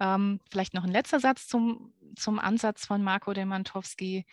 Ähm, 0.00 0.40
vielleicht 0.50 0.74
noch 0.74 0.84
ein 0.84 0.92
letzter 0.92 1.20
Satz 1.20 1.48
zum, 1.48 1.94
zum 2.16 2.38
Ansatz 2.38 2.86
von 2.86 3.02
Marco 3.02 3.32
Demantowski. 3.32 4.26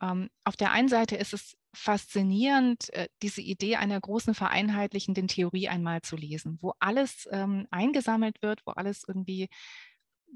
Ähm, 0.00 0.28
auf 0.44 0.56
der 0.56 0.72
einen 0.72 0.88
Seite 0.88 1.16
ist 1.16 1.32
es 1.32 1.56
faszinierend, 1.76 2.92
äh, 2.94 3.08
diese 3.22 3.42
Idee 3.42 3.76
einer 3.76 4.00
großen 4.00 4.34
vereinheitlichenden 4.34 5.28
Theorie 5.28 5.68
einmal 5.68 6.02
zu 6.02 6.16
lesen, 6.16 6.58
wo 6.60 6.72
alles 6.78 7.28
ähm, 7.30 7.66
eingesammelt 7.70 8.42
wird, 8.42 8.62
wo 8.66 8.72
alles 8.72 9.04
irgendwie 9.06 9.48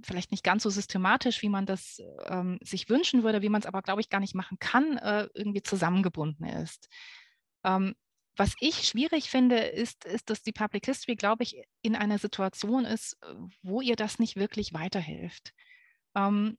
vielleicht 0.02 0.30
nicht 0.30 0.44
ganz 0.44 0.62
so 0.62 0.70
systematisch, 0.70 1.42
wie 1.42 1.48
man 1.48 1.66
das 1.66 2.00
ähm, 2.26 2.58
sich 2.62 2.88
wünschen 2.88 3.22
würde, 3.22 3.42
wie 3.42 3.48
man 3.48 3.60
es 3.60 3.66
aber, 3.66 3.82
glaube 3.82 4.00
ich, 4.00 4.08
gar 4.08 4.20
nicht 4.20 4.34
machen 4.34 4.58
kann, 4.60 4.98
äh, 4.98 5.28
irgendwie 5.34 5.62
zusammengebunden 5.62 6.46
ist. 6.46 6.88
Ähm, 7.64 7.94
was 8.36 8.54
ich 8.60 8.86
schwierig 8.86 9.28
finde, 9.28 9.58
ist, 9.58 10.04
ist, 10.04 10.30
dass 10.30 10.42
die 10.42 10.52
Public 10.52 10.86
History, 10.86 11.16
glaube 11.16 11.42
ich, 11.42 11.62
in 11.82 11.96
einer 11.96 12.18
Situation 12.18 12.84
ist, 12.84 13.18
wo 13.62 13.80
ihr 13.80 13.96
das 13.96 14.18
nicht 14.18 14.36
wirklich 14.36 14.72
weiterhilft. 14.72 15.52
Ähm, 16.14 16.56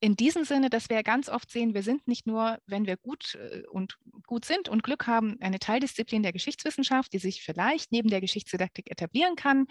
in 0.00 0.16
diesem 0.16 0.44
Sinne, 0.44 0.70
dass 0.70 0.88
wir 0.88 1.02
ganz 1.02 1.28
oft 1.28 1.50
sehen, 1.50 1.74
wir 1.74 1.82
sind 1.82 2.06
nicht 2.06 2.26
nur, 2.26 2.58
wenn 2.66 2.86
wir 2.86 2.96
gut 2.96 3.34
äh, 3.34 3.62
und 3.68 3.98
gut 4.26 4.44
sind 4.44 4.68
und 4.68 4.82
Glück 4.82 5.06
haben, 5.06 5.36
eine 5.40 5.58
Teildisziplin 5.58 6.22
der 6.22 6.32
Geschichtswissenschaft, 6.32 7.12
die 7.12 7.18
sich 7.18 7.42
vielleicht 7.42 7.90
neben 7.90 8.08
der 8.08 8.20
Geschichtsdidaktik 8.20 8.90
etablieren 8.90 9.34
kann, 9.36 9.66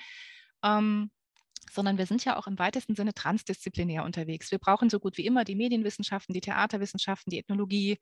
ähm, 0.64 1.12
sondern 1.72 1.97
wir 1.97 2.06
sind 2.06 2.24
ja 2.26 2.38
auch 2.38 2.47
im 2.47 2.60
weitesten 2.60 2.95
Sinne 2.95 3.14
transdisziplinär 3.14 4.04
unterwegs. 4.04 4.52
Wir 4.52 4.60
brauchen 4.60 4.89
so 4.89 4.99
gut 4.99 5.18
wie 5.18 5.26
immer 5.26 5.43
die 5.43 5.56
Medienwissenschaften, 5.56 6.34
die 6.34 6.41
Theaterwissenschaften, 6.41 7.30
die 7.30 7.39
Ethnologie 7.39 7.99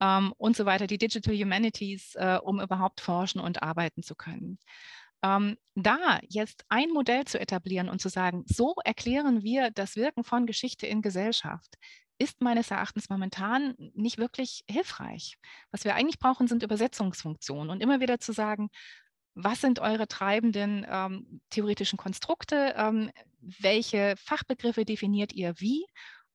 ähm, 0.00 0.32
und 0.36 0.56
so 0.56 0.66
weiter, 0.66 0.86
die 0.86 0.98
Digital 0.98 1.34
Humanities, 1.34 2.14
äh, 2.14 2.38
um 2.42 2.60
überhaupt 2.60 3.00
forschen 3.00 3.40
und 3.40 3.62
arbeiten 3.62 4.02
zu 4.02 4.14
können. 4.14 4.58
Ähm, 5.22 5.56
da 5.74 6.20
jetzt 6.28 6.64
ein 6.68 6.90
Modell 6.90 7.24
zu 7.24 7.40
etablieren 7.40 7.88
und 7.88 8.00
zu 8.00 8.08
sagen, 8.08 8.44
so 8.46 8.74
erklären 8.84 9.42
wir 9.42 9.70
das 9.70 9.96
Wirken 9.96 10.24
von 10.24 10.46
Geschichte 10.46 10.86
in 10.86 11.02
Gesellschaft, 11.02 11.74
ist 12.18 12.40
meines 12.40 12.70
Erachtens 12.70 13.08
momentan 13.10 13.74
nicht 13.94 14.18
wirklich 14.18 14.64
hilfreich. 14.68 15.36
Was 15.70 15.84
wir 15.84 15.94
eigentlich 15.94 16.18
brauchen, 16.18 16.48
sind 16.48 16.62
Übersetzungsfunktionen 16.62 17.70
und 17.70 17.82
immer 17.82 18.00
wieder 18.00 18.18
zu 18.20 18.32
sagen, 18.32 18.68
was 19.34 19.60
sind 19.60 19.80
eure 19.80 20.08
treibenden 20.08 20.86
ähm, 20.88 21.40
theoretischen 21.50 21.98
Konstrukte? 21.98 22.74
Ähm, 22.76 23.10
welche 23.40 24.14
Fachbegriffe 24.16 24.86
definiert 24.86 25.34
ihr 25.34 25.54
wie 25.58 25.84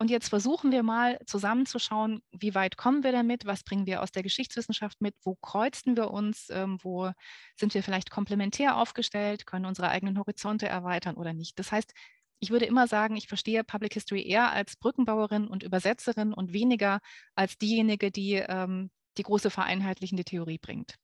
und 0.01 0.09
jetzt 0.09 0.29
versuchen 0.29 0.71
wir 0.71 0.81
mal 0.81 1.19
zusammenzuschauen, 1.27 2.23
wie 2.31 2.55
weit 2.55 2.75
kommen 2.75 3.03
wir 3.03 3.11
damit, 3.11 3.45
was 3.45 3.61
bringen 3.61 3.85
wir 3.85 4.01
aus 4.01 4.11
der 4.11 4.23
Geschichtswissenschaft 4.23 4.99
mit, 4.99 5.13
wo 5.21 5.35
kreuzen 5.35 5.95
wir 5.95 6.09
uns, 6.09 6.49
ähm, 6.49 6.79
wo 6.81 7.11
sind 7.55 7.75
wir 7.75 7.83
vielleicht 7.83 8.09
komplementär 8.09 8.77
aufgestellt, 8.77 9.45
können 9.45 9.67
unsere 9.67 9.89
eigenen 9.89 10.17
Horizonte 10.17 10.67
erweitern 10.67 11.17
oder 11.17 11.33
nicht. 11.33 11.59
Das 11.59 11.71
heißt, 11.71 11.93
ich 12.39 12.49
würde 12.49 12.65
immer 12.65 12.87
sagen, 12.87 13.15
ich 13.15 13.27
verstehe 13.27 13.63
Public 13.63 13.93
History 13.93 14.27
eher 14.27 14.51
als 14.51 14.75
Brückenbauerin 14.75 15.47
und 15.47 15.61
Übersetzerin 15.61 16.33
und 16.33 16.51
weniger 16.51 16.99
als 17.35 17.59
diejenige, 17.59 18.09
die 18.09 18.37
ähm, 18.37 18.89
die 19.19 19.23
große 19.23 19.51
vereinheitlichende 19.51 20.23
Theorie 20.23 20.57
bringt. 20.57 20.95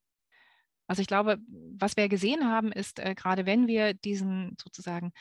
Also 0.87 1.03
ich 1.03 1.07
glaube, 1.07 1.37
was 1.77 1.97
wir 1.97 2.09
gesehen 2.09 2.49
haben, 2.49 2.71
ist 2.71 2.97
äh, 2.97 3.13
gerade 3.13 3.45
wenn 3.45 3.67
wir 3.67 3.93
diesen 3.93 4.57
sozusagen 4.59 5.11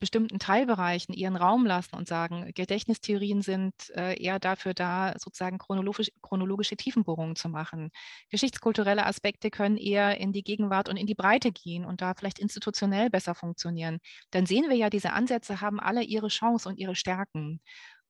bestimmten 0.00 0.38
Teilbereichen 0.38 1.14
ihren 1.14 1.36
Raum 1.36 1.66
lassen 1.66 1.94
und 1.96 2.08
sagen, 2.08 2.50
Gedächtnistheorien 2.54 3.42
sind 3.42 3.74
äh, 3.94 4.20
eher 4.20 4.38
dafür 4.38 4.74
da, 4.74 5.14
sozusagen 5.18 5.58
chronologisch, 5.58 6.10
chronologische 6.22 6.76
Tiefenbohrungen 6.76 7.36
zu 7.36 7.48
machen. 7.48 7.90
Geschichtskulturelle 8.30 9.06
Aspekte 9.06 9.50
können 9.50 9.76
eher 9.76 10.18
in 10.18 10.32
die 10.32 10.42
Gegenwart 10.42 10.88
und 10.88 10.96
in 10.96 11.06
die 11.06 11.14
Breite 11.14 11.52
gehen 11.52 11.84
und 11.84 12.00
da 12.00 12.14
vielleicht 12.14 12.38
institutionell 12.38 13.10
besser 13.10 13.34
funktionieren. 13.34 13.98
Dann 14.30 14.46
sehen 14.46 14.68
wir 14.68 14.76
ja, 14.76 14.90
diese 14.90 15.12
Ansätze 15.12 15.60
haben 15.60 15.80
alle 15.80 16.02
ihre 16.02 16.28
Chance 16.28 16.68
und 16.68 16.78
ihre 16.78 16.94
Stärken. 16.96 17.60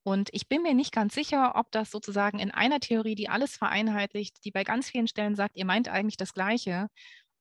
Und 0.04 0.30
ich 0.32 0.48
bin 0.48 0.62
mir 0.62 0.74
nicht 0.74 0.92
ganz 0.92 1.14
sicher, 1.14 1.52
ob 1.56 1.70
das 1.72 1.90
sozusagen 1.90 2.38
in 2.38 2.50
einer 2.50 2.80
Theorie, 2.80 3.14
die 3.14 3.28
alles 3.28 3.56
vereinheitlicht, 3.56 4.44
die 4.44 4.50
bei 4.50 4.64
ganz 4.64 4.88
vielen 4.88 5.06
Stellen 5.08 5.34
sagt, 5.36 5.56
ihr 5.56 5.66
meint 5.66 5.88
eigentlich 5.88 6.16
das 6.16 6.32
Gleiche, 6.32 6.88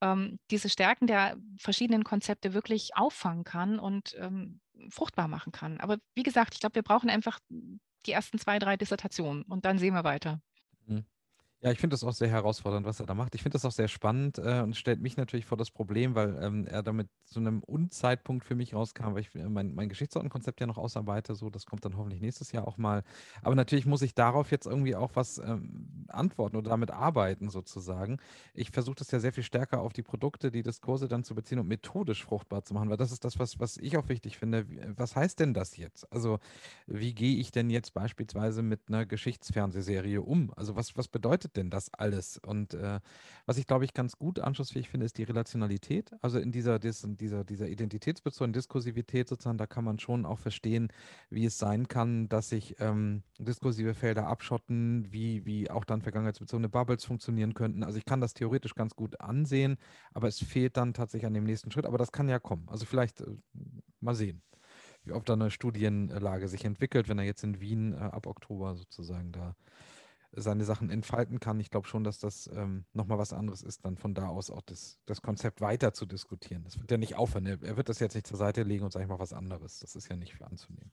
ähm, 0.02 0.39
diese 0.52 0.70
Stärken 0.70 1.08
der 1.08 1.38
verschiedenen 1.58 2.04
Konzepte 2.04 2.54
wirklich 2.54 2.95
auffangen 2.95 3.43
kann 3.43 3.80
und 3.80 4.16
ähm, 4.20 4.60
fruchtbar 4.89 5.28
machen 5.28 5.52
kann. 5.52 5.80
Aber 5.80 5.98
wie 6.16 6.24
gesagt, 6.24 6.54
ich 6.54 6.60
glaube, 6.60 6.76
wir 6.76 6.84
brauchen 6.84 7.10
einfach 7.10 7.39
die 7.50 8.12
ersten 8.12 8.39
zwei, 8.39 8.60
drei 8.60 8.78
Dissertationen 8.78 9.43
und 9.43 9.66
dann 9.66 9.80
sehen 9.80 9.93
wir 9.93 10.04
weiter. 10.04 10.41
Mhm. 10.86 11.06
Ja, 11.64 11.72
ich 11.72 11.80
finde 11.80 11.95
das 11.95 12.03
auch 12.03 12.12
sehr 12.14 12.30
herausfordernd, 12.30 12.86
was 12.86 12.99
er 12.99 13.08
da 13.08 13.16
macht. 13.16 13.34
Ich 13.34 13.41
finde 13.41 13.53
das 13.55 13.66
auch 13.66 13.72
sehr 13.72 13.88
spannend 13.88 14.38
äh, 14.38 14.62
und 14.62 14.76
stellt 14.78 15.01
mich 15.01 15.18
natürlich 15.18 15.47
vor 15.47 15.58
das 15.58 15.72
Problem, 15.72 16.14
weil 16.14 16.38
ähm, 16.39 16.68
er 16.68 16.84
damit 16.84 17.10
zu 17.26 17.39
einem 17.39 17.64
Unzeitpunkt 17.64 18.45
für 18.45 18.53
mich 18.53 18.76
rauskam, 18.76 19.16
weil 19.16 19.22
ich 19.22 19.34
äh, 19.34 19.49
mein, 19.49 19.74
mein 19.74 19.89
Geschichtsortenkonzept 19.89 20.62
ja 20.62 20.68
noch 20.68 20.78
ausarbeite. 20.78 21.34
So, 21.34 21.49
das 21.49 21.66
kommt 21.66 21.84
dann 21.84 21.97
hoffentlich 21.97 22.22
nächstes 22.22 22.51
Jahr 22.51 22.68
auch 22.68 22.78
mal. 22.78 23.03
Aber 23.41 23.55
natürlich 23.55 23.88
muss 23.88 24.03
ich 24.03 24.14
darauf 24.14 24.51
jetzt 24.51 24.68
irgendwie 24.68 24.95
auch 24.95 25.16
was 25.16 25.39
ähm, 25.39 26.05
antworten 26.10 26.58
oder 26.58 26.70
damit 26.70 26.91
arbeiten, 26.91 27.49
sozusagen. 27.49 28.20
Ich 28.53 28.70
versuche 28.70 28.95
das 28.97 29.10
ja 29.10 29.20
sehr 29.20 29.34
viel 29.34 29.43
stärker 29.43 29.82
auf 29.82 29.93
die 29.93 30.03
Produkte, 30.03 30.51
die 30.51 30.62
Diskurse 30.62 31.08
dann 31.08 31.24
zu 31.24 31.34
beziehen 31.34 31.58
und 31.58 31.68
methodisch 31.68 32.24
fruchtbar 32.24 32.66
zu 32.66 32.76
machen, 32.76 32.91
weil 32.91 32.97
das 32.97 33.12
ist 33.12 33.26
das, 33.26 33.39
was, 33.39 33.60
was 33.60 33.78
ich 33.78 33.97
auch 33.97 34.10
wichtig 34.10 34.38
finde. 34.38 34.68
Was 34.95 35.16
heißt 35.16 35.39
denn 35.39 35.55
das 35.55 35.76
jetzt? 35.78 36.12
Also, 36.14 36.38
wie 36.86 37.14
gehe 37.14 37.38
ich 37.38 37.51
denn 37.51 37.70
jetzt 37.70 37.93
beispielsweise 37.93 38.62
mit 38.62 38.82
einer 38.89 39.05
Geschichtsfernsehserie 39.05 40.22
um? 40.22 40.51
Also, 40.55 40.76
was, 40.76 40.95
was 40.97 41.08
bedeutet 41.08 41.47
bedeutet 41.48 41.58
denn 41.58 41.70
das 41.70 41.93
alles? 41.93 42.38
Und 42.38 42.74
äh, 42.74 43.00
was 43.45 43.58
ich, 43.58 43.66
glaube 43.66 43.86
ich, 43.86 43.93
ganz 43.93 44.18
gut 44.18 44.39
anschlussfähig 44.39 44.89
finde, 44.89 45.06
ist 45.06 45.18
die 45.18 45.24
Relationalität. 45.24 46.12
Also 46.22 46.39
in 46.39 46.52
dieser, 46.52 46.80
dieser, 46.80 47.43
dieser 47.43 47.68
identitätsbezogenen 47.68 48.54
Diskursivität 48.54 49.28
sozusagen, 49.28 49.58
da 49.58 49.68
kann 49.68 49.84
man 49.84 50.00
schon 50.00 50.26
auch 50.26 50.39
verstehen, 50.39 50.89
wie 51.30 51.45
es 51.45 51.58
sein 51.58 51.88
kann, 51.88 52.30
dass 52.30 52.50
sich 52.50 52.76
ähm, 52.80 53.24
diskursive 53.39 53.93
Felder 53.93 54.28
abschotten, 54.28 55.08
wie, 55.12 55.45
wie 55.45 55.70
auch 55.70 55.86
dann 55.86 56.02
vergangenheitsbezogene 56.02 56.70
Bubbles 56.70 57.06
funktionieren 57.06 57.54
könnten. 57.54 57.84
Also 57.84 57.98
ich 57.98 58.06
kann 58.06 58.22
das 58.22 58.34
theoretisch 58.34 58.76
ganz 58.76 58.95
gut 58.95 59.20
ansehen, 59.22 59.78
aber 60.14 60.28
es 60.28 60.39
fehlt 60.39 60.78
dann 60.78 60.93
tatsächlich 60.93 61.28
an 61.28 61.34
dem 61.34 61.45
nächsten 61.45 61.72
Schritt. 61.72 61.86
Aber 61.86 61.98
das 61.98 62.12
kann 62.12 62.30
ja 62.30 62.39
kommen. 62.39 62.68
Also 62.70 62.86
vielleicht 62.86 63.22
äh, 63.22 63.26
mal 64.00 64.16
sehen 64.16 64.41
ob 65.12 65.26
da 65.26 65.34
eine 65.34 65.52
Studienlage 65.52 66.50
sich 66.50 66.66
entwickelt, 66.66 67.08
wenn 67.08 67.18
er 67.18 67.24
jetzt 67.24 67.41
in 67.41 67.62
Wien 67.62 67.93
äh, 67.93 67.98
ab 67.98 68.28
Oktober 68.28 68.76
sozusagen 68.76 69.32
da 69.32 69.56
seine 70.32 70.65
Sachen 70.65 70.89
entfalten 70.89 71.39
kann. 71.39 71.59
Ich 71.59 71.69
glaube 71.69 71.88
schon, 71.88 72.03
dass 72.03 72.19
das 72.19 72.49
ähm, 72.53 72.86
nochmal 72.93 73.17
was 73.17 73.34
anderes 73.34 73.63
ist, 73.63 73.86
dann 73.86 73.97
von 73.97 74.13
da 74.13 74.28
aus 74.28 74.49
auch 74.49 74.61
das, 74.61 74.99
das 75.05 75.21
Konzept 75.21 75.61
weiter 75.61 75.93
zu 75.93 76.05
diskutieren. 76.05 76.63
Das 76.63 76.80
wird 76.80 76.91
ja 76.91 76.97
nicht 76.97 77.15
aufhören. 77.15 77.45
Er 77.45 77.78
wird 77.78 77.89
das 77.89 77.99
jetzt 77.99 78.15
nicht 78.15 78.28
zur 78.28 78.38
Seite 78.38 78.63
legen 78.63 78.84
und 78.84 78.91
sage 78.91 79.03
ich 79.03 79.09
mal 79.09 79.19
was 79.19 79.34
anderes. 79.34 79.80
Das 79.80 79.95
ist 79.95 80.09
ja 80.09 80.15
nicht 80.15 80.34
für 80.34 80.45
anzunehmen. 80.45 80.91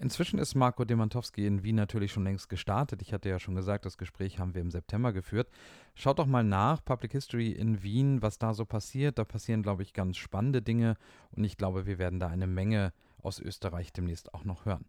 Inzwischen 0.00 0.38
ist 0.38 0.54
Marco 0.54 0.84
Demantowski 0.84 1.44
in 1.44 1.64
Wien 1.64 1.74
natürlich 1.74 2.12
schon 2.12 2.22
längst 2.22 2.48
gestartet. 2.48 3.02
Ich 3.02 3.12
hatte 3.12 3.28
ja 3.28 3.40
schon 3.40 3.56
gesagt, 3.56 3.84
das 3.84 3.98
Gespräch 3.98 4.38
haben 4.38 4.54
wir 4.54 4.62
im 4.62 4.70
September 4.70 5.12
geführt. 5.12 5.48
Schaut 5.96 6.20
doch 6.20 6.26
mal 6.26 6.44
nach, 6.44 6.84
Public 6.84 7.10
History 7.10 7.50
in 7.50 7.82
Wien, 7.82 8.22
was 8.22 8.38
da 8.38 8.54
so 8.54 8.64
passiert. 8.64 9.18
Da 9.18 9.24
passieren, 9.24 9.64
glaube 9.64 9.82
ich, 9.82 9.92
ganz 9.92 10.16
spannende 10.16 10.62
Dinge 10.62 10.96
und 11.32 11.42
ich 11.42 11.56
glaube, 11.56 11.84
wir 11.84 11.98
werden 11.98 12.20
da 12.20 12.28
eine 12.28 12.46
Menge 12.46 12.92
aus 13.20 13.40
Österreich 13.40 13.92
demnächst 13.92 14.32
auch 14.34 14.44
noch 14.44 14.66
hören. 14.66 14.86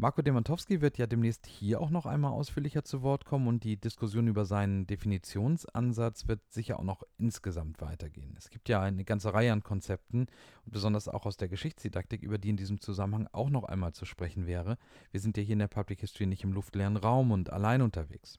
Marco 0.00 0.22
Demantowski 0.22 0.80
wird 0.80 0.96
ja 0.96 1.08
demnächst 1.08 1.48
hier 1.48 1.80
auch 1.80 1.90
noch 1.90 2.06
einmal 2.06 2.30
ausführlicher 2.30 2.84
zu 2.84 3.02
Wort 3.02 3.24
kommen 3.24 3.48
und 3.48 3.64
die 3.64 3.76
Diskussion 3.76 4.28
über 4.28 4.44
seinen 4.44 4.86
Definitionsansatz 4.86 6.28
wird 6.28 6.40
sicher 6.52 6.78
auch 6.78 6.84
noch 6.84 7.02
insgesamt 7.16 7.80
weitergehen. 7.80 8.32
Es 8.38 8.48
gibt 8.48 8.68
ja 8.68 8.80
eine 8.80 9.04
ganze 9.04 9.34
Reihe 9.34 9.52
an 9.52 9.64
Konzepten 9.64 10.28
und 10.64 10.72
besonders 10.72 11.08
auch 11.08 11.26
aus 11.26 11.36
der 11.36 11.48
Geschichtsdidaktik, 11.48 12.22
über 12.22 12.38
die 12.38 12.50
in 12.50 12.56
diesem 12.56 12.80
Zusammenhang 12.80 13.26
auch 13.32 13.50
noch 13.50 13.64
einmal 13.64 13.92
zu 13.92 14.04
sprechen 14.04 14.46
wäre. 14.46 14.78
Wir 15.10 15.18
sind 15.18 15.36
ja 15.36 15.42
hier 15.42 15.54
in 15.54 15.58
der 15.58 15.66
Public 15.66 15.98
History 15.98 16.26
nicht 16.26 16.44
im 16.44 16.52
luftleeren 16.52 16.96
Raum 16.96 17.32
und 17.32 17.50
allein 17.50 17.82
unterwegs. 17.82 18.38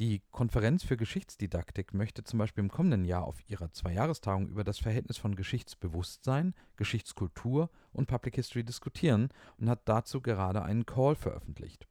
Die 0.00 0.22
Konferenz 0.30 0.82
für 0.82 0.96
Geschichtsdidaktik 0.96 1.92
möchte 1.92 2.24
zum 2.24 2.38
Beispiel 2.38 2.64
im 2.64 2.70
kommenden 2.70 3.04
Jahr 3.04 3.24
auf 3.24 3.46
ihrer 3.50 3.70
Zweijahrestagung 3.70 4.48
über 4.48 4.64
das 4.64 4.78
Verhältnis 4.78 5.18
von 5.18 5.36
Geschichtsbewusstsein, 5.36 6.54
Geschichtskultur 6.76 7.68
und 7.92 8.06
Public 8.06 8.36
History 8.36 8.64
diskutieren 8.64 9.28
und 9.58 9.68
hat 9.68 9.82
dazu 9.84 10.22
gerade 10.22 10.62
einen 10.62 10.86
Call 10.86 11.16
veröffentlicht. 11.16 11.86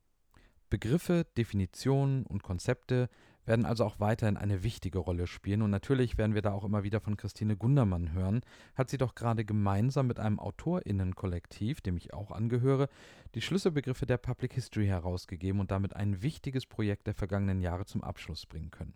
Begriffe, 0.72 1.28
Definitionen 1.38 2.26
und 2.26 2.42
Konzepte 2.42 3.10
werden 3.50 3.66
also 3.66 3.84
auch 3.84 4.00
weiterhin 4.00 4.38
eine 4.38 4.64
wichtige 4.64 5.00
Rolle 5.00 5.28
spielen. 5.28 5.64
Und 5.64 5.72
natürlich 5.72 6.18
werden 6.18 6.36
wir 6.36 6.44
da 6.44 6.54
auch 6.54 6.64
immer 6.64 6.84
wieder 6.84 7.02
von 7.02 7.18
Christine 7.18 7.58
Gundermann 7.58 8.14
hören. 8.14 8.42
Hat 8.76 8.90
sie 8.90 9.00
doch 9.00 9.16
gerade 9.16 9.44
gemeinsam 9.44 10.08
mit 10.08 10.20
einem 10.20 10.40
AutorInnenkollektiv, 10.40 11.82
dem 11.82 11.98
ich 11.98 12.14
auch 12.14 12.32
angehöre, 12.32 12.88
die 13.34 13.42
Schlüsselbegriffe 13.42 14.06
der 14.06 14.18
Public 14.18 14.54
History 14.54 14.86
herausgegeben 14.86 15.60
und 15.60 15.72
damit 15.72 15.96
ein 15.96 16.22
wichtiges 16.22 16.68
Projekt 16.68 17.08
der 17.08 17.16
vergangenen 17.16 17.60
Jahre 17.60 17.86
zum 17.86 18.04
Abschluss 18.04 18.46
bringen 18.46 18.70
können. 18.70 18.94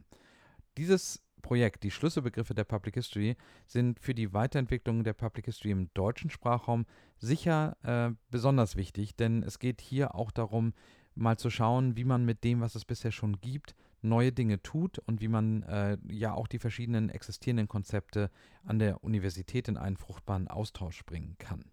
Dieses 0.77 1.23
Projekt, 1.41 1.83
die 1.83 1.91
Schlüsselbegriffe 1.91 2.53
der 2.53 2.63
Public 2.63 2.93
History, 2.93 3.35
sind 3.65 3.99
für 3.99 4.13
die 4.13 4.33
Weiterentwicklung 4.33 5.03
der 5.03 5.13
Public 5.13 5.45
History 5.45 5.71
im 5.71 5.89
deutschen 5.95 6.29
Sprachraum 6.29 6.85
sicher 7.17 7.75
äh, 7.81 8.15
besonders 8.29 8.75
wichtig, 8.75 9.15
denn 9.15 9.41
es 9.41 9.57
geht 9.57 9.81
hier 9.81 10.13
auch 10.13 10.31
darum, 10.31 10.73
mal 11.15 11.37
zu 11.37 11.49
schauen, 11.49 11.95
wie 11.97 12.05
man 12.05 12.23
mit 12.23 12.43
dem, 12.43 12.61
was 12.61 12.75
es 12.75 12.85
bisher 12.85 13.11
schon 13.11 13.41
gibt, 13.41 13.75
neue 14.03 14.31
Dinge 14.31 14.61
tut 14.61 14.99
und 14.99 15.21
wie 15.21 15.27
man 15.27 15.63
äh, 15.63 15.97
ja 16.09 16.33
auch 16.33 16.47
die 16.47 16.59
verschiedenen 16.59 17.09
existierenden 17.09 17.67
Konzepte 17.67 18.29
an 18.63 18.79
der 18.79 19.03
Universität 19.03 19.67
in 19.67 19.77
einen 19.77 19.97
fruchtbaren 19.97 20.47
Austausch 20.47 21.03
bringen 21.05 21.35
kann. 21.37 21.65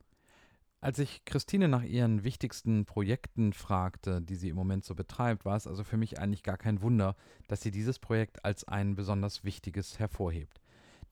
Als 0.82 0.98
ich 0.98 1.26
Christine 1.26 1.68
nach 1.68 1.82
ihren 1.82 2.24
wichtigsten 2.24 2.86
Projekten 2.86 3.52
fragte, 3.52 4.22
die 4.22 4.36
sie 4.36 4.48
im 4.48 4.56
Moment 4.56 4.84
so 4.84 4.94
betreibt, 4.94 5.44
war 5.44 5.56
es 5.56 5.66
also 5.66 5.84
für 5.84 5.98
mich 5.98 6.18
eigentlich 6.18 6.42
gar 6.42 6.56
kein 6.56 6.80
Wunder, 6.80 7.16
dass 7.48 7.60
sie 7.60 7.70
dieses 7.70 7.98
Projekt 7.98 8.46
als 8.46 8.64
ein 8.64 8.94
besonders 8.94 9.44
wichtiges 9.44 9.98
hervorhebt. 9.98 10.58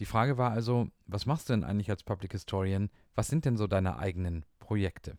Die 0.00 0.06
Frage 0.06 0.38
war 0.38 0.52
also, 0.52 0.88
was 1.06 1.26
machst 1.26 1.48
du 1.48 1.52
denn 1.52 1.64
eigentlich 1.64 1.90
als 1.90 2.02
Public 2.02 2.32
Historian? 2.32 2.88
Was 3.14 3.28
sind 3.28 3.44
denn 3.44 3.58
so 3.58 3.66
deine 3.66 3.98
eigenen 3.98 4.46
Projekte? 4.58 5.18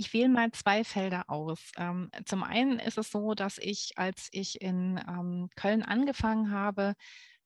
Ich 0.00 0.12
wähle 0.12 0.28
mal 0.28 0.52
zwei 0.52 0.84
Felder 0.84 1.24
aus. 1.28 1.72
Ähm, 1.76 2.10
zum 2.24 2.44
einen 2.44 2.78
ist 2.78 2.98
es 2.98 3.10
so, 3.10 3.34
dass 3.34 3.58
ich, 3.58 3.90
als 3.96 4.28
ich 4.30 4.60
in 4.62 5.00
ähm, 5.08 5.50
Köln 5.56 5.82
angefangen 5.82 6.52
habe, 6.52 6.94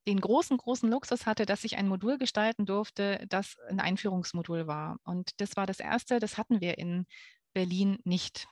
den 0.07 0.21
großen, 0.21 0.57
großen 0.57 0.89
Luxus 0.89 1.25
hatte, 1.25 1.45
dass 1.47 1.63
ich 1.63 1.77
ein 1.77 1.87
Modul 1.87 2.17
gestalten 2.19 2.65
durfte, 2.67 3.25
das 3.27 3.55
ein 3.69 3.79
Einführungsmodul 3.79 4.67
war. 4.67 4.97
Und 5.03 5.31
das 5.41 5.55
war 5.55 5.65
das 5.65 5.79
erste, 5.79 6.19
das 6.19 6.37
hatten 6.37 6.61
wir 6.61 6.77
in 6.77 7.07
Berlin 7.53 7.97
nicht. 8.03 8.47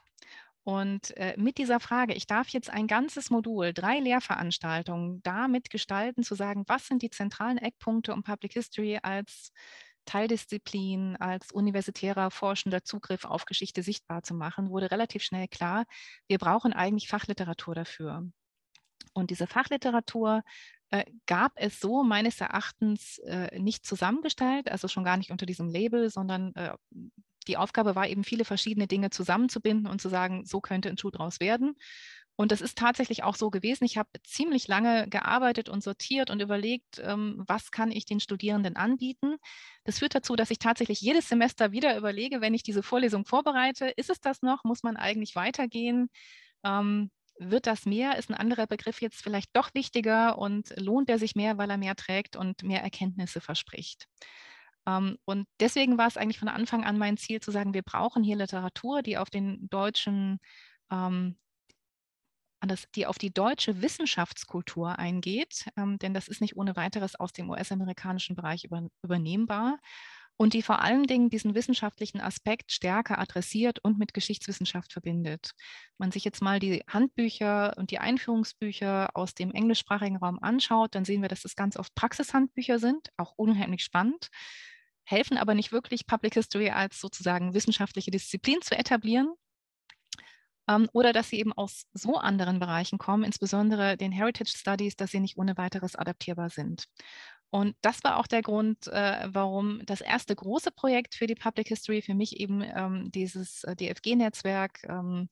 Und 0.64 1.16
äh, 1.16 1.34
mit 1.36 1.58
dieser 1.58 1.80
Frage, 1.80 2.14
ich 2.14 2.26
darf 2.26 2.48
jetzt 2.48 2.70
ein 2.70 2.86
ganzes 2.88 3.30
Modul, 3.30 3.72
drei 3.72 3.98
Lehrveranstaltungen 3.98 5.20
damit 5.22 5.70
gestalten, 5.70 6.22
zu 6.22 6.34
sagen, 6.34 6.64
was 6.68 6.86
sind 6.86 7.02
die 7.02 7.10
zentralen 7.10 7.58
Eckpunkte, 7.58 8.12
um 8.12 8.22
Public 8.22 8.52
History 8.54 8.98
als 9.02 9.52
Teildisziplin 10.04 11.16
als 11.16 11.52
universitärer 11.52 12.30
forschender 12.30 12.84
Zugriff 12.84 13.24
auf 13.24 13.44
Geschichte 13.44 13.82
sichtbar 13.82 14.22
zu 14.22 14.34
machen, 14.34 14.70
wurde 14.70 14.90
relativ 14.90 15.22
schnell 15.22 15.48
klar, 15.48 15.84
wir 16.28 16.38
brauchen 16.38 16.72
eigentlich 16.72 17.08
Fachliteratur 17.08 17.74
dafür. 17.74 18.28
Und 19.14 19.30
diese 19.30 19.46
Fachliteratur 19.46 20.42
äh, 20.90 21.04
gab 21.26 21.52
es 21.56 21.80
so 21.80 22.02
meines 22.02 22.40
Erachtens 22.40 23.18
äh, 23.18 23.58
nicht 23.58 23.84
zusammengestellt, 23.86 24.70
also 24.70 24.88
schon 24.88 25.04
gar 25.04 25.16
nicht 25.16 25.30
unter 25.30 25.46
diesem 25.46 25.68
Label, 25.68 26.10
sondern 26.10 26.54
äh, 26.54 26.74
die 27.48 27.56
Aufgabe 27.56 27.94
war 27.94 28.08
eben, 28.08 28.24
viele 28.24 28.44
verschiedene 28.44 28.86
Dinge 28.86 29.10
zusammenzubinden 29.10 29.86
und 29.86 30.00
zu 30.00 30.08
sagen, 30.08 30.44
so 30.44 30.60
könnte 30.60 30.88
ein 30.88 30.98
Schuh 30.98 31.10
draus 31.10 31.40
werden. 31.40 31.74
Und 32.42 32.50
das 32.50 32.60
ist 32.60 32.76
tatsächlich 32.76 33.22
auch 33.22 33.36
so 33.36 33.50
gewesen. 33.50 33.84
Ich 33.84 33.96
habe 33.96 34.08
ziemlich 34.24 34.66
lange 34.66 35.08
gearbeitet 35.08 35.68
und 35.68 35.80
sortiert 35.80 36.28
und 36.28 36.42
überlegt, 36.42 36.98
ähm, 36.98 37.44
was 37.46 37.70
kann 37.70 37.92
ich 37.92 38.04
den 38.04 38.18
Studierenden 38.18 38.74
anbieten. 38.74 39.36
Das 39.84 40.00
führt 40.00 40.16
dazu, 40.16 40.34
dass 40.34 40.50
ich 40.50 40.58
tatsächlich 40.58 41.00
jedes 41.00 41.28
Semester 41.28 41.70
wieder 41.70 41.96
überlege, 41.96 42.40
wenn 42.40 42.52
ich 42.52 42.64
diese 42.64 42.82
Vorlesung 42.82 43.24
vorbereite, 43.26 43.86
ist 43.96 44.10
es 44.10 44.18
das 44.20 44.42
noch? 44.42 44.64
Muss 44.64 44.82
man 44.82 44.96
eigentlich 44.96 45.36
weitergehen? 45.36 46.10
Ähm, 46.64 47.12
wird 47.38 47.68
das 47.68 47.86
mehr? 47.86 48.18
Ist 48.18 48.28
ein 48.28 48.34
anderer 48.34 48.66
Begriff 48.66 49.00
jetzt 49.00 49.22
vielleicht 49.22 49.50
doch 49.52 49.72
wichtiger 49.72 50.36
und 50.36 50.74
lohnt 50.76 51.10
er 51.10 51.20
sich 51.20 51.36
mehr, 51.36 51.58
weil 51.58 51.70
er 51.70 51.78
mehr 51.78 51.94
trägt 51.94 52.34
und 52.34 52.64
mehr 52.64 52.82
Erkenntnisse 52.82 53.40
verspricht? 53.40 54.08
Ähm, 54.84 55.16
und 55.26 55.46
deswegen 55.60 55.96
war 55.96 56.08
es 56.08 56.16
eigentlich 56.16 56.40
von 56.40 56.48
Anfang 56.48 56.82
an 56.82 56.98
mein 56.98 57.18
Ziel 57.18 57.38
zu 57.38 57.52
sagen, 57.52 57.72
wir 57.72 57.82
brauchen 57.82 58.24
hier 58.24 58.34
Literatur, 58.34 59.02
die 59.02 59.16
auf 59.16 59.30
den 59.30 59.68
deutschen 59.70 60.40
das, 62.68 62.84
die 62.94 63.06
auf 63.06 63.18
die 63.18 63.32
deutsche 63.32 63.82
Wissenschaftskultur 63.82 64.98
eingeht, 64.98 65.66
ähm, 65.76 65.98
denn 65.98 66.14
das 66.14 66.28
ist 66.28 66.40
nicht 66.40 66.56
ohne 66.56 66.76
weiteres 66.76 67.14
aus 67.16 67.32
dem 67.32 67.50
US-amerikanischen 67.50 68.36
Bereich 68.36 68.64
über, 68.64 68.88
übernehmbar 69.02 69.78
und 70.36 70.54
die 70.54 70.62
vor 70.62 70.80
allen 70.80 71.04
Dingen 71.04 71.30
diesen 71.30 71.54
wissenschaftlichen 71.54 72.20
Aspekt 72.20 72.72
stärker 72.72 73.18
adressiert 73.18 73.78
und 73.82 73.98
mit 73.98 74.14
Geschichtswissenschaft 74.14 74.92
verbindet. 74.92 75.52
Wenn 75.98 76.06
man 76.06 76.12
sich 76.12 76.24
jetzt 76.24 76.42
mal 76.42 76.58
die 76.58 76.82
Handbücher 76.88 77.74
und 77.76 77.90
die 77.90 77.98
Einführungsbücher 77.98 79.10
aus 79.14 79.34
dem 79.34 79.52
englischsprachigen 79.52 80.16
Raum 80.16 80.38
anschaut, 80.40 80.94
dann 80.94 81.04
sehen 81.04 81.22
wir, 81.22 81.28
dass 81.28 81.44
es 81.44 81.56
ganz 81.56 81.76
oft 81.76 81.94
Praxishandbücher 81.94 82.78
sind, 82.78 83.08
auch 83.16 83.34
unheimlich 83.36 83.84
spannend, 83.84 84.28
helfen 85.04 85.36
aber 85.36 85.54
nicht 85.54 85.72
wirklich, 85.72 86.06
Public 86.06 86.34
History 86.34 86.70
als 86.70 87.00
sozusagen 87.00 87.54
wissenschaftliche 87.54 88.10
Disziplin 88.10 88.62
zu 88.62 88.76
etablieren, 88.76 89.32
ähm, 90.72 90.88
oder 90.92 91.12
dass 91.12 91.28
sie 91.28 91.38
eben 91.38 91.52
aus 91.52 91.86
so 91.92 92.16
anderen 92.16 92.58
Bereichen 92.58 92.98
kommen, 92.98 93.24
insbesondere 93.24 93.96
den 93.96 94.12
Heritage 94.12 94.52
Studies, 94.56 94.96
dass 94.96 95.10
sie 95.10 95.20
nicht 95.20 95.38
ohne 95.38 95.56
weiteres 95.56 95.96
adaptierbar 95.96 96.50
sind. 96.50 96.86
Und 97.50 97.76
das 97.82 98.02
war 98.02 98.16
auch 98.16 98.26
der 98.26 98.40
Grund, 98.40 98.86
äh, 98.86 99.28
warum 99.28 99.84
das 99.84 100.00
erste 100.00 100.34
große 100.34 100.70
Projekt 100.70 101.14
für 101.14 101.26
die 101.26 101.34
Public 101.34 101.68
History 101.68 102.00
für 102.00 102.14
mich 102.14 102.40
eben 102.40 102.62
ähm, 102.62 103.10
dieses 103.12 103.62
äh, 103.64 103.76
DFG-Netzwerk, 103.76 104.84
ähm, 104.88 105.28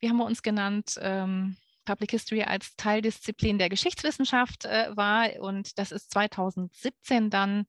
wie 0.00 0.08
haben 0.08 0.16
wir 0.16 0.24
uns 0.24 0.42
genannt, 0.42 0.98
ähm, 1.02 1.58
Public 1.84 2.12
History 2.12 2.42
als 2.44 2.74
Teildisziplin 2.76 3.58
der 3.58 3.68
Geschichtswissenschaft 3.68 4.64
äh, 4.64 4.96
war. 4.96 5.28
Und 5.40 5.78
das 5.78 5.92
ist 5.92 6.10
2017 6.12 7.28
dann 7.28 7.66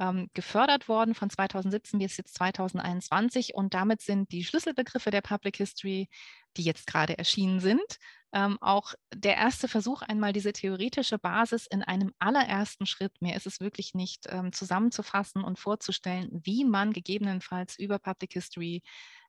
ähm, 0.00 0.28
gefördert 0.34 0.88
worden, 0.88 1.14
von 1.14 1.30
2017 1.30 2.00
bis 2.00 2.16
jetzt 2.16 2.34
2021. 2.34 3.54
Und 3.54 3.74
damit 3.74 4.00
sind 4.00 4.32
die 4.32 4.42
Schlüsselbegriffe 4.42 5.10
der 5.10 5.20
Public 5.20 5.58
History, 5.58 6.08
die 6.56 6.62
jetzt 6.62 6.86
gerade 6.86 7.16
erschienen 7.18 7.60
sind, 7.60 7.98
ähm, 8.32 8.58
auch 8.60 8.94
der 9.12 9.36
erste 9.36 9.66
Versuch, 9.66 10.02
einmal 10.02 10.32
diese 10.32 10.52
theoretische 10.52 11.18
Basis 11.18 11.66
in 11.66 11.82
einem 11.82 12.12
allerersten 12.18 12.86
Schritt, 12.86 13.20
mehr 13.20 13.36
ist 13.36 13.46
es 13.46 13.60
wirklich 13.60 13.94
nicht, 13.94 14.26
ähm, 14.28 14.52
zusammenzufassen 14.52 15.42
und 15.42 15.58
vorzustellen, 15.58 16.28
wie 16.44 16.64
man 16.64 16.92
gegebenenfalls 16.92 17.78
über 17.78 17.98
Public 17.98 18.32
History 18.32 18.82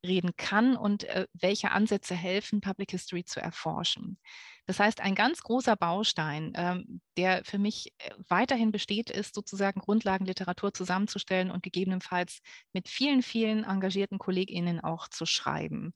reden 0.06 0.32
kann 0.36 0.76
und 0.76 1.04
äh, 1.06 1.28
welche 1.34 1.72
Ansätze 1.72 2.16
helfen, 2.16 2.62
Public 2.62 2.92
History 2.92 3.24
zu 3.24 3.40
erforschen. 3.40 4.18
Das 4.66 4.80
heißt, 4.80 5.02
ein 5.02 5.16
ganz 5.16 5.42
großer 5.42 5.76
Baustein, 5.76 6.54
ähm, 6.56 7.02
der 7.18 7.44
für 7.44 7.58
mich 7.58 7.94
äh, 7.98 8.12
weiterhin 8.30 8.72
besteht, 8.72 9.10
ist 9.10 9.36
sozusagen 9.36 9.82
Grundlagenliteratur 9.82 10.74
zusammenzustellen 10.74 11.52
und 11.52 11.64
gegebenenfalls 11.64 12.40
mit 12.72 12.88
vielen, 12.88 13.22
vielen 13.22 13.64
engagierten 13.64 14.18
KollegInnen 14.18 14.80
auch 14.80 15.08
zu 15.08 15.26
schreiben. 15.26 15.94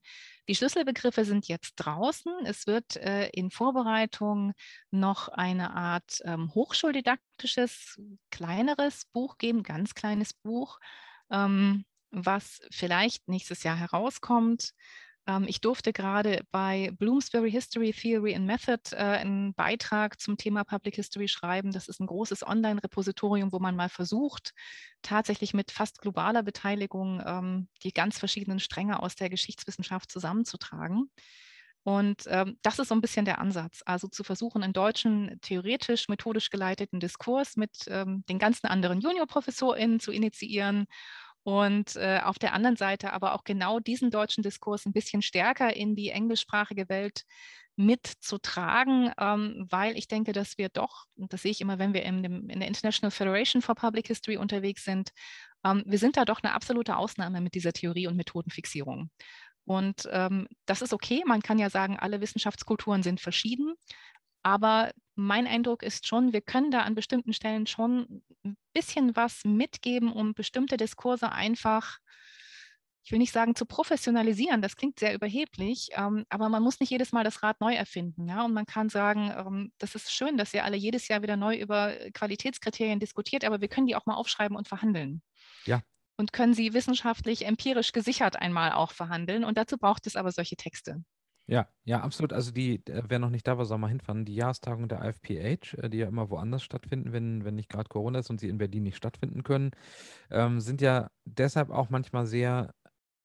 Die 0.48 0.56
Schlüsselbegriffe 0.56 1.26
sind 1.26 1.48
jetzt 1.48 1.74
draußen. 1.78 2.34
Es 2.46 2.68
wird 2.68 2.98
äh, 2.98 3.30
in 3.30 3.50
Vorbereitung 3.50 4.54
noch 4.92 5.30
eine 5.30 5.74
Art 5.74 6.20
ähm, 6.24 6.54
hochschuldidaktisches, 6.54 8.00
kleineres 8.30 9.06
Buch 9.14 9.38
geben, 9.38 9.64
ganz 9.64 9.94
kleines 9.94 10.34
Buch. 10.34 10.80
Ähm, 11.32 11.86
was 12.16 12.62
vielleicht 12.72 13.28
nächstes 13.28 13.64
Jahr 13.64 13.76
herauskommt. 13.76 14.74
Ähm, 15.28 15.46
ich 15.48 15.62
durfte 15.62 15.94
gerade 15.94 16.44
bei 16.52 16.92
Bloomsbury 16.98 17.52
History 17.52 17.92
Theory 17.92 18.36
and 18.36 18.46
Method 18.46 18.96
äh, 18.96 18.98
einen 18.98 19.54
Beitrag 19.54 20.20
zum 20.20 20.38
Thema 20.38 20.64
Public 20.64 20.96
History 20.96 21.28
schreiben. 21.28 21.72
Das 21.72 21.88
ist 21.88 22.00
ein 22.00 22.08
großes 22.08 22.46
Online-Repositorium, 22.46 23.52
wo 23.52 23.60
man 23.60 23.76
mal 23.76 23.90
versucht, 23.90 24.54
tatsächlich 25.02 25.54
mit 25.54 25.72
fast 25.72 26.02
globaler 26.02 26.44
Beteiligung 26.44 27.22
ähm, 27.26 27.68
die 27.84 27.92
ganz 27.92 28.20
verschiedenen 28.20 28.60
Stränge 28.60 29.02
aus 29.02 29.16
der 29.16 29.30
Geschichtswissenschaft 29.30 30.12
zusammenzutragen. 30.12 31.10
Und 31.84 32.24
ähm, 32.30 32.58
das 32.64 32.80
ist 32.80 32.88
so 32.88 32.96
ein 32.96 33.02
bisschen 33.02 33.26
der 33.26 33.40
Ansatz, 33.40 33.84
also 33.86 34.08
zu 34.08 34.24
versuchen, 34.24 34.64
einen 34.64 34.74
deutschen 34.74 35.40
theoretisch, 35.42 36.10
methodisch 36.10 36.50
geleiteten 36.50 37.00
Diskurs 37.00 37.58
mit 37.58 37.86
ähm, 37.90 38.26
den 38.28 38.40
ganzen 38.40 38.66
anderen 38.66 39.02
Juniorprofessorinnen 39.02 40.00
zu 40.00 40.12
initiieren 40.12 40.88
und 41.46 41.96
äh, 41.96 42.22
auf 42.24 42.40
der 42.40 42.54
anderen 42.54 42.76
Seite 42.76 43.14
aber 43.14 43.36
auch 43.36 43.44
genau 43.44 43.80
diesen 43.80 44.10
deutschen 44.10 44.42
Diskurs 44.42 44.88
ein 44.88 44.94
bisschen 44.94 45.22
stärker 45.22 45.76
in 45.76 45.96
die 45.96 46.10
englischsprachige 46.10 46.90
Welt 46.90 47.22
mitzutragen, 47.76 49.12
ähm, 49.20 49.68
weil 49.70 49.96
ich 49.96 50.08
denke, 50.08 50.34
dass 50.34 50.58
wir 50.58 50.70
doch, 50.70 51.06
und 51.16 51.34
das 51.34 51.44
sehe 51.44 51.52
ich 51.52 51.62
immer, 51.62 51.78
wenn 51.78 51.94
wir 51.94 52.02
in, 52.02 52.24
dem, 52.24 52.50
in 52.50 52.60
der 52.60 52.68
International 52.68 53.12
Federation 53.12 53.62
for 53.62 53.76
Public 53.76 54.08
History 54.08 54.38
unterwegs 54.38 54.84
sind, 54.86 55.12
ähm, 55.64 55.84
wir 55.86 56.00
sind 56.00 56.18
da 56.18 56.26
doch 56.26 56.42
eine 56.42 56.54
absolute 56.54 56.98
Ausnahme 56.98 57.42
mit 57.42 57.54
dieser 57.54 57.74
Theorie- 57.74 58.08
und 58.08 58.16
Methodenfixierung. 58.16 59.12
Und 59.66 60.10
ähm, 60.12 60.48
das 60.66 60.82
ist 60.82 60.94
okay. 60.94 61.22
Man 61.28 61.44
kann 61.44 61.60
ja 61.60 61.70
sagen, 61.70 62.00
alle 62.00 62.22
Wissenschaftskulturen 62.22 63.04
sind 63.04 63.22
verschieden. 63.22 63.76
Aber 64.42 64.92
mein 65.16 65.48
Eindruck 65.48 65.82
ist 65.82 66.08
schon, 66.08 66.34
wir 66.34 66.42
können 66.42 66.72
da 66.72 66.82
an 66.82 66.96
bestimmten 66.96 67.34
Stellen 67.34 67.68
schon 67.68 68.22
ein 68.44 68.58
bisschen 68.74 69.16
was 69.16 69.44
mitgeben, 69.46 70.12
um 70.12 70.34
bestimmte 70.34 70.78
Diskurse 70.78 71.32
einfach, 71.32 72.00
ich 73.04 73.12
will 73.12 73.20
nicht 73.20 73.32
sagen 73.32 73.56
zu 73.56 73.66
professionalisieren, 73.66 74.62
das 74.62 74.76
klingt 74.76 75.00
sehr 75.00 75.14
überheblich, 75.14 75.90
ähm, 75.94 76.26
aber 76.30 76.50
man 76.50 76.64
muss 76.64 76.80
nicht 76.80 76.90
jedes 76.90 77.12
Mal 77.12 77.24
das 77.24 77.44
Rad 77.44 77.62
neu 77.62 77.74
erfinden. 77.74 78.28
Ja? 78.28 78.44
Und 78.44 78.54
man 78.54 78.66
kann 78.66 78.90
sagen, 78.90 79.32
ähm, 79.36 79.72
das 79.78 79.96
ist 79.96 80.12
schön, 80.12 80.38
dass 80.38 80.54
ihr 80.54 80.66
alle 80.66 80.78
jedes 80.78 81.08
Jahr 81.08 81.22
wieder 81.22 81.38
neu 81.38 81.56
über 81.56 81.94
Qualitätskriterien 82.14 83.00
diskutiert, 83.00 83.46
aber 83.46 83.62
wir 83.62 83.68
können 83.68 83.88
die 83.88 83.96
auch 83.96 84.06
mal 84.06 84.16
aufschreiben 84.16 84.58
und 84.58 84.68
verhandeln. 84.68 85.22
Ja. 85.66 85.82
Und 86.18 86.34
können 86.34 86.54
sie 86.54 86.74
wissenschaftlich, 86.74 87.46
empirisch 87.46 87.92
gesichert 87.92 88.38
einmal 88.38 88.72
auch 88.72 88.92
verhandeln. 88.92 89.44
Und 89.44 89.58
dazu 89.58 89.78
braucht 89.78 90.08
es 90.08 90.16
aber 90.16 90.32
solche 90.32 90.56
Texte. 90.56 91.04
Ja, 91.48 91.68
ja, 91.84 92.02
absolut. 92.02 92.34
Also 92.34 92.52
die, 92.52 92.82
wer 92.88 93.20
noch 93.20 93.30
nicht 93.30 93.46
da 93.48 93.58
war, 93.58 93.66
soll 93.66 93.78
mal 93.78 93.88
hinfahren. 93.88 94.26
Die 94.26 94.34
Jahrestagung 94.34 94.88
der 94.88 95.04
IFPH, 95.04 95.74
äh, 95.78 95.90
die 95.90 96.00
ja 96.00 96.08
immer 96.08 96.30
woanders 96.32 96.64
stattfinden, 96.64 97.14
wenn, 97.14 97.46
wenn 97.46 97.56
nicht 97.56 97.70
gerade 97.70 97.88
Corona 97.88 98.20
ist 98.20 98.32
und 98.32 98.40
sie 98.40 98.50
in 98.50 98.58
Berlin 98.58 98.84
nicht 98.84 98.98
stattfinden 98.98 99.44
können, 99.44 99.72
ähm, 100.32 100.60
sind 100.62 100.82
ja 100.82 101.10
deshalb 101.26 101.70
auch 101.72 101.90
manchmal 101.90 102.28
sehr 102.28 102.74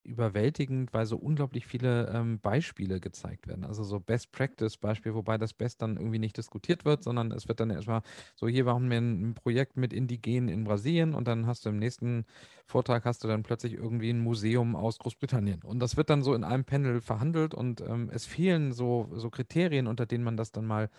überwältigend, 0.03 0.93
weil 0.93 1.07
so 1.07 1.17
unglaublich 1.17 1.67
viele 1.67 2.09
ähm, 2.09 2.41
Beispiele 2.41 3.01
gezeigt 3.01 3.47
werden. 3.47 3.65
Also 3.65 3.85
so 3.85 4.01
Best 4.01 4.33
Practice 4.33 4.77
Beispiel, 4.77 5.15
wobei 5.15 5.39
das 5.39 5.53
Best 5.53 5.83
dann 5.83 5.97
irgendwie 5.97 6.19
nicht 6.19 6.37
diskutiert 6.37 6.85
wird, 6.85 7.05
sondern 7.05 7.33
es 7.33 7.49
wird 7.49 7.61
dann 7.61 7.71
erstmal 7.71 8.03
so, 8.35 8.49
hier 8.49 8.65
machen 8.65 8.91
wir 8.91 8.99
ein, 8.99 9.35
Projekt 9.35 9.77
mit 9.77 9.93
Indigenen 9.93 10.49
in 10.49 10.65
Brasilien 10.65 11.15
und 11.15 11.29
dann 11.29 11.47
hast 11.47 11.65
du 11.65 11.71
im 11.71 11.79
nächsten 11.79 12.25
Vortrag 12.67 13.05
hast 13.05 13.23
du 13.25 13.29
dann 13.29 13.43
plötzlich 13.43 13.75
irgendwie 13.75 14.11
ein 14.11 14.21
Museum 14.21 14.75
aus 14.75 14.99
Großbritannien. 14.99 15.63
Und 15.63 15.81
das 15.81 15.97
wird 15.97 16.11
dann 16.11 16.23
so 16.23 16.35
in 16.35 16.45
einem 16.45 16.65
Panel 16.65 17.01
verhandelt 17.01 17.55
und 17.55 17.81
ähm, 17.81 18.11
es 18.13 18.27
fehlen 18.27 18.73
so, 18.73 19.09
so 19.15 19.31
Kriterien, 19.31 19.87
unter 19.87 20.07
denen 20.07 20.25
man 20.25 20.37
das 20.37 20.53
dann 20.53 20.67
mal 20.67 20.91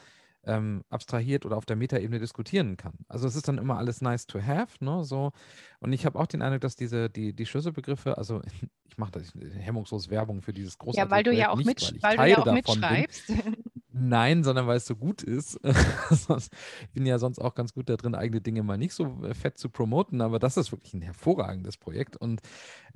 ähm, 0.45 0.83
abstrahiert 0.89 1.45
oder 1.45 1.57
auf 1.57 1.65
der 1.65 1.75
Metaebene 1.75 2.19
diskutieren 2.19 2.77
kann. 2.77 2.93
Also 3.07 3.27
es 3.27 3.35
ist 3.35 3.47
dann 3.47 3.57
immer 3.57 3.77
alles 3.77 4.01
nice 4.01 4.25
to 4.25 4.41
have, 4.41 4.83
ne? 4.83 5.03
So. 5.03 5.31
Und 5.79 5.93
ich 5.93 6.05
habe 6.05 6.17
auch 6.19 6.27
den 6.27 6.41
Eindruck, 6.41 6.61
dass 6.61 6.75
diese, 6.75 7.09
die, 7.09 7.33
die 7.33 7.45
Schlüsselbegriffe, 7.45 8.17
also 8.17 8.41
ich 8.89 8.97
mache 8.97 9.11
das 9.11 9.33
hemmungslos 9.59 10.09
Werbung 10.09 10.41
für 10.41 10.53
dieses 10.53 10.77
große 10.77 10.97
Ja, 10.97 11.09
weil 11.09 11.23
du 11.23 11.33
ja 11.33 11.49
auch, 11.49 11.57
nicht, 11.57 12.01
weil, 12.01 12.17
weil 12.17 12.33
du 12.33 12.39
ja 12.39 12.45
auch 12.45 12.53
mitschreibst. 12.53 13.27
Bin. 13.27 13.57
Nein, 13.93 14.43
sondern 14.43 14.67
weil 14.67 14.77
es 14.77 14.85
so 14.85 14.95
gut 14.95 15.21
ist. 15.21 15.59
ich 16.11 16.91
bin 16.93 17.05
ja 17.05 17.19
sonst 17.19 17.39
auch 17.39 17.53
ganz 17.53 17.73
gut 17.73 17.89
da 17.89 17.97
drin, 17.97 18.15
eigene 18.15 18.41
Dinge 18.41 18.63
mal 18.63 18.77
nicht 18.77 18.93
so 18.93 19.23
äh, 19.23 19.33
fett 19.33 19.57
zu 19.57 19.69
promoten, 19.69 20.21
aber 20.21 20.39
das 20.39 20.57
ist 20.57 20.71
wirklich 20.71 20.93
ein 20.93 21.01
hervorragendes 21.01 21.77
Projekt. 21.77 22.15
Und 22.17 22.41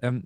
ähm, 0.02 0.24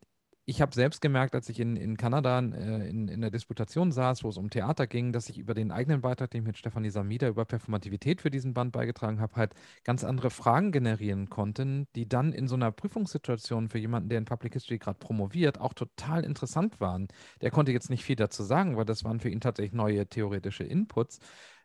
ich 0.50 0.62
habe 0.62 0.74
selbst 0.74 1.00
gemerkt, 1.00 1.36
als 1.36 1.47
ich 1.47 1.60
in, 1.60 1.76
in 1.76 1.95
Kanada 1.95 2.39
äh, 2.39 2.89
in, 2.89 3.08
in 3.08 3.22
der 3.22 3.30
Disputation 3.30 3.91
saß, 3.91 4.24
wo 4.24 4.30
es 4.30 4.38
um 4.38 4.50
Theater 4.50 4.88
ging, 4.88 5.12
dass 5.12 5.30
ich 5.30 5.38
über 5.38 5.54
den 5.54 5.72
eigenen 5.72 6.02
Beitrag, 6.02 6.32
den 6.32 6.41
ich 6.41 6.47
mit 6.47 6.58
Stefanie 6.58 6.89
Samida 6.89 7.28
über 7.28 7.45
Performativität 7.45 8.20
für 8.20 8.32
diesen 8.32 8.56
Band 8.56 8.72
beigetragen 8.72 9.22
habe, 9.22 9.36
halt 9.36 9.54
ganz 9.84 10.04
andere 10.04 10.32
Fragen 10.32 10.72
generieren 10.72 11.30
konnten, 11.30 11.88
die 11.95 12.10
dann 12.10 12.34
in 12.34 12.47
so 12.47 12.56
einer 12.56 12.72
Prüfungssituation 12.72 13.70
für 13.70 13.78
jemanden, 13.78 14.10
der 14.10 14.18
in 14.18 14.26
Public 14.26 14.54
History 14.54 14.80
gerade 14.80 14.97
promoviert, 14.97 15.62
auch 15.62 15.74
total 15.74 16.26
interessant 16.26 16.80
waren. 16.82 17.10
Der 17.41 17.52
konnte 17.52 17.72
jetzt 17.72 17.91
nicht 17.91 18.04
viel 18.04 18.16
dazu 18.16 18.41
sagen, 18.41 18.76
weil 18.76 18.86
das 18.86 19.04
waren 19.04 19.20
für 19.20 19.30
ihn 19.30 19.41
tatsächlich 19.41 19.74
neue 19.74 20.08
theoretische 20.08 20.64
Inputs. 20.64 21.20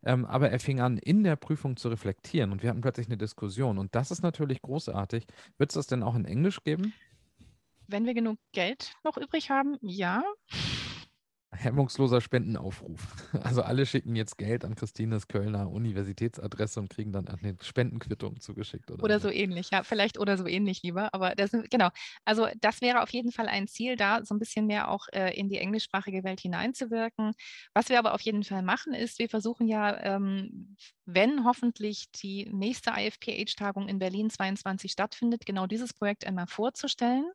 Ähm, 0.05 0.27
aber 0.27 0.51
er 0.51 0.61
fing 0.61 0.81
an, 0.81 0.99
in 0.99 1.25
der 1.25 1.37
Prüfung 1.37 1.79
zu 1.79 1.89
reflektieren 1.89 2.53
und 2.53 2.63
wir 2.63 2.69
hatten 2.69 2.83
plötzlich 2.83 3.07
eine 3.07 3.17
Diskussion. 3.17 3.79
Und 3.79 3.95
das 3.95 4.11
ist 4.11 4.23
natürlich 4.23 4.61
großartig. 4.61 5.27
Wird 5.57 5.71
es 5.71 5.75
das 5.75 5.87
denn 5.87 6.03
auch 6.03 6.15
in 6.15 6.27
Englisch 6.27 6.63
geben? 6.65 6.93
Wenn 7.87 8.07
wir 8.07 8.15
genug 8.15 8.39
Geld 8.53 8.95
noch 9.05 9.17
übrig 9.17 9.51
haben, 9.51 9.77
ja. 9.81 10.23
hemmungsloser 11.55 12.21
Spendenaufruf. 12.21 13.01
Also 13.45 13.63
alle 13.63 13.85
schicken 13.85 14.17
jetzt 14.17 14.39
Geld 14.39 14.65
an 14.65 14.75
Christines 14.75 15.29
Kölner 15.29 15.71
Universitätsadresse 15.71 16.81
und 16.81 16.89
kriegen 16.89 17.13
dann 17.13 17.29
eine 17.29 17.57
Spendenquittung 17.61 18.41
zugeschickt. 18.41 18.91
Oder, 18.91 19.05
oder 19.05 19.21
so 19.21 19.29
ähnlich, 19.29 19.71
ja, 19.71 19.83
vielleicht 19.83 20.19
oder 20.19 20.39
so 20.39 20.47
ähnlich 20.47 20.83
lieber. 20.83 21.13
Aber 21.13 21.35
das, 21.35 21.51
genau, 21.71 21.91
also 22.25 22.47
das 22.61 22.81
wäre 22.81 23.03
auf 23.03 23.11
jeden 23.11 23.33
Fall 23.33 23.49
ein 23.49 23.67
Ziel, 23.67 23.97
da 23.97 24.25
so 24.25 24.35
ein 24.35 24.39
bisschen 24.39 24.67
mehr 24.67 24.89
auch 24.89 25.09
äh, 25.13 25.39
in 25.39 25.49
die 25.49 25.59
englischsprachige 25.59 26.25
Welt 26.25 26.41
hineinzuwirken. 26.41 27.33
Was 27.75 27.89
wir 27.89 27.99
aber 27.99 28.15
auf 28.15 28.21
jeden 28.23 28.45
Fall 28.45 28.63
machen, 28.63 28.95
ist, 28.95 29.19
wir 29.19 29.29
versuchen 29.29 29.67
ja, 29.67 30.01
ähm, 30.03 30.77
wenn 31.05 31.45
hoffentlich 31.45 32.11
die 32.13 32.49
nächste 32.51 32.93
IFPH-Tagung 32.97 33.89
in 33.89 33.99
Berlin 33.99 34.31
22 34.31 34.93
stattfindet, 34.93 35.45
genau 35.45 35.67
dieses 35.67 35.93
Projekt 35.93 36.27
einmal 36.27 36.47
vorzustellen. 36.47 37.27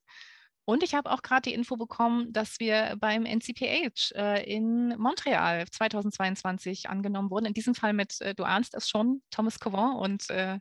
Und 0.70 0.84
ich 0.84 0.93
habe 0.93 1.09
auch 1.09 1.24
gerade 1.24 1.49
die 1.49 1.55
Info 1.55 1.78
bekommen, 1.78 2.32
dass 2.32 2.59
wir 2.59 2.95
beim 2.99 3.26
NCPH 3.26 4.11
äh, 4.13 4.43
in 4.43 4.89
Montreal 4.99 5.65
2022 5.67 6.88
angenommen 6.88 7.32
wurden. 7.32 7.47
In 7.47 7.55
diesem 7.55 7.74
Fall 7.74 7.91
mit, 7.91 8.22
äh, 8.22 8.36
du 8.36 8.43
ahnst 8.43 8.76
es 8.76 8.88
schon, 8.88 9.24
Thomas 9.32 9.59
Covant 9.59 9.99
und 9.99 10.30
äh, 10.30 10.59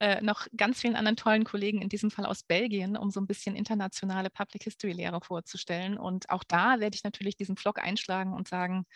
äh, 0.00 0.22
noch 0.22 0.46
ganz 0.56 0.80
vielen 0.80 0.96
anderen 0.96 1.16
tollen 1.16 1.44
Kollegen, 1.44 1.82
in 1.82 1.90
diesem 1.90 2.10
Fall 2.10 2.24
aus 2.24 2.44
Belgien, 2.44 2.96
um 2.96 3.10
so 3.10 3.20
ein 3.20 3.26
bisschen 3.26 3.54
internationale 3.54 4.30
Public 4.30 4.62
History 4.62 4.92
Lehre 4.92 5.20
vorzustellen. 5.20 5.98
Und 5.98 6.30
auch 6.30 6.44
da 6.44 6.80
werde 6.80 6.94
ich 6.94 7.04
natürlich 7.04 7.36
diesen 7.36 7.58
Vlog 7.58 7.78
einschlagen 7.78 8.32
und 8.32 8.48
sagen, 8.48 8.86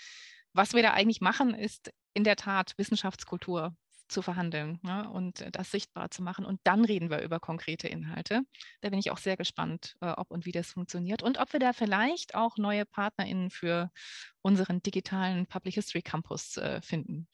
was 0.55 0.73
wir 0.73 0.83
da 0.83 0.95
eigentlich 0.95 1.21
machen, 1.21 1.53
ist 1.53 1.93
in 2.15 2.25
der 2.25 2.37
Tat 2.37 2.73
Wissenschaftskultur 2.79 3.77
zu 4.09 4.23
verhandeln 4.23 4.79
ne, 4.83 5.09
und 5.11 5.45
das 5.53 5.71
sichtbar 5.71 6.11
zu 6.11 6.23
machen. 6.23 6.45
Und 6.45 6.61
dann 6.65 6.85
reden 6.85 7.11
wir 7.11 7.23
über 7.23 7.41
konkrete 7.41 7.89
Inhalte. 7.89 8.43
Da 8.81 8.91
bin 8.91 8.99
ich 8.99 9.11
auch 9.11 9.19
sehr 9.19 9.37
gespannt, 9.37 9.97
äh, 10.01 10.11
ob 10.11 10.31
und 10.31 10.47
wie 10.47 10.53
das 10.53 10.73
funktioniert 10.73 11.23
und 11.23 11.39
ob 11.39 11.53
wir 11.53 11.61
da 11.61 11.73
vielleicht 11.73 12.35
auch 12.35 12.57
neue 12.57 12.85
PartnerInnen 12.85 13.51
für 13.51 13.91
unseren 14.43 14.83
digitalen 14.83 15.47
Public 15.47 15.75
History 15.75 16.03
Campus 16.03 16.57
äh, 16.57 16.81
finden. 16.83 17.29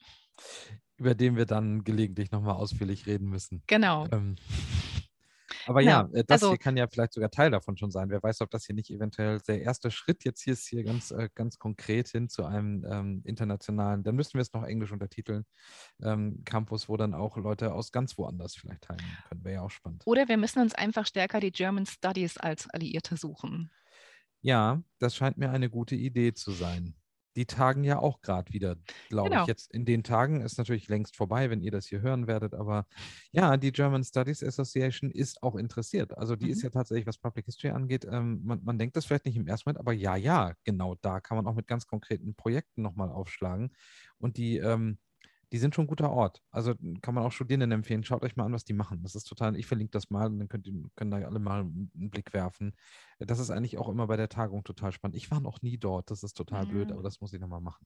Über 0.97 1.15
den 1.15 1.35
wir 1.35 1.45
dann 1.45 1.83
gelegentlich 1.83 2.31
nochmal 2.31 2.55
ausführlich 2.55 3.07
reden 3.07 3.29
müssen. 3.29 3.63
Genau. 3.67 4.07
Ähm, 4.11 4.35
aber 5.65 5.81
ja, 5.81 6.09
ja 6.11 6.19
äh, 6.19 6.23
das 6.23 6.43
also, 6.43 6.49
hier 6.49 6.57
kann 6.57 6.77
ja 6.77 6.87
vielleicht 6.87 7.13
sogar 7.13 7.29
Teil 7.29 7.51
davon 7.51 7.77
schon 7.77 7.91
sein. 7.91 8.09
Wer 8.09 8.21
weiß, 8.21 8.41
ob 8.41 8.51
das 8.51 8.65
hier 8.65 8.75
nicht 8.75 8.89
eventuell 8.89 9.39
der 9.47 9.61
erste 9.61 9.91
Schritt 9.91 10.23
jetzt 10.23 10.41
hier 10.41 10.53
ist, 10.53 10.67
hier 10.67 10.83
ganz, 10.83 11.11
äh, 11.11 11.29
ganz 11.33 11.59
konkret 11.59 12.09
hin 12.09 12.29
zu 12.29 12.45
einem 12.45 12.85
ähm, 12.89 13.21
internationalen, 13.25 14.03
dann 14.03 14.15
müssten 14.15 14.35
wir 14.35 14.41
es 14.41 14.53
noch 14.53 14.63
englisch 14.63 14.91
untertiteln, 14.91 15.45
ähm, 16.01 16.41
Campus, 16.45 16.89
wo 16.89 16.97
dann 16.97 17.13
auch 17.13 17.37
Leute 17.37 17.73
aus 17.73 17.91
ganz 17.91 18.17
woanders 18.17 18.55
vielleicht 18.55 18.83
teilnehmen 18.83 19.17
können. 19.29 19.43
Wäre 19.43 19.55
ja 19.55 19.61
auch 19.61 19.71
spannend. 19.71 20.03
Oder 20.05 20.27
wir 20.27 20.37
müssen 20.37 20.61
uns 20.61 20.73
einfach 20.73 21.05
stärker 21.05 21.39
die 21.39 21.51
German 21.51 21.85
Studies 21.85 22.37
als 22.37 22.69
Alliierte 22.69 23.17
suchen. 23.17 23.71
Ja, 24.41 24.83
das 24.99 25.15
scheint 25.15 25.37
mir 25.37 25.51
eine 25.51 25.69
gute 25.69 25.95
Idee 25.95 26.33
zu 26.33 26.51
sein 26.51 26.95
die 27.35 27.45
tagen 27.45 27.83
ja 27.83 27.99
auch 27.99 28.21
gerade 28.21 28.51
wieder, 28.53 28.75
glaube 29.09 29.29
genau. 29.29 29.41
ich. 29.41 29.47
Jetzt 29.47 29.71
in 29.73 29.85
den 29.85 30.03
Tagen 30.03 30.41
ist 30.41 30.57
natürlich 30.57 30.87
längst 30.87 31.15
vorbei, 31.15 31.49
wenn 31.49 31.61
ihr 31.61 31.71
das 31.71 31.87
hier 31.87 32.01
hören 32.01 32.27
werdet, 32.27 32.53
aber 32.53 32.85
ja, 33.31 33.57
die 33.57 33.71
German 33.71 34.03
Studies 34.03 34.43
Association 34.43 35.11
ist 35.11 35.41
auch 35.43 35.55
interessiert. 35.55 36.17
Also 36.17 36.35
die 36.35 36.45
mhm. 36.45 36.51
ist 36.51 36.61
ja 36.63 36.69
tatsächlich, 36.69 37.07
was 37.07 37.17
Public 37.17 37.45
History 37.45 37.71
angeht, 37.71 38.05
ähm, 38.09 38.41
man, 38.43 38.63
man, 38.63 38.77
denkt 38.77 38.95
das 38.95 39.05
vielleicht 39.05 39.25
nicht 39.25 39.37
im 39.37 39.47
ersten 39.47 39.69
Moment, 39.69 39.79
aber 39.79 39.93
ja, 39.93 40.15
ja, 40.15 40.53
genau 40.63 40.95
da 41.01 41.19
kann 41.19 41.37
man 41.37 41.47
auch 41.47 41.55
mit 41.55 41.67
ganz 41.67 41.87
konkreten 41.87 42.35
Projekten 42.35 42.81
nochmal 42.81 43.09
aufschlagen. 43.09 43.71
Und 44.17 44.37
die, 44.37 44.57
ähm, 44.57 44.97
die 45.53 45.59
sind 45.59 45.75
schon 45.75 45.83
ein 45.83 45.87
guter 45.87 46.09
Ort. 46.09 46.41
Also 46.49 46.73
kann 47.03 47.13
man 47.13 47.23
auch 47.23 47.31
Studierenden 47.31 47.71
empfehlen. 47.71 48.03
Schaut 48.03 48.23
euch 48.23 48.35
mal 48.35 48.45
an, 48.45 48.53
was 48.53 48.63
die 48.63 48.73
machen. 48.73 49.03
Das 49.03 49.13
ist 49.13 49.25
total, 49.25 49.55
ich 49.55 49.67
verlinke 49.67 49.91
das 49.91 50.09
mal 50.09 50.25
und 50.25 50.39
dann 50.39 50.49
könnt 50.49 50.65
ihr, 50.65 50.73
können 50.95 51.11
da 51.11 51.17
alle 51.17 51.37
mal 51.37 51.59
einen 51.59 52.09
Blick 52.09 52.33
werfen. 52.33 52.73
Das 53.19 53.37
ist 53.37 53.51
eigentlich 53.51 53.77
auch 53.77 53.87
immer 53.87 54.07
bei 54.07 54.17
der 54.17 54.29
Tagung 54.29 54.63
total 54.63 54.91
spannend. 54.91 55.15
Ich 55.15 55.29
war 55.29 55.39
noch 55.39 55.61
nie 55.61 55.77
dort, 55.77 56.09
das 56.09 56.23
ist 56.23 56.33
total 56.33 56.65
mhm. 56.65 56.69
blöd, 56.69 56.91
aber 56.91 57.03
das 57.03 57.21
muss 57.21 57.33
ich 57.33 57.39
nochmal 57.39 57.61
machen. 57.61 57.85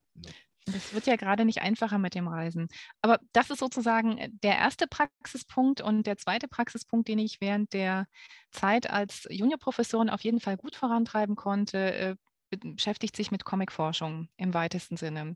Das 0.66 0.94
wird 0.94 1.08
ja 1.08 1.18
gerade 1.18 1.44
nicht 1.44 1.62
einfacher 1.62 1.98
mit 1.98 2.16
dem 2.16 2.30
Reisen. 2.30 2.70
Aber 3.02 3.20
das 3.34 3.50
ist 3.50 3.60
sozusagen 3.60 4.18
äh, 4.18 4.30
der 4.32 4.56
erste 4.56 4.88
Praxispunkt 4.88 5.82
und 5.82 6.08
der 6.08 6.16
zweite 6.16 6.48
Praxispunkt, 6.48 7.10
den 7.10 7.20
ich 7.20 7.42
während 7.42 7.74
der 7.74 8.08
Zeit 8.52 8.90
als 8.90 9.28
Juniorprofessorin 9.30 10.10
auf 10.10 10.22
jeden 10.22 10.40
Fall 10.40 10.56
gut 10.56 10.78
vorantreiben 10.78 11.36
konnte, 11.36 11.94
äh, 11.94 12.16
beschäftigt 12.50 13.16
sich 13.16 13.32
mit 13.32 13.46
Comicforschung 13.46 14.30
im 14.38 14.54
weitesten 14.54 14.98
Sinne. 14.98 15.36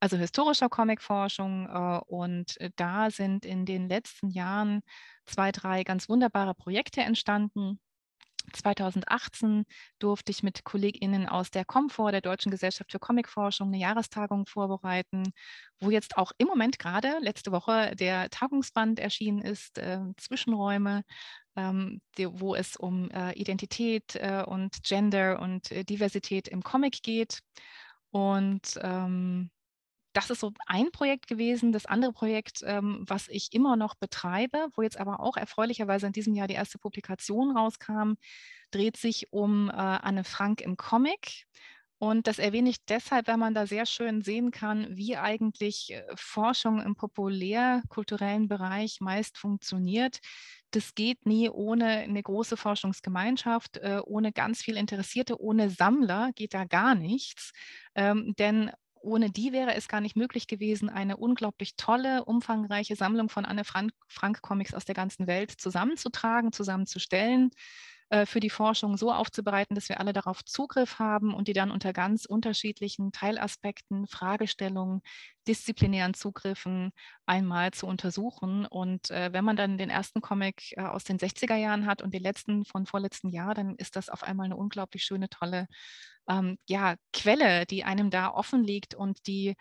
Also 0.00 0.16
historischer 0.16 0.68
Comicforschung. 0.68 1.68
Äh, 1.68 2.00
und 2.06 2.60
äh, 2.60 2.70
da 2.76 3.10
sind 3.10 3.44
in 3.44 3.64
den 3.66 3.88
letzten 3.88 4.30
Jahren 4.30 4.82
zwei, 5.26 5.52
drei 5.52 5.84
ganz 5.84 6.08
wunderbare 6.08 6.54
Projekte 6.54 7.02
entstanden. 7.02 7.80
2018 8.52 9.64
durfte 9.98 10.32
ich 10.32 10.42
mit 10.42 10.64
KollegInnen 10.64 11.28
aus 11.28 11.50
der 11.50 11.64
Comfort, 11.64 12.12
der 12.12 12.20
Deutschen 12.20 12.50
Gesellschaft 12.50 12.90
für 12.90 12.98
Comicforschung, 12.98 13.68
eine 13.68 13.78
Jahrestagung 13.78 14.46
vorbereiten, 14.46 15.32
wo 15.80 15.90
jetzt 15.90 16.16
auch 16.16 16.32
im 16.38 16.48
Moment 16.48 16.78
gerade 16.78 17.18
letzte 17.20 17.52
Woche 17.52 17.94
der 17.96 18.30
Tagungsband 18.30 18.98
erschienen 18.98 19.40
ist, 19.40 19.78
äh, 19.78 20.00
Zwischenräume, 20.16 21.04
ähm, 21.56 22.00
die, 22.16 22.28
wo 22.28 22.54
es 22.54 22.76
um 22.76 23.10
äh, 23.10 23.32
Identität 23.32 24.16
äh, 24.16 24.44
und 24.46 24.82
Gender 24.84 25.40
und 25.40 25.70
äh, 25.70 25.84
Diversität 25.84 26.48
im 26.48 26.62
Comic 26.62 27.02
geht. 27.02 27.40
Und 28.10 28.78
ähm, 28.82 29.50
das 30.12 30.30
ist 30.30 30.40
so 30.40 30.52
ein 30.66 30.90
Projekt 30.92 31.26
gewesen. 31.26 31.72
Das 31.72 31.86
andere 31.86 32.12
Projekt, 32.12 32.62
ähm, 32.64 33.04
was 33.06 33.28
ich 33.28 33.52
immer 33.52 33.76
noch 33.76 33.94
betreibe, 33.94 34.68
wo 34.74 34.82
jetzt 34.82 34.98
aber 34.98 35.20
auch 35.20 35.36
erfreulicherweise 35.36 36.06
in 36.06 36.12
diesem 36.12 36.34
Jahr 36.34 36.48
die 36.48 36.54
erste 36.54 36.78
Publikation 36.78 37.56
rauskam, 37.56 38.14
dreht 38.70 38.96
sich 38.96 39.32
um 39.32 39.70
äh, 39.70 39.72
Anne 39.72 40.24
Frank 40.24 40.60
im 40.60 40.76
Comic. 40.76 41.46
Und 42.02 42.26
das 42.26 42.40
erwähne 42.40 42.68
ich 42.68 42.84
deshalb, 42.84 43.28
weil 43.28 43.36
man 43.36 43.54
da 43.54 43.64
sehr 43.64 43.86
schön 43.86 44.22
sehen 44.22 44.50
kann, 44.50 44.88
wie 44.90 45.16
eigentlich 45.16 45.92
äh, 45.92 46.02
Forschung 46.16 46.80
im 46.80 46.96
populärkulturellen 46.96 48.48
Bereich 48.48 48.96
meist 49.00 49.38
funktioniert. 49.38 50.18
Das 50.72 50.96
geht 50.96 51.26
nie 51.26 51.48
ohne 51.48 51.86
eine 51.98 52.20
große 52.20 52.56
Forschungsgemeinschaft, 52.56 53.76
äh, 53.76 54.00
ohne 54.04 54.32
ganz 54.32 54.62
viel 54.62 54.76
Interessierte, 54.76 55.40
ohne 55.40 55.70
Sammler 55.70 56.32
geht 56.34 56.54
da 56.54 56.64
gar 56.64 56.96
nichts. 56.96 57.52
Ähm, 57.94 58.34
denn 58.36 58.72
ohne 59.00 59.30
die 59.30 59.52
wäre 59.52 59.74
es 59.76 59.86
gar 59.86 60.00
nicht 60.00 60.16
möglich 60.16 60.48
gewesen, 60.48 60.88
eine 60.88 61.16
unglaublich 61.16 61.76
tolle, 61.76 62.24
umfangreiche 62.24 62.96
Sammlung 62.96 63.28
von 63.28 63.44
Anne 63.44 63.62
Frank, 63.62 63.92
Frank 64.08 64.42
Comics 64.42 64.74
aus 64.74 64.84
der 64.84 64.96
ganzen 64.96 65.28
Welt 65.28 65.52
zusammenzutragen, 65.52 66.50
zusammenzustellen. 66.50 67.50
Äh, 68.12 68.26
für 68.26 68.40
die 68.40 68.50
Forschung 68.50 68.98
so 68.98 69.10
aufzubereiten, 69.10 69.74
dass 69.74 69.88
wir 69.88 69.98
alle 69.98 70.12
darauf 70.12 70.44
Zugriff 70.44 70.98
haben 70.98 71.32
und 71.32 71.48
die 71.48 71.54
dann 71.54 71.70
unter 71.70 71.94
ganz 71.94 72.26
unterschiedlichen 72.26 73.10
Teilaspekten, 73.10 74.06
Fragestellungen, 74.06 75.00
disziplinären 75.48 76.12
Zugriffen 76.12 76.92
einmal 77.24 77.70
zu 77.70 77.86
untersuchen. 77.86 78.66
Und 78.66 79.10
äh, 79.10 79.32
wenn 79.32 79.46
man 79.46 79.56
dann 79.56 79.78
den 79.78 79.88
ersten 79.88 80.20
Comic 80.20 80.74
äh, 80.76 80.82
aus 80.82 81.04
den 81.04 81.16
60er 81.18 81.56
Jahren 81.56 81.86
hat 81.86 82.02
und 82.02 82.12
den 82.12 82.22
letzten 82.22 82.66
von 82.66 82.84
vorletzten 82.84 83.30
Jahr, 83.30 83.54
dann 83.54 83.76
ist 83.76 83.96
das 83.96 84.10
auf 84.10 84.22
einmal 84.24 84.44
eine 84.44 84.56
unglaublich 84.56 85.04
schöne, 85.04 85.30
tolle 85.30 85.66
ähm, 86.28 86.58
ja, 86.68 86.96
Quelle, 87.14 87.64
die 87.64 87.82
einem 87.84 88.10
da 88.10 88.28
offen 88.28 88.62
liegt 88.62 88.94
und 88.94 89.26
die 89.26 89.54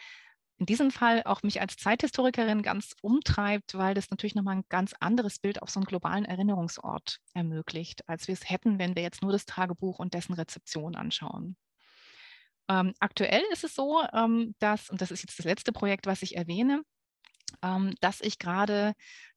in 0.61 0.67
diesem 0.67 0.91
Fall 0.91 1.23
auch 1.25 1.41
mich 1.41 1.59
als 1.59 1.75
Zeithistorikerin 1.75 2.61
ganz 2.61 2.95
umtreibt, 3.01 3.73
weil 3.73 3.95
das 3.95 4.11
natürlich 4.11 4.35
nochmal 4.35 4.57
ein 4.57 4.65
ganz 4.69 4.93
anderes 4.99 5.39
Bild 5.39 5.59
auf 5.59 5.71
so 5.71 5.79
einen 5.79 5.87
globalen 5.87 6.23
Erinnerungsort 6.23 7.17
ermöglicht, 7.33 8.07
als 8.07 8.27
wir 8.27 8.33
es 8.33 8.47
hätten, 8.47 8.77
wenn 8.77 8.95
wir 8.95 9.01
jetzt 9.01 9.23
nur 9.23 9.31
das 9.31 9.47
Tagebuch 9.47 9.97
und 9.97 10.13
dessen 10.13 10.33
Rezeption 10.33 10.95
anschauen. 10.95 11.57
Ähm, 12.69 12.93
aktuell 12.99 13.41
ist 13.51 13.63
es 13.63 13.73
so, 13.73 14.03
ähm, 14.13 14.53
dass, 14.59 14.91
und 14.91 15.01
das 15.01 15.09
ist 15.09 15.23
jetzt 15.23 15.39
das 15.39 15.47
letzte 15.47 15.71
Projekt, 15.71 16.05
was 16.05 16.21
ich 16.21 16.37
erwähne, 16.37 16.83
ähm, 17.63 17.95
dass 17.99 18.21
ich 18.21 18.37
gerade 18.37 18.93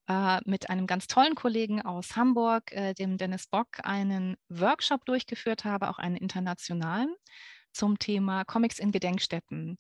äh, 0.09 0.41
mit 0.45 0.69
einem 0.69 0.87
ganz 0.87 1.07
tollen 1.07 1.35
Kollegen 1.35 1.81
aus 1.81 2.17
Hamburg, 2.17 2.71
äh, 2.73 2.93
dem 2.93 3.17
Dennis 3.17 3.47
Bock, 3.47 3.79
einen 3.83 4.37
Workshop 4.51 5.07
durchgeführt 5.07 5.65
habe, 5.65 5.89
auch 5.89 5.99
einen 5.99 6.17
internationalen, 6.17 7.15
zum 7.73 7.99
Thema 7.99 8.45
Comics 8.45 8.79
in 8.79 8.93
Gedenkstätten. 8.93 9.79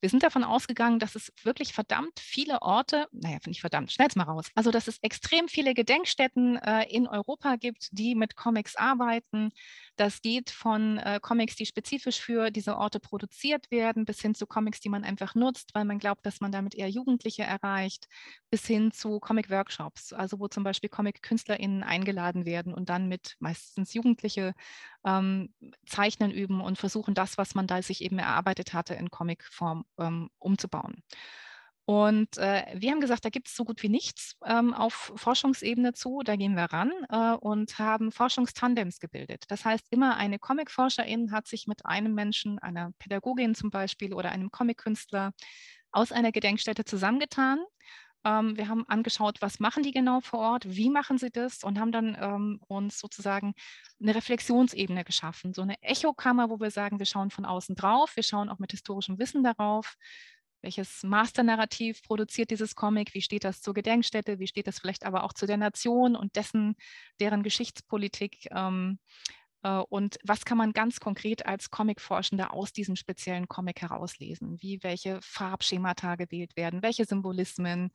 Wir 0.00 0.10
sind 0.10 0.22
davon 0.22 0.44
ausgegangen, 0.44 1.00
dass 1.00 1.16
es 1.16 1.32
wirklich 1.42 1.72
verdammt 1.72 2.20
viele 2.20 2.62
Orte, 2.62 3.08
naja, 3.10 3.38
finde 3.42 3.56
ich 3.56 3.60
verdammt, 3.60 3.90
schnell's 3.90 4.14
mal 4.14 4.24
raus, 4.24 4.46
also 4.54 4.70
dass 4.70 4.86
es 4.86 4.98
extrem 5.02 5.48
viele 5.48 5.74
Gedenkstätten 5.74 6.56
äh, 6.56 6.84
in 6.84 7.08
Europa 7.08 7.56
gibt, 7.56 7.88
die 7.90 8.14
mit 8.14 8.36
Comics 8.36 8.76
arbeiten. 8.76 9.50
Das 9.96 10.22
geht 10.22 10.50
von 10.50 10.98
äh, 10.98 11.18
Comics, 11.20 11.56
die 11.56 11.66
spezifisch 11.66 12.20
für 12.20 12.50
diese 12.50 12.76
Orte 12.76 13.00
produziert 13.00 13.70
werden, 13.72 14.04
bis 14.04 14.20
hin 14.20 14.36
zu 14.36 14.46
Comics, 14.46 14.78
die 14.80 14.88
man 14.88 15.02
einfach 15.02 15.34
nutzt, 15.34 15.70
weil 15.74 15.84
man 15.84 15.98
glaubt, 15.98 16.24
dass 16.24 16.40
man 16.40 16.52
damit 16.52 16.76
eher 16.76 16.88
Jugendliche 16.88 17.42
erreicht, 17.42 18.06
bis 18.50 18.66
hin 18.66 18.92
zu 18.92 19.18
Comic-Workshops, 19.18 20.12
also 20.12 20.38
wo 20.38 20.46
zum 20.46 20.62
Beispiel 20.62 20.90
Comic-KünstlerInnen 20.90 21.82
eingeladen 21.82 22.44
werden 22.46 22.72
und 22.72 22.88
dann 22.88 23.08
mit 23.08 23.34
meistens 23.40 23.94
Jugendliche 23.94 24.54
ähm, 25.04 25.52
Zeichnen 25.86 26.30
üben 26.30 26.60
und 26.60 26.78
versuchen, 26.78 27.14
das, 27.14 27.38
was 27.38 27.54
man 27.54 27.66
da 27.66 27.82
sich 27.82 28.02
eben 28.02 28.18
erarbeitet 28.18 28.72
hatte, 28.72 28.94
in 28.94 29.10
Comicform 29.10 29.84
ähm, 29.98 30.30
umzubauen. 30.38 31.02
Und 31.88 32.36
äh, 32.36 32.66
wir 32.74 32.90
haben 32.90 33.00
gesagt, 33.00 33.24
da 33.24 33.30
gibt 33.30 33.48
es 33.48 33.56
so 33.56 33.64
gut 33.64 33.82
wie 33.82 33.88
nichts 33.88 34.36
ähm, 34.44 34.74
auf 34.74 35.10
Forschungsebene 35.16 35.94
zu. 35.94 36.20
Da 36.22 36.36
gehen 36.36 36.54
wir 36.54 36.64
ran 36.64 36.92
äh, 37.08 37.32
und 37.36 37.78
haben 37.78 38.12
Forschungstandems 38.12 39.00
gebildet. 39.00 39.44
Das 39.48 39.64
heißt, 39.64 39.86
immer 39.88 40.18
eine 40.18 40.38
Comicforscherin 40.38 41.32
hat 41.32 41.46
sich 41.46 41.66
mit 41.66 41.86
einem 41.86 42.12
Menschen, 42.14 42.58
einer 42.58 42.92
Pädagogin 42.98 43.54
zum 43.54 43.70
Beispiel 43.70 44.12
oder 44.12 44.32
einem 44.32 44.50
Comickünstler 44.50 45.32
aus 45.90 46.12
einer 46.12 46.30
Gedenkstätte 46.30 46.84
zusammengetan. 46.84 47.58
Ähm, 48.24 48.56
wir 48.56 48.68
haben 48.68 48.86
angeschaut, 48.88 49.40
was 49.40 49.60
machen 49.60 49.82
die 49.82 49.92
genau 49.92 50.20
vor 50.20 50.40
Ort, 50.40 50.64
wie 50.68 50.90
machen 50.90 51.18
sie 51.18 51.30
das 51.30 51.62
und 51.64 51.78
haben 51.78 51.92
dann 51.92 52.16
ähm, 52.20 52.60
uns 52.66 52.98
sozusagen 52.98 53.54
eine 54.00 54.14
Reflexionsebene 54.14 55.04
geschaffen, 55.04 55.54
so 55.54 55.62
eine 55.62 55.80
Echokammer, 55.82 56.50
wo 56.50 56.60
wir 56.60 56.70
sagen, 56.70 56.98
wir 56.98 57.06
schauen 57.06 57.30
von 57.30 57.44
außen 57.44 57.76
drauf, 57.76 58.16
wir 58.16 58.22
schauen 58.22 58.48
auch 58.48 58.58
mit 58.58 58.72
historischem 58.72 59.18
Wissen 59.18 59.42
darauf, 59.42 59.96
welches 60.62 61.02
Masternarrativ 61.04 62.02
produziert 62.02 62.50
dieses 62.50 62.74
Comic? 62.74 63.14
Wie 63.14 63.22
steht 63.22 63.44
das 63.44 63.62
zur 63.62 63.74
Gedenkstätte? 63.74 64.40
Wie 64.40 64.48
steht 64.48 64.66
das 64.66 64.80
vielleicht 64.80 65.04
aber 65.04 65.22
auch 65.22 65.32
zu 65.32 65.46
der 65.46 65.56
Nation 65.56 66.16
und 66.16 66.34
dessen, 66.34 66.74
deren 67.20 67.42
Geschichtspolitik? 67.44 68.48
Ähm, 68.50 68.98
äh, 69.08 69.47
und 69.88 70.18
was 70.24 70.44
kann 70.44 70.58
man 70.58 70.72
ganz 70.72 71.00
konkret 71.00 71.46
als 71.46 71.70
Comicforschender 71.70 72.52
aus 72.52 72.72
diesem 72.72 72.96
speziellen 72.96 73.48
Comic 73.48 73.82
herauslesen? 73.82 74.56
Wie 74.60 74.82
welche 74.82 75.20
Farbschemata 75.22 76.16
gewählt 76.16 76.56
werden? 76.56 76.82
Welche 76.82 77.04
Symbolismen? 77.04 77.90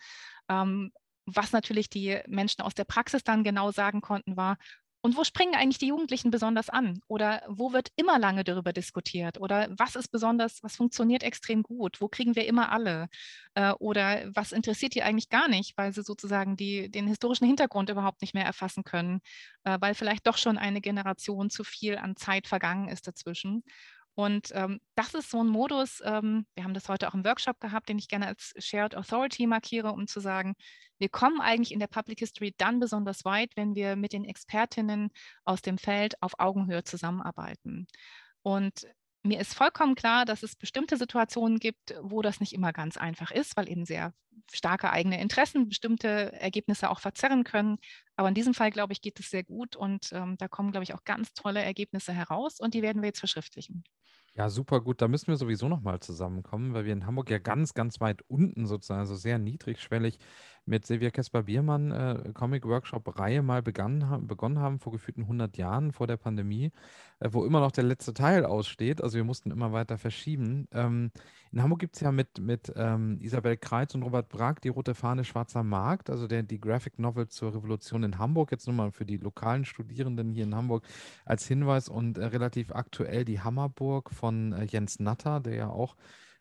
Ähm, 0.50 0.92
was 1.26 1.52
natürlich 1.54 1.90
die 1.90 2.20
Menschen 2.28 2.62
aus 2.62 2.74
der 2.74 2.84
Praxis 2.84 3.24
dann 3.24 3.44
genau 3.44 3.72
sagen 3.72 4.02
konnten, 4.02 4.36
war, 4.36 4.58
und 5.04 5.18
wo 5.18 5.26
springen 5.26 5.54
eigentlich 5.54 5.80
die 5.80 5.88
Jugendlichen 5.88 6.32
besonders 6.32 6.70
an? 6.70 7.02
Oder 7.08 7.44
wo 7.50 7.74
wird 7.74 7.90
immer 7.98 8.18
lange 8.20 8.46
darüber 8.46 8.72
diskutiert? 8.72 9.38
Oder 9.38 9.68
was 9.78 9.98
ist 9.98 10.08
besonders, 10.08 10.64
was 10.64 10.78
funktioniert 10.78 11.24
extrem 11.24 11.62
gut? 11.62 12.00
Wo 12.00 12.08
kriegen 12.08 12.38
wir 12.38 12.48
immer 12.48 12.72
alle? 12.72 13.10
Äh, 13.54 13.74
oder 13.80 14.24
was 14.34 14.54
interessiert 14.54 14.96
die 14.96 15.04
eigentlich 15.04 15.28
gar 15.28 15.50
nicht, 15.50 15.78
weil 15.78 15.92
sie 15.94 16.04
sozusagen 16.04 16.56
die, 16.56 16.90
den 16.90 17.06
historischen 17.08 17.46
Hintergrund 17.46 17.90
überhaupt 17.90 18.22
nicht 18.22 18.34
mehr 18.34 18.46
erfassen 18.46 18.86
können, 18.86 19.20
äh, 19.66 19.78
weil 19.82 19.94
vielleicht 19.94 20.26
doch 20.26 20.38
schon 20.38 20.58
eine 20.58 20.80
Generation 20.80 21.50
zu 21.50 21.66
viel 21.66 21.98
an 21.98 22.16
Zeit 22.16 22.48
vergangen 22.48 22.88
ist 22.88 23.06
dazwischen. 23.06 23.64
Und 24.16 24.50
ähm, 24.54 24.80
das 24.96 25.14
ist 25.16 25.32
so 25.32 25.44
ein 25.44 25.48
Modus, 25.48 26.02
ähm, 26.06 26.46
wir 26.54 26.64
haben 26.64 26.76
das 26.76 26.88
heute 26.88 27.08
auch 27.08 27.16
im 27.16 27.26
Workshop 27.26 27.60
gehabt, 27.60 27.90
den 27.90 27.98
ich 27.98 28.08
gerne 28.08 28.28
als 28.28 28.54
Shared 28.60 28.96
Authority 28.96 29.48
markiere, 29.48 29.92
um 29.92 30.06
zu 30.08 30.20
sagen, 30.20 30.54
wir 31.00 31.10
kommen 31.10 31.42
eigentlich 31.42 31.72
in 31.72 31.80
der 31.80 31.88
Public 31.88 32.20
History 32.20 32.54
dann 32.58 32.80
besonders 32.80 33.26
weit, 33.26 33.52
wenn 33.56 33.74
wir 33.76 33.96
mit 33.96 34.14
den 34.14 34.24
Expertinnen 34.24 35.10
aus 35.46 35.62
dem 35.64 35.80
Feld 35.80 36.22
auf 36.22 36.34
Augenhöhe 36.38 36.84
zusammenarbeiten. 36.84 37.88
Und 38.44 38.86
mir 39.24 39.40
ist 39.40 39.56
vollkommen 39.56 39.96
klar, 39.96 40.26
dass 40.26 40.44
es 40.44 40.56
bestimmte 40.56 40.98
Situationen 40.98 41.58
gibt, 41.58 41.96
wo 42.02 42.22
das 42.22 42.40
nicht 42.40 42.54
immer 42.54 42.74
ganz 42.74 42.98
einfach 42.98 43.32
ist, 43.32 43.56
weil 43.58 43.70
eben 43.70 43.86
sehr 43.86 44.14
starke 44.52 44.92
eigene 44.92 45.20
Interessen 45.22 45.70
bestimmte 45.70 46.34
Ergebnisse 46.34 46.90
auch 46.90 47.00
verzerren 47.00 47.44
können. 47.44 47.78
Aber 48.16 48.28
in 48.28 48.36
diesem 48.36 48.54
Fall, 48.54 48.70
glaube 48.70 48.94
ich, 48.94 49.02
geht 49.02 49.20
es 49.20 49.30
sehr 49.30 49.44
gut 49.44 49.76
und 49.76 50.12
ähm, 50.12 50.38
da 50.38 50.48
kommen, 50.48 50.72
glaube 50.72 50.84
ich, 50.84 50.94
auch 50.94 51.04
ganz 51.06 51.34
tolle 51.34 51.64
Ergebnisse 51.64 52.14
heraus 52.14 52.60
und 52.60 52.74
die 52.74 52.82
werden 52.82 53.02
wir 53.02 53.08
jetzt 53.08 53.20
verschriftlichen. 53.20 53.84
Ja, 54.36 54.50
super 54.50 54.82
gut. 54.82 55.00
Da 55.02 55.08
müssen 55.08 55.28
wir 55.28 55.38
sowieso 55.38 55.68
nochmal 55.70 56.00
zusammenkommen, 56.00 56.74
weil 56.74 56.86
wir 56.86 56.94
in 56.94 57.06
Hamburg 57.06 57.30
ja 57.30 57.38
ganz, 57.38 57.74
ganz 57.76 58.02
weit 58.02 58.24
unten 58.28 58.66
sozusagen, 58.66 59.00
also 59.02 59.16
sehr 59.16 59.38
niedrigschwellig 59.38 60.18
mit 60.66 60.86
Silvia 60.86 61.10
Kesper-Biermann 61.10 61.92
äh, 61.92 62.32
Comic-Workshop-Reihe 62.34 63.42
mal 63.42 63.62
begann, 63.62 64.26
begonnen 64.28 64.60
haben, 64.60 64.80
vor 64.80 64.94
gefühlten 64.94 65.24
100 65.24 65.58
Jahren 65.58 65.92
vor 65.92 66.08
der 66.08 66.18
Pandemie, 66.18 66.72
äh, 67.20 67.30
wo 67.32 67.46
immer 67.46 67.60
noch 67.60 67.72
der 67.72 67.84
letzte 67.84 68.14
Teil 68.14 68.46
aussteht. 68.46 69.02
Also 69.02 69.18
wir 69.18 69.24
mussten 69.24 69.52
immer 69.52 69.74
weiter 69.74 69.98
verschieben. 69.98 70.68
Ähm, 70.72 71.12
in 71.52 71.62
Hamburg 71.62 71.80
gibt 71.80 71.96
es 71.96 72.02
ja 72.02 72.12
mit, 72.12 72.40
mit 72.40 72.72
ähm, 72.76 73.18
Isabel 73.20 73.58
Kreitz 73.58 73.94
und 73.94 74.04
Robert 74.04 74.30
Brag 74.30 74.62
die 74.62 74.70
Rote 74.70 74.96
Fahne 74.96 75.26
Schwarzer 75.26 75.64
Markt, 75.64 76.10
also 76.10 76.28
der, 76.28 76.44
die 76.44 76.60
Graphic 76.60 76.98
Novel 76.98 77.28
zur 77.28 77.54
Revolution 77.54 78.04
in 78.04 78.18
Hamburg. 78.18 78.52
Jetzt 78.52 78.68
nur 78.68 78.76
mal 78.76 78.92
für 78.92 79.06
die 79.06 79.18
lokalen 79.18 79.66
Studierenden 79.66 80.32
hier 80.32 80.46
in 80.46 80.56
Hamburg 80.56 80.86
als 81.26 81.46
Hinweis 81.46 81.90
und 81.90 82.18
äh, 82.18 82.26
relativ 82.26 82.72
aktuell 82.72 83.26
die 83.26 83.42
Hammerburg 83.42 84.12
von 84.12 84.54
äh, 84.54 84.64
Jens 84.64 85.00
Natter, 85.00 85.42
der 85.42 85.56
ja 85.56 85.70
auch 85.70 85.96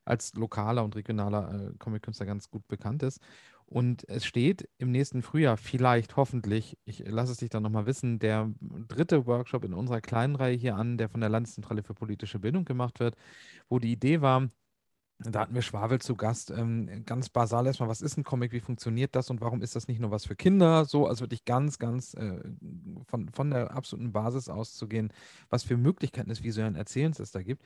als 0.05 0.35
lokaler 0.35 0.85
und 0.85 0.97
regionaler 0.97 1.55
äh, 1.55 1.79
Comic-Künstler 1.79 2.27
ganz 2.27 2.51
gut 2.51 2.67
bekannt 2.69 3.03
ist. 3.03 3.21
Und 3.67 4.09
es 4.09 4.27
steht 4.27 4.69
im 4.79 4.91
nächsten 4.91 5.23
Frühjahr, 5.23 5.57
vielleicht, 5.57 6.17
hoffentlich, 6.17 6.77
ich 6.85 7.05
lasse 7.07 7.33
es 7.33 7.39
dich 7.39 7.51
dann 7.51 7.63
nochmal 7.63 7.87
wissen, 7.87 8.19
der 8.19 8.51
dritte 8.61 9.27
Workshop 9.27 9.65
in 9.65 9.75
unserer 9.75 10.01
kleinen 10.01 10.37
Reihe 10.37 10.57
hier 10.57 10.77
an, 10.77 10.99
der 10.99 11.09
von 11.09 11.21
der 11.21 11.31
Landeszentrale 11.31 11.83
für 11.83 11.95
politische 11.95 12.39
Bildung 12.39 12.65
gemacht 12.65 13.01
wird, 13.01 13.17
wo 13.69 13.79
die 13.79 13.93
Idee 13.93 14.21
war, 14.21 14.49
da 15.25 15.41
hatten 15.41 15.55
wir 15.55 15.63
Schwabel 15.63 16.01
zu 16.01 16.17
Gast. 16.17 16.51
Ähm, 16.51 17.05
ganz 17.07 17.29
basal 17.29 17.67
erstmal, 17.67 17.89
was 17.89 18.03
ist 18.03 18.17
ein 18.17 18.25
Comic, 18.25 18.53
wie 18.53 18.61
funktioniert 18.61 19.15
das 19.15 19.31
und 19.31 19.41
warum 19.41 19.63
ist 19.63 19.77
das 19.77 19.89
nicht 19.89 20.01
nur 20.01 20.11
was 20.11 20.27
für 20.27 20.37
Kinder? 20.37 20.85
So, 20.85 21.07
also 21.07 21.23
wirklich 21.23 21.45
ganz, 21.45 21.79
ganz 21.79 22.15
äh, 22.15 22.41
von, 23.07 23.29
von 23.29 23.51
der 23.51 23.71
absoluten 23.73 24.13
Basis 24.13 24.49
auszugehen, 24.49 25.13
was 25.49 25.63
für 25.63 25.77
Möglichkeiten 25.77 26.29
des 26.29 26.43
visuellen 26.43 26.75
Erzählens 26.75 27.21
es 27.21 27.31
da 27.31 27.43
gibt 27.43 27.65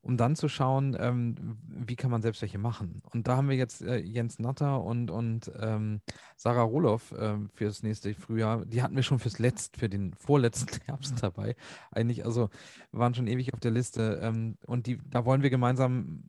um 0.00 0.16
dann 0.16 0.36
zu 0.36 0.48
schauen, 0.48 0.96
ähm, 0.98 1.58
wie 1.66 1.96
kann 1.96 2.10
man 2.10 2.22
selbst 2.22 2.40
welche 2.40 2.58
machen. 2.58 3.02
Und 3.12 3.26
da 3.26 3.36
haben 3.36 3.48
wir 3.48 3.56
jetzt 3.56 3.82
äh, 3.82 3.98
Jens 3.98 4.38
Natter 4.38 4.82
und, 4.82 5.10
und 5.10 5.50
ähm, 5.60 6.00
Sarah 6.36 6.62
Roloff 6.62 7.12
äh, 7.12 7.36
für 7.52 7.64
das 7.64 7.82
nächste 7.82 8.14
Frühjahr. 8.14 8.64
Die 8.64 8.82
hatten 8.82 8.96
wir 8.96 9.02
schon 9.02 9.18
fürs 9.18 9.38
Letzt, 9.38 9.76
für 9.76 9.88
den 9.88 10.14
vorletzten 10.14 10.80
Herbst 10.86 11.22
dabei. 11.22 11.56
Eigentlich, 11.90 12.24
also 12.24 12.48
waren 12.92 13.14
schon 13.14 13.26
ewig 13.26 13.52
auf 13.52 13.60
der 13.60 13.72
Liste. 13.72 14.20
Ähm, 14.22 14.56
und 14.66 14.86
die, 14.86 14.98
da 15.10 15.24
wollen 15.24 15.42
wir 15.42 15.50
gemeinsam 15.50 16.22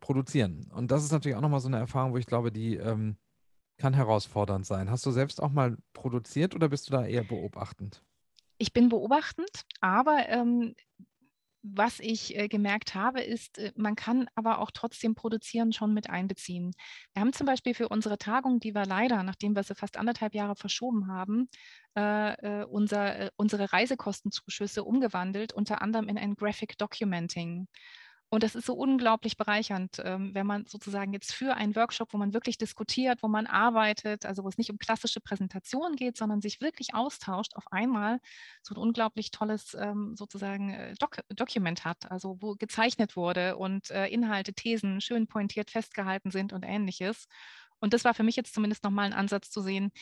produzieren. 0.00 0.66
Und 0.72 0.90
das 0.90 1.04
ist 1.04 1.12
natürlich 1.12 1.36
auch 1.36 1.42
nochmal 1.42 1.60
so 1.60 1.68
eine 1.68 1.78
Erfahrung, 1.78 2.12
wo 2.12 2.18
ich 2.18 2.26
glaube, 2.26 2.52
die 2.52 2.76
ähm, 2.76 3.16
kann 3.78 3.94
herausfordernd 3.94 4.64
sein. 4.64 4.90
Hast 4.90 5.04
du 5.04 5.10
selbst 5.10 5.42
auch 5.42 5.50
mal 5.50 5.76
produziert 5.92 6.54
oder 6.54 6.68
bist 6.68 6.88
du 6.88 6.92
da 6.92 7.04
eher 7.04 7.24
beobachtend? 7.24 8.02
Ich 8.58 8.72
bin 8.72 8.88
beobachtend, 8.88 9.64
aber 9.80 10.28
ähm, 10.28 10.74
was 11.74 12.00
ich 12.00 12.36
äh, 12.36 12.48
gemerkt 12.48 12.94
habe, 12.94 13.20
ist, 13.20 13.58
äh, 13.58 13.72
man 13.76 13.96
kann 13.96 14.28
aber 14.34 14.58
auch 14.58 14.70
trotzdem 14.70 15.14
Produzieren 15.14 15.72
schon 15.72 15.94
mit 15.94 16.10
einbeziehen. 16.10 16.72
Wir 17.12 17.20
haben 17.20 17.32
zum 17.32 17.46
Beispiel 17.46 17.74
für 17.74 17.88
unsere 17.88 18.18
Tagung, 18.18 18.60
die 18.60 18.74
wir 18.74 18.84
leider, 18.84 19.22
nachdem 19.22 19.56
wir 19.56 19.62
sie 19.62 19.74
fast 19.74 19.96
anderthalb 19.96 20.34
Jahre 20.34 20.56
verschoben 20.56 21.08
haben, 21.08 21.48
äh, 21.96 22.60
äh 22.62 22.64
unser, 22.64 23.18
äh, 23.18 23.30
unsere 23.36 23.72
Reisekostenzuschüsse 23.72 24.84
umgewandelt, 24.84 25.52
unter 25.52 25.82
anderem 25.82 26.08
in 26.08 26.18
ein 26.18 26.34
Graphic 26.34 26.78
Documenting. 26.78 27.68
Und 28.28 28.42
das 28.42 28.56
ist 28.56 28.66
so 28.66 28.74
unglaublich 28.74 29.36
bereichernd, 29.36 30.02
ähm, 30.04 30.34
wenn 30.34 30.46
man 30.46 30.66
sozusagen 30.66 31.12
jetzt 31.12 31.32
für 31.32 31.54
einen 31.54 31.76
Workshop, 31.76 32.12
wo 32.12 32.18
man 32.18 32.34
wirklich 32.34 32.58
diskutiert, 32.58 33.22
wo 33.22 33.28
man 33.28 33.46
arbeitet, 33.46 34.26
also 34.26 34.42
wo 34.42 34.48
es 34.48 34.58
nicht 34.58 34.70
um 34.70 34.78
klassische 34.78 35.20
Präsentation 35.20 35.94
geht, 35.94 36.16
sondern 36.16 36.40
sich 36.40 36.60
wirklich 36.60 36.92
austauscht, 36.94 37.54
auf 37.54 37.70
einmal 37.70 38.18
so 38.62 38.74
ein 38.74 38.78
unglaublich 38.78 39.30
tolles 39.30 39.74
ähm, 39.74 40.16
sozusagen 40.16 40.70
äh, 40.70 40.94
Doc 40.98 41.20
Dokument 41.28 41.84
hat, 41.84 42.10
also 42.10 42.36
wo 42.40 42.56
gezeichnet 42.56 43.14
wurde 43.14 43.56
und 43.56 43.90
äh, 43.90 44.08
Inhalte, 44.08 44.52
Thesen 44.54 45.00
schön 45.00 45.28
pointiert 45.28 45.70
festgehalten 45.70 46.32
sind 46.32 46.52
und 46.52 46.64
ähnliches. 46.64 47.26
Und 47.78 47.94
das 47.94 48.04
war 48.04 48.14
für 48.14 48.24
mich 48.24 48.34
jetzt 48.36 48.54
zumindest 48.54 48.82
nochmal 48.82 49.06
ein 49.06 49.12
Ansatz 49.12 49.50
zu 49.50 49.60
sehen. 49.60 49.92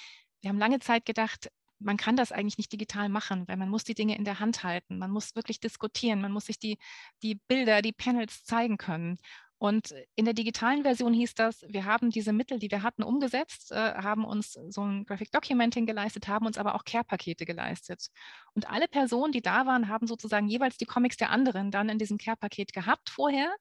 Wir 0.41 0.49
haben 0.49 0.59
lange 0.59 0.79
Zeit 0.79 1.05
gedacht, 1.05 1.51
man 1.79 1.97
kann 1.97 2.16
das 2.16 2.33
eigentlich 2.33 2.59
nicht 2.59 2.72
digital 2.72 3.09
machen, 3.09 3.47
weil 3.49 3.57
man 3.57 3.68
muss 3.68 3.85
die 3.85 3.95
Dinge 3.95 4.16
in 4.16 4.25
der 4.25 4.41
Hand 4.41 4.62
halten, 4.64 4.99
man 4.99 5.11
muss 5.11 5.35
wirklich 5.35 5.61
diskutieren, 5.61 6.20
man 6.20 6.33
muss 6.33 6.47
sich 6.47 6.59
die, 6.59 6.79
die 7.22 7.37
Bilder, 7.49 7.83
die 7.83 7.93
Panels 7.93 8.45
zeigen 8.45 8.79
können. 8.79 9.18
Und 9.59 9.94
in 10.14 10.24
der 10.24 10.34
digitalen 10.34 10.82
Version 10.82 11.14
hieß 11.14 11.34
das, 11.34 11.64
wir 11.68 11.84
haben 11.84 12.11
diese 12.11 12.32
Mittel, 12.32 12.59
die 12.59 12.70
wir 12.70 12.82
hatten, 12.82 13.02
umgesetzt, 13.02 13.72
äh, 13.72 13.94
haben 13.94 14.24
uns 14.24 14.59
so 14.68 14.82
ein 14.82 15.05
Graphic 15.05 15.30
Documenting 15.30 15.86
geleistet, 15.86 16.28
haben 16.28 16.46
uns 16.46 16.59
aber 16.59 16.74
auch 16.74 16.84
Care-Pakete 16.84 17.46
geleistet. 17.46 18.09
Und 18.55 18.68
alle 18.68 18.88
Personen, 18.88 19.32
die 19.32 19.42
da 19.42 19.64
waren, 19.66 19.88
haben 19.88 20.07
sozusagen 20.07 20.48
jeweils 20.48 20.76
die 20.76 20.86
Comics 20.86 21.16
der 21.16 21.30
anderen 21.30 21.70
dann 21.70 21.88
in 21.88 21.98
diesem 21.98 22.18
Care-Paket 22.18 22.72
gehabt 22.72 23.11
vorher, 23.11 23.55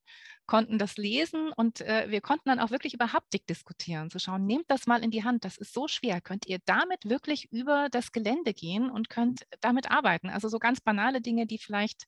konnten 0.46 0.78
das 0.78 0.98
lesen 0.98 1.52
und 1.56 1.82
äh, 1.82 2.10
wir 2.10 2.22
konnten 2.22 2.50
dann 2.50 2.60
auch 2.60 2.70
wirklich 2.72 2.94
über 2.94 3.14
Haptik 3.14 3.48
diskutieren, 3.48 4.10
zu 4.10 4.20
schauen, 4.20 4.46
nehmt 4.46 4.66
das 4.68 4.88
mal 4.88 5.04
in 5.04 5.12
die 5.12 5.24
Hand, 5.24 5.46
das 5.46 5.58
ist 5.58 5.74
so 5.74 5.88
schwer, 5.88 6.20
könnt 6.22 6.48
ihr 6.48 6.60
damit 6.66 7.10
wirklich 7.10 7.52
über 7.52 7.88
das 7.90 8.12
Gelände 8.12 8.54
gehen 8.54 8.90
und 8.90 9.10
könnt 9.10 9.46
damit 9.62 9.90
arbeiten. 9.90 10.30
Also 10.30 10.50
so 10.50 10.60
ganz 10.60 10.82
banale 10.82 11.22
Dinge, 11.22 11.46
die 11.48 11.58
vielleicht 11.58 12.08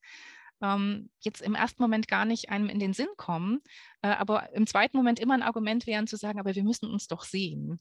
ähm, 0.62 1.10
jetzt 1.20 1.42
im 1.42 1.56
ersten 1.56 1.82
Moment 1.82 2.08
gar 2.08 2.26
nicht 2.26 2.50
einem 2.50 2.70
in 2.70 2.80
den 2.80 2.94
Sinn 2.94 3.08
kommen, 3.18 3.62
äh, 4.02 4.10
aber 4.10 4.54
im 4.54 4.68
zweiten 4.68 4.98
Moment 4.98 5.20
immer 5.20 5.34
ein 5.34 5.44
Argument 5.44 5.88
wären 5.88 6.08
zu 6.08 6.18
sagen, 6.18 6.40
aber 6.40 6.56
wir 6.56 6.64
müssen 6.64 6.90
uns 6.90 7.08
doch 7.08 7.24
sehen. 7.24 7.80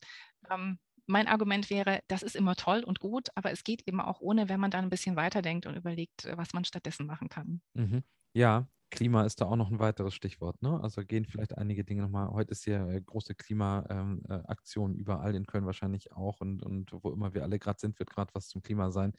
Ähm, 0.50 0.78
mein 1.06 1.28
Argument 1.28 1.70
wäre, 1.70 2.00
das 2.08 2.22
ist 2.22 2.36
immer 2.36 2.56
toll 2.56 2.82
und 2.82 2.98
gut, 2.98 3.28
aber 3.34 3.50
es 3.52 3.62
geht 3.62 3.86
eben 3.86 4.00
auch 4.00 4.20
ohne, 4.20 4.48
wenn 4.48 4.60
man 4.60 4.70
dann 4.70 4.84
ein 4.84 4.90
bisschen 4.90 5.16
weiterdenkt 5.16 5.66
und 5.66 5.76
überlegt, 5.76 6.24
äh, 6.24 6.36
was 6.36 6.52
man 6.52 6.64
stattdessen 6.64 7.06
machen 7.06 7.28
kann. 7.28 7.60
Mhm. 7.74 8.02
Ja, 8.32 8.66
Klima 8.94 9.24
ist 9.24 9.40
da 9.40 9.46
auch 9.46 9.56
noch 9.56 9.70
ein 9.70 9.80
weiteres 9.80 10.14
Stichwort. 10.14 10.62
Ne? 10.62 10.80
Also 10.80 11.04
gehen 11.04 11.24
vielleicht 11.24 11.58
einige 11.58 11.84
Dinge 11.84 12.02
nochmal. 12.02 12.30
Heute 12.30 12.52
ist 12.52 12.64
ja 12.64 12.88
äh, 12.88 13.00
große 13.00 13.34
Klimaaktion 13.34 14.90
ähm, 14.90 14.96
äh, 14.96 15.00
überall 15.00 15.34
in 15.34 15.46
Köln 15.46 15.66
wahrscheinlich 15.66 16.12
auch 16.12 16.40
und, 16.40 16.62
und 16.62 16.92
wo 16.92 17.10
immer 17.10 17.34
wir 17.34 17.42
alle 17.42 17.58
gerade 17.58 17.80
sind, 17.80 17.98
wird 17.98 18.10
gerade 18.10 18.32
was 18.34 18.48
zum 18.48 18.62
Klima 18.62 18.92
sein. 18.92 19.12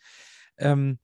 Ähm, 0.58 1.00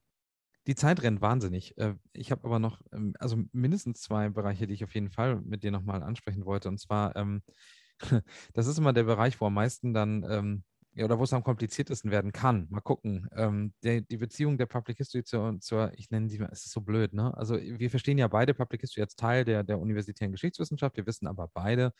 die 0.68 0.76
Zeit 0.76 1.01
rennt 1.01 1.22
wahnsinnig. 1.22 1.78
Äh, 1.78 1.95
ich 2.14 2.32
habe 2.32 2.45
aber 2.45 2.59
noch, 2.59 2.82
ähm, 2.93 3.14
also 3.20 3.38
mindestens 3.51 4.01
zwei 4.01 4.30
Bereiche, 4.30 4.68
die 4.68 4.74
ich 4.74 4.84
auf 4.84 4.93
jeden 4.93 5.09
Fall 5.09 5.41
mit 5.41 5.64
dir 5.64 5.72
nochmal 5.72 6.03
ansprechen 6.03 6.45
wollte. 6.45 6.70
Und 6.70 6.80
zwar 6.80 7.16
ähm, 7.16 7.41
das 8.53 8.68
ist 8.68 8.78
immer 8.78 8.93
der 8.93 9.03
Bereich, 9.03 9.39
wo 9.41 9.47
am 9.47 9.53
meisten 9.53 9.93
dann 9.93 10.26
ähm, 10.30 10.64
ja, 10.93 11.05
oder 11.05 11.20
wo 11.20 11.24
es 11.24 11.32
am 11.32 11.43
kompliziertesten 11.43 12.12
werden 12.12 12.34
kann. 12.34 12.68
Mal 12.70 12.82
gucken. 12.82 13.30
Die 13.82 14.18
Beziehung 14.18 14.57
der 14.57 14.66
Public 14.66 14.97
History 14.97 15.24
zur, 15.24 15.57
zur 15.62 15.93
ich 15.95 16.09
nenne 16.12 16.28
sie 16.30 16.38
mal, 16.38 16.49
es 16.51 16.66
ist 16.66 16.74
so 16.74 16.82
blöd, 16.82 17.14
ne? 17.14 17.34
Also 17.38 17.55
wir 17.55 17.89
verstehen 17.89 18.18
ja 18.18 18.28
beide 18.28 18.53
Public 18.53 18.82
History 18.82 19.03
als 19.03 19.16
Teil 19.16 19.45
der, 19.45 19.64
der 19.64 19.80
universitären 19.80 20.34
Geschichtswissenschaft. 20.34 20.97
Wir 20.97 21.05
wissen 21.07 21.28
aber 21.28 21.47
beide, 21.53 21.93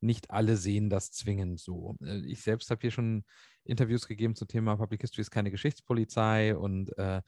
nicht 0.00 0.30
alle 0.30 0.56
sehen 0.56 0.90
das 0.90 1.10
zwingend 1.10 1.58
so. 1.58 1.96
Äh, 2.02 2.20
ich 2.26 2.42
selbst 2.42 2.70
habe 2.70 2.80
hier 2.82 2.92
schon 2.92 3.24
Interviews 3.64 4.06
gegeben 4.06 4.36
zum 4.36 4.46
Thema 4.48 4.76
Public 4.76 5.00
History 5.00 5.22
ist 5.22 5.30
keine 5.30 5.50
Geschichtspolizei 5.50 6.56
und 6.56 6.96
äh, 6.98 7.22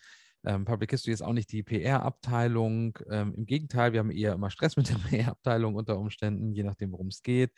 ähm, 0.44 0.64
Public 0.64 0.90
History 0.90 1.12
ist 1.12 1.22
auch 1.22 1.32
nicht 1.32 1.50
die 1.52 1.62
PR-Abteilung. 1.62 2.98
Ähm, 3.10 3.34
Im 3.36 3.46
Gegenteil, 3.46 3.92
wir 3.92 4.00
haben 4.00 4.10
eher 4.10 4.34
immer 4.34 4.50
Stress 4.50 4.76
mit 4.76 4.88
der 4.88 4.94
PR-Abteilung 5.08 5.74
unter 5.74 5.98
Umständen, 5.98 6.52
je 6.52 6.62
nachdem, 6.62 6.92
worum 6.92 7.08
es 7.08 7.22
geht. 7.22 7.52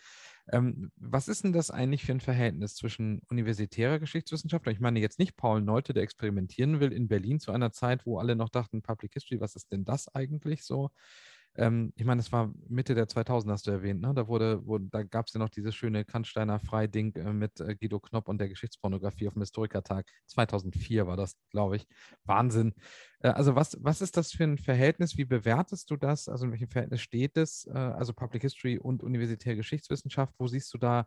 Ähm, 0.50 0.90
was 0.96 1.28
ist 1.28 1.44
denn 1.44 1.52
das 1.52 1.70
eigentlich 1.70 2.04
für 2.04 2.12
ein 2.12 2.20
Verhältnis 2.20 2.74
zwischen 2.74 3.20
universitärer 3.28 3.98
Geschichtswissenschaft? 3.98 4.66
Ich 4.68 4.80
meine 4.80 5.00
jetzt 5.00 5.18
nicht 5.18 5.36
Paul 5.36 5.60
Neute, 5.60 5.92
der 5.92 6.02
experimentieren 6.02 6.80
will 6.80 6.92
in 6.92 7.08
Berlin 7.08 7.38
zu 7.38 7.52
einer 7.52 7.72
Zeit, 7.72 8.06
wo 8.06 8.18
alle 8.18 8.34
noch 8.34 8.48
dachten, 8.48 8.82
Public 8.82 9.12
History, 9.12 9.40
was 9.40 9.56
ist 9.56 9.70
denn 9.70 9.84
das 9.84 10.12
eigentlich 10.14 10.64
so? 10.64 10.90
Ähm, 11.56 11.92
ich 11.96 12.04
meine, 12.04 12.20
es 12.20 12.32
war 12.32 12.52
Mitte 12.68 12.94
der 12.94 13.08
2000er, 13.08 13.50
hast 13.50 13.66
du 13.66 13.70
erwähnt, 13.70 14.00
ne? 14.00 14.14
Da 14.14 14.28
wurde, 14.28 14.64
wurde 14.66 14.86
da 14.90 15.02
gab 15.02 15.26
es 15.26 15.32
ja 15.32 15.40
noch 15.40 15.48
dieses 15.48 15.74
schöne 15.74 16.04
Kannsteiner 16.04 16.60
Freiding 16.60 17.14
äh, 17.16 17.32
mit 17.32 17.60
äh, 17.60 17.74
Guido 17.74 18.00
Knopp 18.00 18.28
und 18.28 18.38
der 18.38 18.48
Geschichtspornografie 18.48 19.28
auf 19.28 19.34
dem 19.34 19.42
Historikertag. 19.42 20.06
2004 20.28 21.06
war 21.06 21.16
das, 21.16 21.36
glaube 21.50 21.76
ich. 21.76 21.86
Wahnsinn. 22.24 22.74
Äh, 23.20 23.28
also 23.28 23.56
was, 23.56 23.76
was 23.80 24.00
ist 24.00 24.16
das 24.16 24.32
für 24.32 24.44
ein 24.44 24.58
Verhältnis? 24.58 25.16
Wie 25.16 25.24
bewertest 25.24 25.90
du 25.90 25.96
das? 25.96 26.28
Also 26.28 26.46
in 26.46 26.52
welchem 26.52 26.68
Verhältnis 26.68 27.00
steht 27.00 27.36
es? 27.36 27.66
Äh, 27.66 27.78
also 27.78 28.12
Public 28.12 28.42
History 28.42 28.78
und 28.78 29.02
universitäre 29.02 29.56
Geschichtswissenschaft. 29.56 30.34
Wo 30.38 30.46
siehst 30.46 30.72
du 30.72 30.78
da 30.78 31.06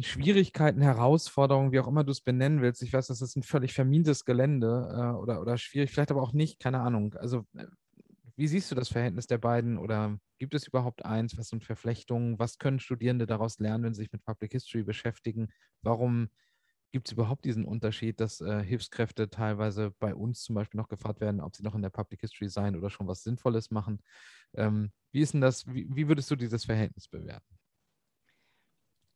Schwierigkeiten, 0.00 0.82
Herausforderungen, 0.82 1.72
wie 1.72 1.80
auch 1.80 1.88
immer 1.88 2.04
du 2.04 2.12
es 2.12 2.20
benennen 2.20 2.60
willst. 2.60 2.82
Ich 2.82 2.92
weiß, 2.92 3.06
das 3.06 3.22
ist 3.22 3.36
ein 3.36 3.42
völlig 3.42 3.72
vermintes 3.72 4.24
Gelände 4.24 4.88
äh, 4.92 5.16
oder, 5.16 5.40
oder 5.40 5.56
schwierig, 5.56 5.90
vielleicht 5.90 6.10
aber 6.10 6.22
auch 6.22 6.32
nicht, 6.32 6.60
keine 6.60 6.80
Ahnung. 6.80 7.14
Also 7.14 7.46
äh, 7.56 7.64
wie 8.36 8.46
siehst 8.46 8.70
du 8.70 8.74
das 8.74 8.88
Verhältnis 8.88 9.26
der 9.26 9.38
beiden 9.38 9.78
oder 9.78 10.18
gibt 10.38 10.54
es 10.54 10.66
überhaupt 10.66 11.04
eins? 11.04 11.38
Was 11.38 11.48
sind 11.48 11.64
Verflechtungen? 11.64 12.38
Was 12.38 12.58
können 12.58 12.80
Studierende 12.80 13.26
daraus 13.26 13.58
lernen, 13.58 13.84
wenn 13.84 13.94
sie 13.94 14.02
sich 14.02 14.12
mit 14.12 14.24
Public 14.24 14.52
History 14.52 14.82
beschäftigen? 14.82 15.48
Warum 15.82 16.28
gibt 16.92 17.08
es 17.08 17.12
überhaupt 17.12 17.44
diesen 17.44 17.64
Unterschied, 17.64 18.20
dass 18.20 18.40
äh, 18.40 18.62
Hilfskräfte 18.62 19.28
teilweise 19.28 19.90
bei 19.98 20.14
uns 20.14 20.42
zum 20.42 20.54
Beispiel 20.54 20.78
noch 20.78 20.88
gefragt 20.88 21.20
werden, 21.20 21.40
ob 21.40 21.56
sie 21.56 21.62
noch 21.62 21.74
in 21.74 21.82
der 21.82 21.90
Public 21.90 22.20
History 22.20 22.48
sein 22.48 22.76
oder 22.76 22.90
schon 22.90 23.06
was 23.06 23.22
Sinnvolles 23.22 23.70
machen? 23.70 24.02
Ähm, 24.54 24.92
wie 25.12 25.20
ist 25.20 25.34
denn 25.34 25.40
das? 25.40 25.66
Wie, 25.66 25.86
wie 25.90 26.08
würdest 26.08 26.30
du 26.30 26.36
dieses 26.36 26.64
Verhältnis 26.64 27.08
bewerten? 27.08 27.58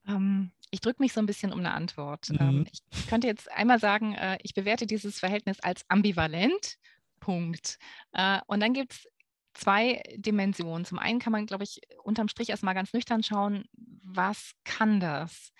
Ähm, 0.07 0.51
ich 0.71 0.81
drücke 0.81 1.03
mich 1.03 1.13
so 1.13 1.21
ein 1.21 1.27
bisschen 1.27 1.53
um 1.53 1.61
eine 1.61 1.73
Antwort. 1.73 2.31
Ähm, 2.39 2.61
mhm. 2.61 2.67
ich 2.71 3.07
könnte 3.07 3.27
jetzt 3.27 3.51
einmal 3.53 3.79
sagen, 3.79 4.15
äh, 4.15 4.39
ich 4.43 4.55
bewerte 4.55 4.87
dieses 4.87 5.19
Verhältnis 5.19 5.61
als 5.61 5.85
ambivalent 5.89 6.79
Punkt. 7.21 7.79
Äh, 8.13 8.41
und 8.47 8.61
dann 8.61 8.73
gibt 8.73 8.93
es 8.93 9.07
zwei 9.55 10.03
Dimensionen. 10.17 10.85
Zum 10.85 10.99
einen 10.99 11.19
kann 11.19 11.33
man, 11.33 11.47
glaube 11.47 11.65
ich, 11.65 11.81
unterm 12.03 12.29
Strich 12.29 12.51
erstmal 12.51 12.75
ganz 12.75 12.93
nüchtern 12.93 13.23
schauen, 13.23 13.65
was 14.03 14.53
kann 14.65 15.01
das? 15.01 15.53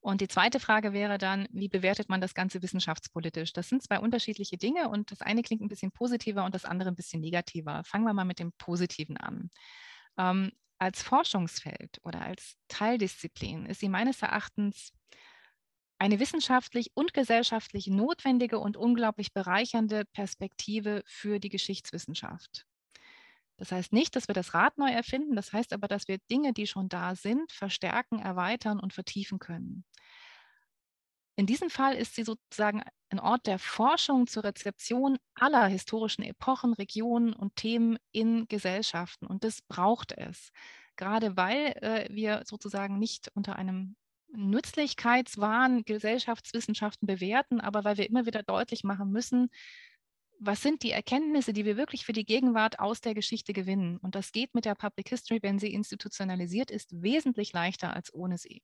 Und 0.00 0.20
die 0.20 0.28
zweite 0.28 0.60
Frage 0.60 0.92
wäre 0.92 1.18
dann, 1.18 1.48
wie 1.50 1.68
bewertet 1.68 2.08
man 2.08 2.20
das 2.20 2.34
Ganze 2.34 2.62
wissenschaftspolitisch? 2.62 3.52
Das 3.52 3.68
sind 3.68 3.82
zwei 3.82 3.98
unterschiedliche 3.98 4.56
Dinge 4.56 4.88
und 4.88 5.10
das 5.10 5.22
eine 5.22 5.42
klingt 5.42 5.60
ein 5.60 5.68
bisschen 5.68 5.90
positiver 5.90 6.44
und 6.44 6.54
das 6.54 6.64
andere 6.64 6.88
ein 6.88 6.94
bisschen 6.94 7.20
negativer. 7.20 7.82
Fangen 7.84 8.04
wir 8.04 8.14
mal 8.14 8.24
mit 8.24 8.38
dem 8.38 8.52
Positiven 8.52 9.16
an. 9.16 9.50
Ähm, 10.16 10.52
als 10.78 11.02
Forschungsfeld 11.02 11.98
oder 12.04 12.22
als 12.22 12.56
Teildisziplin 12.68 13.66
ist 13.66 13.80
sie 13.80 13.88
meines 13.88 14.22
Erachtens 14.22 14.92
eine 15.98 16.20
wissenschaftlich 16.20 16.90
und 16.94 17.12
gesellschaftlich 17.12 17.88
notwendige 17.88 18.58
und 18.58 18.76
unglaublich 18.76 19.32
bereichernde 19.32 20.04
Perspektive 20.04 21.02
für 21.06 21.40
die 21.40 21.48
Geschichtswissenschaft. 21.48 22.66
Das 23.56 23.72
heißt 23.72 23.92
nicht, 23.92 24.14
dass 24.14 24.28
wir 24.28 24.34
das 24.34 24.54
Rad 24.54 24.78
neu 24.78 24.90
erfinden, 24.90 25.34
das 25.34 25.52
heißt 25.52 25.72
aber, 25.72 25.88
dass 25.88 26.06
wir 26.06 26.18
Dinge, 26.30 26.52
die 26.52 26.68
schon 26.68 26.88
da 26.88 27.16
sind, 27.16 27.50
verstärken, 27.50 28.20
erweitern 28.20 28.78
und 28.78 28.92
vertiefen 28.92 29.40
können. 29.40 29.84
In 31.34 31.46
diesem 31.46 31.70
Fall 31.70 31.94
ist 31.94 32.14
sie 32.14 32.24
sozusagen 32.24 32.82
ein 33.10 33.20
Ort 33.20 33.46
der 33.46 33.58
Forschung 33.58 34.26
zur 34.26 34.44
Rezeption 34.44 35.18
aller 35.34 35.66
historischen 35.66 36.22
Epochen, 36.22 36.72
Regionen 36.72 37.32
und 37.32 37.56
Themen 37.56 37.96
in 38.12 38.46
Gesellschaften. 38.48 39.26
Und 39.26 39.44
das 39.44 39.62
braucht 39.62 40.12
es, 40.12 40.50
gerade 40.96 41.36
weil 41.36 41.76
äh, 41.80 42.08
wir 42.10 42.42
sozusagen 42.44 42.98
nicht 42.98 43.30
unter 43.34 43.56
einem 43.56 43.96
Nützlichkeitswahn 44.32 45.84
Gesellschaftswissenschaften 45.84 47.06
bewerten, 47.06 47.60
aber 47.60 47.84
weil 47.84 47.96
wir 47.96 48.08
immer 48.08 48.26
wieder 48.26 48.42
deutlich 48.42 48.84
machen 48.84 49.10
müssen, 49.10 49.50
was 50.40 50.62
sind 50.62 50.82
die 50.82 50.92
Erkenntnisse, 50.92 51.52
die 51.52 51.64
wir 51.64 51.76
wirklich 51.76 52.04
für 52.04 52.12
die 52.12 52.24
Gegenwart 52.24 52.78
aus 52.78 53.00
der 53.00 53.14
Geschichte 53.14 53.52
gewinnen. 53.52 53.98
Und 53.98 54.14
das 54.14 54.30
geht 54.30 54.54
mit 54.54 54.64
der 54.64 54.74
Public 54.74 55.08
History, 55.08 55.40
wenn 55.42 55.58
sie 55.58 55.72
institutionalisiert 55.72 56.70
ist, 56.70 57.02
wesentlich 57.02 57.52
leichter 57.52 57.92
als 57.92 58.14
ohne 58.14 58.38
sie. 58.38 58.62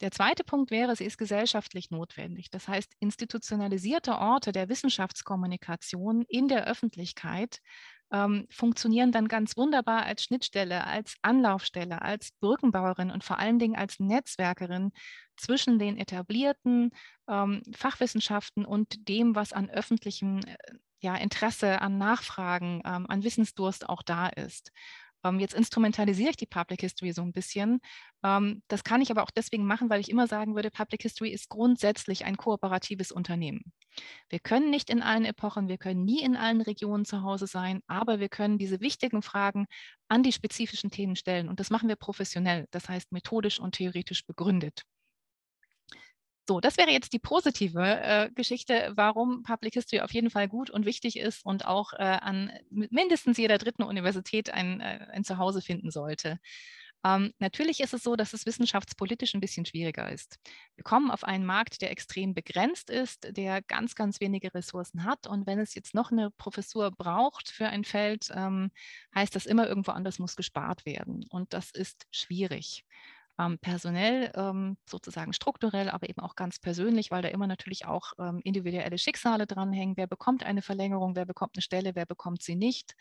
Der 0.00 0.10
zweite 0.10 0.42
Punkt 0.42 0.72
wäre, 0.72 0.96
sie 0.96 1.04
ist 1.04 1.16
gesellschaftlich 1.16 1.90
notwendig. 1.90 2.50
Das 2.50 2.66
heißt, 2.66 2.92
institutionalisierte 2.98 4.18
Orte 4.18 4.50
der 4.50 4.68
Wissenschaftskommunikation 4.68 6.24
in 6.28 6.48
der 6.48 6.66
Öffentlichkeit 6.66 7.60
ähm, 8.12 8.46
funktionieren 8.50 9.10
dann 9.10 9.26
ganz 9.26 9.56
wunderbar 9.56 10.04
als 10.04 10.24
Schnittstelle, 10.24 10.86
als 10.86 11.16
Anlaufstelle, 11.22 12.02
als 12.02 12.32
Brückenbauerin 12.40 13.10
und 13.10 13.24
vor 13.24 13.38
allen 13.38 13.58
Dingen 13.58 13.74
als 13.74 13.98
Netzwerkerin 13.98 14.92
zwischen 15.36 15.78
den 15.78 15.96
etablierten 15.96 16.90
ähm, 17.28 17.62
Fachwissenschaften 17.74 18.64
und 18.64 19.08
dem, 19.08 19.34
was 19.34 19.52
an 19.52 19.70
öffentlichem 19.70 20.40
äh, 20.40 20.56
ja, 21.00 21.16
Interesse, 21.16 21.80
an 21.80 21.98
Nachfragen, 21.98 22.82
ähm, 22.84 23.06
an 23.08 23.24
Wissensdurst 23.24 23.88
auch 23.88 24.02
da 24.02 24.28
ist. 24.28 24.70
Ähm, 25.24 25.40
jetzt 25.40 25.54
instrumentalisiere 25.54 26.30
ich 26.30 26.36
die 26.36 26.46
Public 26.46 26.80
History 26.80 27.12
so 27.12 27.22
ein 27.22 27.32
bisschen. 27.32 27.80
Ähm, 28.22 28.62
das 28.68 28.84
kann 28.84 29.00
ich 29.00 29.10
aber 29.10 29.22
auch 29.22 29.30
deswegen 29.30 29.64
machen, 29.64 29.90
weil 29.90 30.00
ich 30.00 30.10
immer 30.10 30.26
sagen 30.26 30.54
würde, 30.54 30.70
Public 30.70 31.02
History 31.02 31.30
ist 31.30 31.48
grundsätzlich 31.48 32.24
ein 32.24 32.36
kooperatives 32.36 33.12
Unternehmen. 33.12 33.72
Wir 34.28 34.40
können 34.40 34.70
nicht 34.70 34.90
in 34.90 35.02
allen 35.02 35.24
Epochen, 35.24 35.68
wir 35.68 35.78
können 35.78 36.04
nie 36.04 36.22
in 36.22 36.36
allen 36.36 36.60
Regionen 36.60 37.04
zu 37.04 37.22
Hause 37.22 37.46
sein, 37.46 37.80
aber 37.86 38.20
wir 38.20 38.28
können 38.28 38.58
diese 38.58 38.80
wichtigen 38.80 39.22
Fragen 39.22 39.66
an 40.08 40.22
die 40.22 40.32
spezifischen 40.32 40.90
Themen 40.90 41.16
stellen. 41.16 41.48
Und 41.48 41.60
das 41.60 41.70
machen 41.70 41.88
wir 41.88 41.96
professionell, 41.96 42.66
das 42.70 42.88
heißt 42.88 43.12
methodisch 43.12 43.60
und 43.60 43.74
theoretisch 43.74 44.26
begründet. 44.26 44.82
So, 46.52 46.60
das 46.60 46.76
wäre 46.76 46.90
jetzt 46.90 47.14
die 47.14 47.18
positive 47.18 47.80
äh, 47.80 48.30
Geschichte, 48.34 48.92
warum 48.94 49.42
Public 49.42 49.72
History 49.72 50.02
auf 50.02 50.12
jeden 50.12 50.28
Fall 50.28 50.48
gut 50.48 50.68
und 50.68 50.84
wichtig 50.84 51.18
ist 51.18 51.46
und 51.46 51.64
auch 51.64 51.94
äh, 51.94 52.02
an 52.02 52.52
mindestens 52.68 53.38
jeder 53.38 53.56
dritten 53.56 53.82
Universität 53.82 54.52
ein, 54.52 54.82
äh, 54.82 55.06
ein 55.12 55.24
Zuhause 55.24 55.62
finden 55.62 55.90
sollte. 55.90 56.38
Ähm, 57.06 57.32
natürlich 57.38 57.80
ist 57.80 57.94
es 57.94 58.02
so, 58.02 58.16
dass 58.16 58.34
es 58.34 58.44
wissenschaftspolitisch 58.44 59.32
ein 59.32 59.40
bisschen 59.40 59.64
schwieriger 59.64 60.12
ist. 60.12 60.38
Wir 60.76 60.84
kommen 60.84 61.10
auf 61.10 61.24
einen 61.24 61.46
Markt, 61.46 61.80
der 61.80 61.90
extrem 61.90 62.34
begrenzt 62.34 62.90
ist, 62.90 63.34
der 63.34 63.62
ganz, 63.62 63.94
ganz 63.94 64.20
wenige 64.20 64.52
Ressourcen 64.52 65.04
hat. 65.04 65.26
Und 65.26 65.46
wenn 65.46 65.58
es 65.58 65.74
jetzt 65.74 65.94
noch 65.94 66.12
eine 66.12 66.32
Professur 66.32 66.90
braucht 66.90 67.48
für 67.48 67.68
ein 67.68 67.84
Feld, 67.84 68.28
ähm, 68.34 68.72
heißt 69.14 69.34
das 69.34 69.46
immer 69.46 69.66
irgendwo 69.66 69.92
anders 69.92 70.18
muss 70.18 70.36
gespart 70.36 70.84
werden. 70.84 71.24
Und 71.30 71.54
das 71.54 71.70
ist 71.70 72.06
schwierig 72.10 72.84
ähm, 73.38 73.58
personell, 73.58 74.30
ähm, 74.34 74.76
sozusagen 74.88 75.32
strukturell, 75.32 75.90
aber 75.90 76.08
eben 76.08 76.20
auch 76.20 76.36
ganz 76.36 76.58
persönlich, 76.58 77.10
weil 77.10 77.22
da 77.22 77.28
immer 77.28 77.46
natürlich 77.46 77.86
auch 77.86 78.12
ähm, 78.18 78.40
individuelle 78.44 78.98
Schicksale 78.98 79.46
dranhängen. 79.46 79.96
Wer 79.96 80.06
bekommt 80.06 80.44
eine 80.44 80.62
Verlängerung, 80.62 81.16
wer 81.16 81.26
bekommt 81.26 81.56
eine 81.56 81.62
Stelle, 81.62 81.94
wer 81.94 82.06
bekommt 82.06 82.42
sie 82.42 82.56
nicht? 82.56 82.94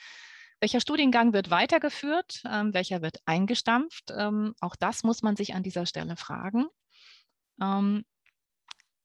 Welcher 0.59 0.79
Studiengang 0.79 1.33
wird 1.33 1.49
weitergeführt? 1.49 2.43
Ähm, 2.49 2.73
welcher 2.73 3.01
wird 3.01 3.17
eingestampft? 3.25 4.11
Ähm, 4.15 4.53
auch 4.61 4.75
das 4.75 5.03
muss 5.03 5.21
man 5.23 5.35
sich 5.35 5.55
an 5.55 5.63
dieser 5.63 5.85
Stelle 5.85 6.15
fragen. 6.15 6.67
Ähm, 7.61 8.05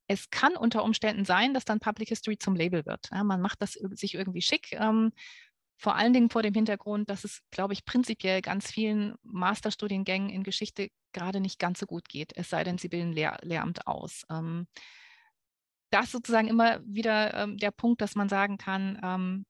es 0.07 0.29
kann 0.29 0.55
unter 0.55 0.83
Umständen 0.83 1.25
sein, 1.25 1.53
dass 1.53 1.65
dann 1.65 1.79
Public 1.79 2.09
History 2.09 2.37
zum 2.37 2.55
Label 2.55 2.85
wird. 2.85 3.09
Ja, 3.11 3.23
man 3.23 3.41
macht 3.41 3.61
das 3.61 3.73
sich 3.73 4.15
irgendwie 4.15 4.41
schick. 4.41 4.71
Vor 5.77 5.95
allen 5.95 6.13
Dingen 6.13 6.29
vor 6.29 6.41
dem 6.41 6.53
Hintergrund, 6.53 7.09
dass 7.09 7.23
es, 7.23 7.41
glaube 7.51 7.73
ich, 7.73 7.85
prinzipiell 7.85 8.41
ganz 8.41 8.71
vielen 8.71 9.15
Masterstudiengängen 9.23 10.29
in 10.29 10.43
Geschichte 10.43 10.89
gerade 11.13 11.39
nicht 11.39 11.59
ganz 11.59 11.79
so 11.79 11.85
gut 11.85 12.09
geht, 12.09 12.35
es 12.35 12.49
sei 12.49 12.63
denn, 12.63 12.77
sie 12.77 12.89
bilden 12.89 13.13
Lehr 13.13 13.37
Lehramt 13.43 13.87
aus. 13.87 14.23
Ähm, 14.29 14.67
das 15.91 16.05
ist 16.05 16.11
sozusagen 16.11 16.47
immer 16.47 16.79
wieder 16.85 17.33
ähm, 17.33 17.57
der 17.57 17.71
Punkt, 17.71 18.01
dass 18.01 18.15
man 18.15 18.27
sagen 18.27 18.57
kann, 18.57 18.99
ähm, 19.03 19.45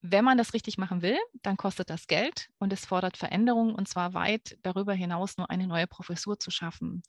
wenn 0.00 0.24
man 0.24 0.38
das 0.38 0.54
richtig 0.54 0.78
machen 0.78 1.02
will, 1.02 1.18
dann 1.42 1.56
kostet 1.56 1.88
das 1.88 2.06
Geld 2.08 2.48
und 2.58 2.72
es 2.72 2.86
fordert 2.86 3.16
Veränderungen 3.16 3.74
und 3.74 3.88
zwar 3.88 4.14
weit 4.14 4.58
darüber 4.62 4.94
hinaus, 4.94 5.36
nur 5.36 5.48
eine 5.50 5.66
neue 5.66 5.86
Professur 5.86 6.38
zu 6.38 6.50
schaffen. 6.50 7.02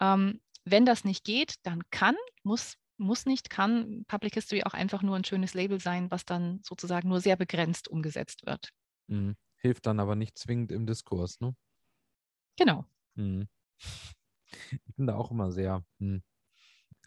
Ähm, 0.00 0.40
wenn 0.64 0.86
das 0.86 1.04
nicht 1.04 1.24
geht, 1.24 1.56
dann 1.64 1.82
kann, 1.90 2.14
muss 2.44 2.76
muss 3.02 3.26
nicht, 3.26 3.50
kann 3.50 4.04
Public 4.06 4.34
History 4.34 4.64
auch 4.64 4.74
einfach 4.74 5.02
nur 5.02 5.16
ein 5.16 5.24
schönes 5.24 5.54
Label 5.54 5.80
sein, 5.80 6.10
was 6.10 6.24
dann 6.24 6.60
sozusagen 6.62 7.08
nur 7.08 7.20
sehr 7.20 7.36
begrenzt 7.36 7.88
umgesetzt 7.88 8.46
wird. 8.46 8.70
Mhm. 9.08 9.36
Hilft 9.56 9.86
dann 9.86 10.00
aber 10.00 10.16
nicht 10.16 10.38
zwingend 10.38 10.72
im 10.72 10.86
Diskurs, 10.86 11.40
ne? 11.40 11.54
Genau. 12.56 12.84
Hm. 13.16 13.48
Ich 14.86 14.94
bin 14.96 15.06
da 15.06 15.14
auch 15.16 15.30
immer 15.30 15.50
sehr, 15.50 15.82
hm. 15.98 16.22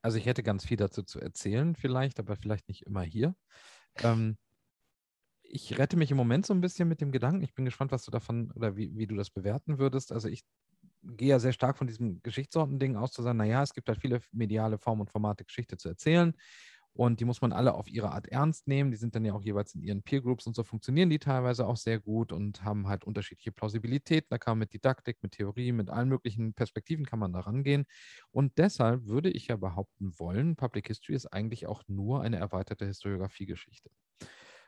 also 0.02 0.18
ich 0.18 0.26
hätte 0.26 0.44
ganz 0.44 0.66
viel 0.66 0.78
dazu 0.78 1.04
zu 1.04 1.20
erzählen 1.20 1.76
vielleicht, 1.76 2.20
aber 2.20 2.36
vielleicht 2.36 2.68
nicht 2.68 2.84
immer 2.84 3.04
hier. 3.04 3.36
Ähm, 4.02 4.38
ich 5.50 5.78
rette 5.78 5.98
mich 5.98 6.12
im 6.12 6.18
Moment 6.18 6.46
so 6.46 6.54
ein 6.54 6.62
bisschen 6.62 6.88
mit 6.88 7.02
dem 7.02 7.12
Gedanken. 7.12 7.44
Ich 7.44 7.54
bin 7.54 7.66
gespannt, 7.66 7.92
was 7.92 8.06
du 8.06 8.12
davon 8.12 8.52
oder 8.52 8.76
wie, 8.76 8.96
wie 8.98 9.08
du 9.08 9.16
das 9.16 9.30
bewerten 9.30 9.80
würdest. 9.80 10.12
Also 10.12 10.28
ich 10.28 10.44
gehe 11.04 11.30
ja 11.30 11.40
sehr 11.40 11.54
stark 11.54 11.78
von 11.78 11.88
diesem 11.88 12.22
Geschichtssorten-Ding 12.24 12.96
aus, 12.96 13.12
zu 13.12 13.22
sagen, 13.22 13.38
naja, 13.38 13.62
es 13.64 13.74
gibt 13.74 13.88
halt 13.90 14.00
viele 14.00 14.22
mediale 14.32 14.78
Formen 14.78 15.02
und 15.02 15.12
Formate, 15.12 15.46
Geschichte 15.46 15.78
zu 15.78 15.90
erzählen. 15.90 16.34
Und 16.94 17.20
die 17.20 17.26
muss 17.26 17.42
man 17.42 17.52
alle 17.52 17.74
auf 17.74 17.90
ihre 17.90 18.12
Art 18.12 18.28
ernst 18.30 18.68
nehmen. 18.68 18.90
Die 18.90 18.96
sind 18.96 19.16
dann 19.16 19.26
ja 19.26 19.34
auch 19.34 19.44
jeweils 19.44 19.76
in 19.76 19.84
ihren 19.84 20.02
Peer 20.02 20.22
Groups 20.22 20.48
und 20.48 20.56
so 20.56 20.64
funktionieren 20.64 21.10
die 21.10 21.20
teilweise 21.20 21.68
auch 21.68 21.76
sehr 21.76 22.00
gut 22.00 22.32
und 22.32 22.64
haben 22.64 22.88
halt 22.88 23.04
unterschiedliche 23.04 23.52
Plausibilität. 23.52 24.28
Da 24.30 24.38
kann 24.38 24.54
man 24.54 24.60
mit 24.60 24.74
Didaktik, 24.74 25.22
mit 25.22 25.34
Theorie, 25.34 25.74
mit 25.74 25.90
allen 25.90 26.08
möglichen 26.08 26.54
Perspektiven 26.54 27.06
kann 27.06 27.20
man 27.20 27.34
da 27.34 27.42
rangehen. 27.42 27.86
Und 28.32 28.58
deshalb 28.58 29.08
würde 29.08 29.30
ich 29.30 29.48
ja 29.48 29.58
behaupten 29.58 30.18
wollen, 30.18 30.56
Public 30.56 30.88
History 30.88 31.16
ist 31.16 31.28
eigentlich 31.28 31.68
auch 31.68 31.84
nur 31.88 32.22
eine 32.22 32.38
erweiterte 32.38 32.86
Historiografiegeschichte. 32.86 33.90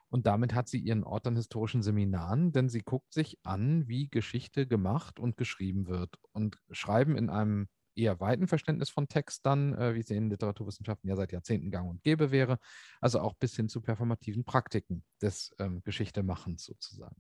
Und 0.10 0.26
damit 0.26 0.54
hat 0.54 0.68
sie 0.70 0.80
ihren 0.80 1.04
Ort 1.04 1.28
an 1.28 1.36
historischen 1.36 1.84
Seminaren, 1.84 2.52
denn 2.52 2.70
sie 2.70 2.82
guckt 2.82 3.14
sich 3.14 3.38
an, 3.44 3.88
wie 3.88 4.10
Geschichte 4.10 4.68
gemacht 4.68 5.20
und 5.20 5.38
geschrieben 5.38 5.88
wird. 5.88 6.16
Und 6.32 6.58
Schreiben 6.72 7.18
in 7.18 7.30
einem 7.30 7.68
eher 7.98 8.20
weiten 8.20 8.48
Verständnis 8.48 8.90
von 8.90 9.08
Text 9.08 9.46
dann, 9.46 9.74
äh, 9.74 9.96
wie 9.96 10.00
es 10.00 10.10
in 10.10 10.30
Literaturwissenschaften 10.30 11.10
ja 11.10 11.16
seit 11.16 11.32
Jahrzehnten 11.32 11.72
gang 11.72 11.90
und 11.90 12.04
gäbe 12.04 12.32
wäre, 12.32 12.60
also 13.02 13.20
auch 13.20 13.34
bis 13.36 13.56
hin 13.56 13.70
zu 13.70 13.82
performativen 13.82 14.46
Praktiken 14.46 15.04
des 15.22 15.54
ähm, 15.60 15.82
Geschichtemachens 15.84 16.64
sozusagen. 16.64 17.16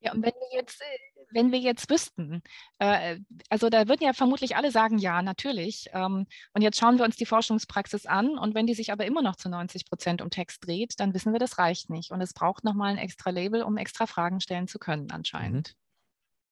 Ja, 0.00 0.12
und 0.12 0.22
wenn 0.22 0.32
wir 0.32 0.58
jetzt, 0.58 0.80
äh, 0.80 0.84
wenn 1.30 1.52
wir 1.52 1.58
jetzt 1.58 1.90
wüssten, 1.90 2.42
äh, 2.78 3.18
also 3.50 3.68
da 3.68 3.88
würden 3.88 4.04
ja 4.04 4.12
vermutlich 4.12 4.56
alle 4.56 4.70
sagen, 4.70 4.98
ja, 4.98 5.22
natürlich. 5.22 5.88
Ähm, 5.92 6.26
und 6.52 6.62
jetzt 6.62 6.78
schauen 6.78 6.98
wir 6.98 7.04
uns 7.04 7.16
die 7.16 7.26
Forschungspraxis 7.26 8.06
an 8.06 8.38
und 8.38 8.54
wenn 8.54 8.66
die 8.66 8.74
sich 8.74 8.92
aber 8.92 9.06
immer 9.06 9.22
noch 9.22 9.36
zu 9.36 9.48
90 9.48 9.86
Prozent 9.86 10.22
um 10.22 10.30
Text 10.30 10.66
dreht, 10.66 10.94
dann 11.00 11.14
wissen 11.14 11.32
wir, 11.32 11.40
das 11.40 11.58
reicht 11.58 11.90
nicht. 11.90 12.12
Und 12.12 12.20
es 12.20 12.32
braucht 12.32 12.64
nochmal 12.64 12.92
ein 12.92 12.98
extra 12.98 13.30
Label, 13.30 13.62
um 13.62 13.76
extra 13.76 14.06
Fragen 14.06 14.40
stellen 14.40 14.68
zu 14.68 14.78
können, 14.78 15.10
anscheinend. 15.10 15.74
Mhm. 15.74 15.87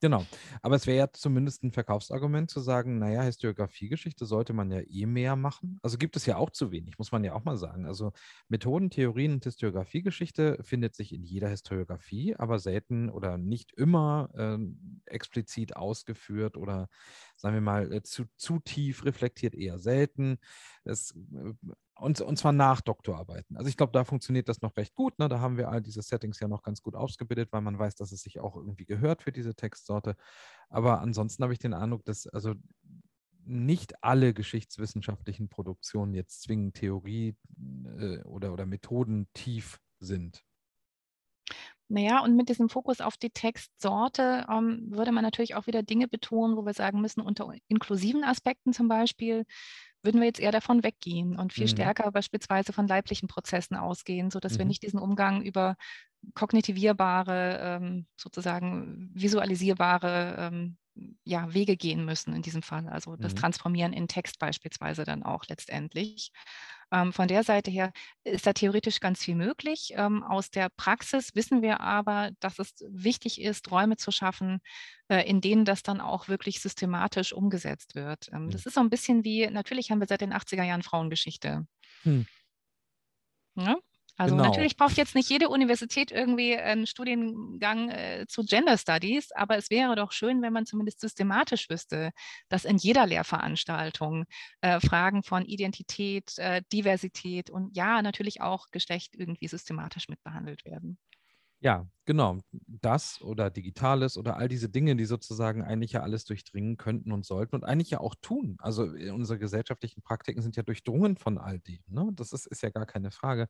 Genau. 0.03 0.27
Aber 0.61 0.77
es 0.77 0.87
wäre 0.87 0.99
ja 0.99 1.13
zumindest 1.13 1.63
ein 1.65 1.73
Verkaufsargument 1.73 2.51
zu 2.51 2.61
sagen, 2.61 2.99
naja, 2.99 3.23
Historiografiegeschichte 3.23 4.27
sollte 4.27 4.53
man 4.53 4.71
ja 4.71 4.81
eh 4.87 5.07
mehr 5.07 5.37
machen. 5.37 5.79
Also 5.83 5.97
gibt 5.97 6.17
es 6.17 6.27
ja 6.27 6.37
auch 6.37 6.51
zu 6.51 6.71
wenig, 6.71 6.99
muss 6.99 7.13
man 7.13 7.25
ja 7.25 7.33
auch 7.33 7.45
mal 7.45 7.57
sagen. 7.57 7.87
Also 7.87 8.13
Methoden, 8.49 8.91
Theorien 8.91 9.33
und 9.35 9.45
Historiografiegeschichte 9.45 10.59
findet 10.63 10.95
sich 10.95 11.15
in 11.15 11.25
jeder 11.25 11.49
Historiografie, 11.49 12.37
aber 12.37 12.59
selten 12.59 13.09
oder 13.09 13.39
nicht 13.39 13.73
immer 13.73 14.29
äh, 14.35 14.59
explizit 15.07 15.77
ausgeführt 15.77 16.59
oder 16.59 16.89
sagen 17.37 17.55
wir 17.55 17.61
mal 17.61 17.93
äh, 17.93 18.03
zu, 18.03 18.25
zu 18.37 18.59
tief 18.59 19.05
reflektiert 19.05 19.55
eher 19.55 19.79
selten. 19.79 20.39
Es 20.85 21.13
äh, 21.13 21.53
und, 21.99 22.21
und 22.21 22.37
zwar 22.37 22.53
nach 22.53 22.83
Doktorarbeiten. 22.83 23.57
Also 23.57 23.69
ich 23.71 23.77
glaube, 23.77 23.93
da 23.93 24.05
funktioniert 24.05 24.49
das 24.51 24.61
noch 24.61 24.77
recht 24.77 24.95
gut. 24.95 25.19
Ne? 25.19 25.29
Da 25.31 25.41
haben 25.41 25.57
wir 25.57 25.71
all 25.71 25.81
diese 25.81 26.03
Settings 26.03 26.41
ja 26.41 26.47
noch 26.47 26.63
ganz 26.63 26.83
gut 26.83 26.95
ausgebildet, 26.95 27.49
weil 27.53 27.63
man 27.63 27.79
weiß, 27.79 27.95
dass 27.95 28.13
es 28.13 28.21
sich 28.21 28.39
auch 28.39 28.55
irgendwie 28.55 28.85
gehört 28.85 29.23
für 29.23 29.33
diese 29.33 29.55
Textsorte. 29.55 30.15
Aber 30.69 31.01
ansonsten 31.01 31.43
habe 31.43 31.55
ich 31.55 31.59
den 31.59 31.73
Eindruck, 31.73 32.05
dass 32.05 32.27
also 32.27 32.55
nicht 33.47 34.03
alle 34.05 34.35
geschichtswissenschaftlichen 34.35 35.49
Produktionen 35.49 36.13
jetzt 36.13 36.43
zwingend 36.43 36.75
Theorie 36.77 37.35
äh, 37.99 38.23
oder, 38.25 38.53
oder 38.53 38.67
Methoden 38.67 39.29
tief 39.33 39.81
sind. 39.99 40.45
Naja, 41.89 42.21
und 42.21 42.35
mit 42.35 42.49
diesem 42.49 42.69
Fokus 42.69 43.01
auf 43.01 43.17
die 43.17 43.31
Textsorte 43.31 44.47
ähm, 44.51 44.87
würde 44.91 45.13
man 45.13 45.23
natürlich 45.23 45.55
auch 45.55 45.67
wieder 45.67 45.83
Dinge 45.83 46.09
betonen, 46.09 46.57
wo 46.57 46.67
wir 46.67 46.75
sagen 46.75 47.01
müssen, 47.01 47.21
unter 47.21 47.53
inklusiven 47.69 48.25
Aspekten 48.25 48.73
zum 48.73 48.89
Beispiel 48.89 49.45
würden 50.03 50.21
wir 50.21 50.27
jetzt 50.27 50.41
eher 50.41 50.53
davon 50.53 50.83
weggehen 50.83 51.39
und 51.39 51.53
viel 51.53 51.65
mhm. 51.65 51.71
stärker 51.71 52.11
beispielsweise 52.13 52.73
von 52.73 52.87
leiblichen 52.87 53.29
Prozessen 53.29 53.77
ausgehen, 53.77 54.31
sodass 54.31 54.55
mhm. 54.55 54.59
wir 54.59 54.65
nicht 54.67 54.83
diesen 54.83 54.99
Umgang 54.99 55.43
über 55.43 55.77
kognitivierbare, 56.35 57.59
ähm, 57.61 58.07
sozusagen 58.17 59.11
visualisierbare 59.15 60.37
ähm, 60.39 60.77
ja, 61.25 61.53
Wege 61.53 61.77
gehen 61.77 62.05
müssen 62.05 62.35
in 62.35 62.43
diesem 62.43 62.63
Fall. 62.63 62.89
Also 62.89 63.17
das 63.17 63.35
mhm. 63.35 63.39
Transformieren 63.39 63.93
in 63.93 64.09
Text 64.09 64.39
beispielsweise 64.39 65.05
dann 65.05 65.23
auch 65.23 65.45
letztendlich. 65.49 66.33
Ähm, 66.93 67.13
von 67.13 67.29
der 67.29 67.43
Seite 67.43 67.71
her 67.71 67.93
ist 68.25 68.47
da 68.47 68.53
theoretisch 68.53 69.01
ganz 69.01 69.23
viel 69.23 69.35
möglich. 69.35 69.93
Ähm, 69.97 70.23
aus 70.23 70.51
der 70.51 70.69
Praxis 70.77 71.35
wissen 71.35 71.63
wir 71.63 71.81
aber, 71.81 72.31
dass 72.41 72.59
es 72.59 72.75
wichtig 72.89 73.41
ist, 73.41 73.71
Räume 73.71 73.97
zu 73.97 74.11
schaffen, 74.13 74.61
äh, 75.09 75.29
in 75.29 75.41
denen 75.41 75.65
das 75.65 75.83
dann 75.83 76.01
auch 76.01 76.29
wirklich 76.29 76.61
systematisch 76.61 77.33
umgesetzt 77.33 77.95
wird. 77.95 78.29
Ähm. 78.33 78.51
Das 78.51 78.67
ist 78.67 78.75
so 78.75 78.81
ein 78.81 78.91
bisschen 78.91 79.25
wie, 79.25 79.47
natürlich 79.49 79.91
haben 79.91 80.01
wir 80.01 80.07
seit 80.07 80.21
den 80.21 80.33
80er 80.33 80.65
Jahren 80.65 80.83
Frauengeschichte. 80.83 81.67
Hm. 82.03 82.27
Ja? 83.57 83.77
Also 84.17 84.35
genau. 84.35 84.49
natürlich 84.49 84.77
braucht 84.77 84.97
jetzt 84.97 85.15
nicht 85.15 85.29
jede 85.29 85.49
Universität 85.51 86.11
irgendwie 86.11 86.57
einen 86.57 86.87
Studiengang 86.87 87.91
äh, 87.91 88.27
zu 88.29 88.45
Gender 88.45 88.79
Studies, 88.79 89.31
aber 89.33 89.59
es 89.59 89.71
wäre 89.71 89.95
doch 89.95 90.13
schön, 90.13 90.41
wenn 90.43 90.53
man 90.55 90.65
zumindest 90.67 91.01
systematisch 91.01 91.69
wüsste, 91.69 92.13
dass 92.49 92.65
in 92.65 92.79
jeder 92.79 93.07
Lehrveranstaltung 93.07 94.25
äh, 94.63 94.81
Fragen 94.81 95.23
von 95.23 95.45
Identität, 95.45 96.39
äh, 96.39 96.63
Diversität 96.73 97.51
und 97.51 97.77
ja, 97.77 98.01
natürlich 98.01 98.41
auch 98.41 98.67
Geschlecht 98.71 99.15
irgendwie 99.17 99.49
systematisch 99.49 100.09
mitbehandelt 100.09 100.65
werden. 100.65 100.99
Ja, 101.61 101.87
genau. 102.05 102.39
Das 102.53 103.23
oder 103.23 103.51
Digitales 103.51 104.19
oder 104.19 104.37
all 104.37 104.49
diese 104.49 104.69
Dinge, 104.69 104.95
die 104.95 105.07
sozusagen 105.07 105.63
eigentlich 105.63 105.93
ja 105.93 106.03
alles 106.03 106.25
durchdringen 106.25 106.77
könnten 106.77 107.13
und 107.13 107.25
sollten 107.25 107.57
und 107.57 107.65
eigentlich 107.65 107.91
ja 107.91 108.01
auch 108.01 108.15
tun. 108.21 108.57
Also 108.61 108.95
äh, 108.95 109.11
unsere 109.11 109.39
gesellschaftlichen 109.39 110.03
Praktiken 110.03 110.43
sind 110.43 110.57
ja 110.57 110.63
durchdrungen 110.63 111.17
von 111.17 111.39
all 111.39 111.59
dem. 111.61 111.81
Ne? 111.89 112.11
Das 112.15 112.33
ist, 112.33 112.47
ist 112.47 112.63
ja 112.63 112.71
gar 112.71 112.85
keine 112.85 113.11
Frage. 113.11 113.49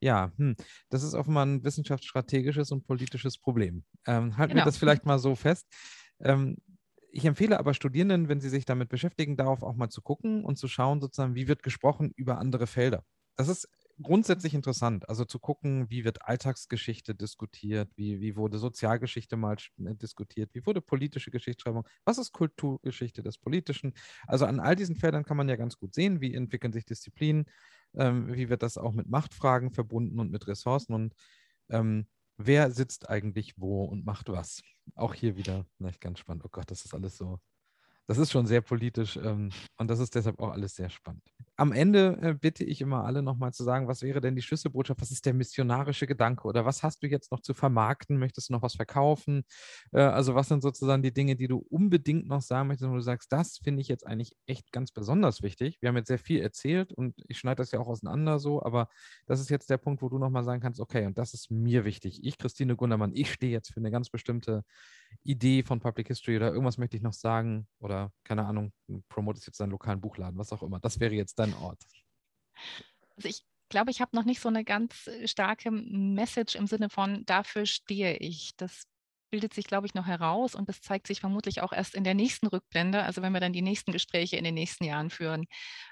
Ja, 0.00 0.32
hm, 0.36 0.56
das 0.88 1.02
ist 1.02 1.14
offenbar 1.14 1.44
ein 1.44 1.62
wissenschaftsstrategisches 1.62 2.72
und 2.72 2.84
politisches 2.84 3.38
Problem. 3.38 3.84
Ähm, 4.06 4.36
halten 4.38 4.54
genau. 4.54 4.62
wir 4.62 4.66
das 4.66 4.78
vielleicht 4.78 5.04
mal 5.04 5.18
so 5.18 5.34
fest. 5.34 5.66
Ähm, 6.20 6.56
ich 7.10 7.26
empfehle 7.26 7.58
aber 7.58 7.74
Studierenden, 7.74 8.28
wenn 8.30 8.40
sie 8.40 8.48
sich 8.48 8.64
damit 8.64 8.88
beschäftigen, 8.88 9.36
darauf 9.36 9.62
auch 9.62 9.74
mal 9.74 9.90
zu 9.90 10.00
gucken 10.00 10.44
und 10.44 10.56
zu 10.56 10.66
schauen, 10.66 11.02
sozusagen, 11.02 11.34
wie 11.34 11.46
wird 11.46 11.62
gesprochen 11.62 12.10
über 12.16 12.38
andere 12.38 12.66
Felder. 12.66 13.04
Das 13.36 13.48
ist 13.48 13.68
grundsätzlich 14.00 14.54
interessant. 14.54 15.08
Also 15.08 15.24
zu 15.24 15.38
gucken, 15.38 15.90
wie 15.90 16.04
wird 16.04 16.22
Alltagsgeschichte 16.22 17.14
diskutiert, 17.14 17.90
wie, 17.96 18.20
wie 18.20 18.36
wurde 18.36 18.58
Sozialgeschichte 18.58 19.36
mal 19.36 19.56
äh, 19.84 19.94
diskutiert, 19.94 20.54
wie 20.54 20.64
wurde 20.66 20.80
politische 20.80 21.30
Geschichtsschreibung, 21.30 21.86
was 22.04 22.18
ist 22.18 22.32
Kulturgeschichte 22.32 23.22
des 23.22 23.38
Politischen. 23.38 23.94
Also 24.26 24.46
an 24.46 24.60
all 24.60 24.76
diesen 24.76 24.96
Feldern 24.96 25.24
kann 25.24 25.36
man 25.36 25.48
ja 25.48 25.56
ganz 25.56 25.76
gut 25.78 25.94
sehen, 25.94 26.20
wie 26.20 26.34
entwickeln 26.34 26.72
sich 26.72 26.84
Disziplinen, 26.84 27.46
ähm, 27.94 28.32
wie 28.34 28.48
wird 28.48 28.62
das 28.62 28.78
auch 28.78 28.92
mit 28.92 29.08
Machtfragen 29.08 29.72
verbunden 29.72 30.20
und 30.20 30.30
mit 30.30 30.46
Ressourcen 30.46 30.94
und 30.94 31.14
ähm, 31.70 32.06
wer 32.36 32.70
sitzt 32.70 33.08
eigentlich 33.08 33.54
wo 33.56 33.84
und 33.84 34.04
macht 34.04 34.28
was. 34.28 34.62
Auch 34.94 35.14
hier 35.14 35.36
wieder, 35.36 35.66
na, 35.78 35.90
ganz 36.00 36.18
spannend. 36.20 36.44
Oh 36.44 36.48
Gott, 36.50 36.70
das 36.70 36.84
ist 36.84 36.94
alles 36.94 37.16
so 37.16 37.40
das 38.06 38.18
ist 38.18 38.32
schon 38.32 38.46
sehr 38.46 38.60
politisch 38.60 39.16
ähm, 39.16 39.50
und 39.76 39.88
das 39.88 39.98
ist 39.98 40.14
deshalb 40.14 40.38
auch 40.40 40.50
alles 40.50 40.74
sehr 40.74 40.90
spannend. 40.90 41.22
Am 41.62 41.70
Ende 41.70 42.18
äh, 42.20 42.34
bitte 42.34 42.64
ich 42.64 42.80
immer 42.80 43.04
alle 43.04 43.22
nochmal 43.22 43.52
zu 43.52 43.62
sagen, 43.62 43.86
was 43.86 44.02
wäre 44.02 44.20
denn 44.20 44.34
die 44.34 44.42
Schlüsselbotschaft? 44.42 45.00
Was 45.00 45.12
ist 45.12 45.24
der 45.26 45.32
missionarische 45.32 46.08
Gedanke? 46.08 46.48
Oder 46.48 46.64
was 46.64 46.82
hast 46.82 47.04
du 47.04 47.06
jetzt 47.06 47.30
noch 47.30 47.38
zu 47.38 47.54
vermarkten? 47.54 48.18
Möchtest 48.18 48.48
du 48.48 48.54
noch 48.54 48.62
was 48.62 48.74
verkaufen? 48.74 49.44
Äh, 49.92 50.00
also, 50.00 50.34
was 50.34 50.48
sind 50.48 50.60
sozusagen 50.60 51.04
die 51.04 51.12
Dinge, 51.14 51.36
die 51.36 51.46
du 51.46 51.58
unbedingt 51.70 52.26
noch 52.26 52.42
sagen 52.42 52.66
möchtest, 52.66 52.90
wo 52.90 52.96
du 52.96 53.00
sagst, 53.00 53.30
das 53.30 53.58
finde 53.62 53.80
ich 53.80 53.86
jetzt 53.86 54.04
eigentlich 54.04 54.32
echt 54.46 54.72
ganz 54.72 54.90
besonders 54.90 55.42
wichtig? 55.42 55.78
Wir 55.80 55.88
haben 55.88 55.96
jetzt 55.96 56.08
sehr 56.08 56.18
viel 56.18 56.40
erzählt 56.40 56.92
und 56.92 57.14
ich 57.28 57.38
schneide 57.38 57.58
das 57.62 57.70
ja 57.70 57.78
auch 57.78 57.86
auseinander 57.86 58.40
so, 58.40 58.60
aber 58.60 58.88
das 59.26 59.38
ist 59.38 59.48
jetzt 59.48 59.70
der 59.70 59.78
Punkt, 59.78 60.02
wo 60.02 60.08
du 60.08 60.18
nochmal 60.18 60.42
sagen 60.42 60.60
kannst, 60.60 60.80
okay, 60.80 61.06
und 61.06 61.16
das 61.16 61.32
ist 61.32 61.48
mir 61.52 61.84
wichtig. 61.84 62.24
Ich, 62.24 62.38
Christine 62.38 62.74
Gundermann, 62.74 63.12
ich 63.14 63.32
stehe 63.32 63.52
jetzt 63.52 63.72
für 63.72 63.78
eine 63.78 63.92
ganz 63.92 64.10
bestimmte 64.10 64.64
Idee 65.22 65.62
von 65.62 65.80
Public 65.80 66.08
History 66.08 66.36
oder 66.36 66.50
irgendwas 66.52 66.78
möchte 66.78 66.96
ich 66.96 67.02
noch 67.02 67.12
sagen 67.12 67.68
oder 67.78 68.10
keine 68.24 68.46
Ahnung, 68.46 68.72
promotest 69.08 69.46
jetzt 69.46 69.60
deinen 69.60 69.70
lokalen 69.70 70.00
Buchladen, 70.00 70.38
was 70.38 70.52
auch 70.52 70.62
immer. 70.62 70.80
Das 70.80 71.00
wäre 71.00 71.14
jetzt 71.14 71.38
dein 71.52 71.62
Ort. 71.62 71.82
Also 73.16 73.28
ich 73.28 73.42
glaube, 73.68 73.90
ich 73.90 74.00
habe 74.00 74.14
noch 74.16 74.24
nicht 74.24 74.40
so 74.40 74.48
eine 74.48 74.64
ganz 74.64 75.06
äh, 75.06 75.26
starke 75.26 75.70
Message 75.70 76.54
im 76.54 76.66
Sinne 76.66 76.90
von, 76.90 77.24
dafür 77.26 77.66
stehe 77.66 78.16
ich. 78.16 78.52
Das 78.56 78.84
bildet 79.30 79.54
sich, 79.54 79.64
glaube 79.64 79.86
ich, 79.86 79.94
noch 79.94 80.06
heraus 80.06 80.54
und 80.54 80.68
das 80.68 80.82
zeigt 80.82 81.06
sich 81.06 81.20
vermutlich 81.20 81.62
auch 81.62 81.72
erst 81.72 81.94
in 81.94 82.04
der 82.04 82.12
nächsten 82.12 82.48
Rückblende, 82.48 83.02
also 83.02 83.22
wenn 83.22 83.32
wir 83.32 83.40
dann 83.40 83.54
die 83.54 83.62
nächsten 83.62 83.90
Gespräche 83.90 84.36
in 84.36 84.44
den 84.44 84.52
nächsten 84.52 84.84
Jahren 84.84 85.08
führen. 85.08 85.46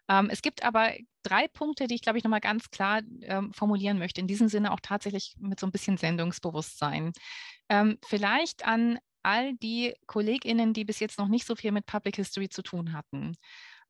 Ähm, 0.09 0.29
es 0.31 0.43
gibt 0.43 0.63
aber 0.63 0.93
drei 1.23 1.49
Punkte, 1.49 1.87
die 1.87 1.95
ich, 1.95 2.03
glaube 2.03 2.19
ich, 2.19 2.25
nochmal 2.25 2.41
ganz 2.41 2.71
klar 2.71 3.01
ähm, 3.23 3.55
formulieren 3.55 3.99
möchte, 3.99 4.21
in 4.21 4.27
diesem 4.27 4.49
Sinne 4.49 4.73
auch 4.73 4.81
tatsächlich 4.83 5.37
mit 5.39 5.59
so 5.59 5.67
ein 5.67 5.73
bisschen 5.73 5.97
Sendungsbewusstsein. 5.97 7.13
Ähm, 7.71 7.97
vielleicht 8.05 8.67
an 8.67 8.99
all 9.23 9.55
die 9.55 9.95
KollegInnen, 10.07 10.75
die 10.75 10.85
bis 10.85 11.01
jetzt 11.01 11.19
noch 11.19 11.29
nicht 11.29 11.47
so 11.47 11.57
viel 11.57 11.73
mit 11.73 11.87
Public 11.87 12.17
History 12.17 12.51
zu 12.51 12.63
tun 12.63 12.93
hatten. 12.93 13.37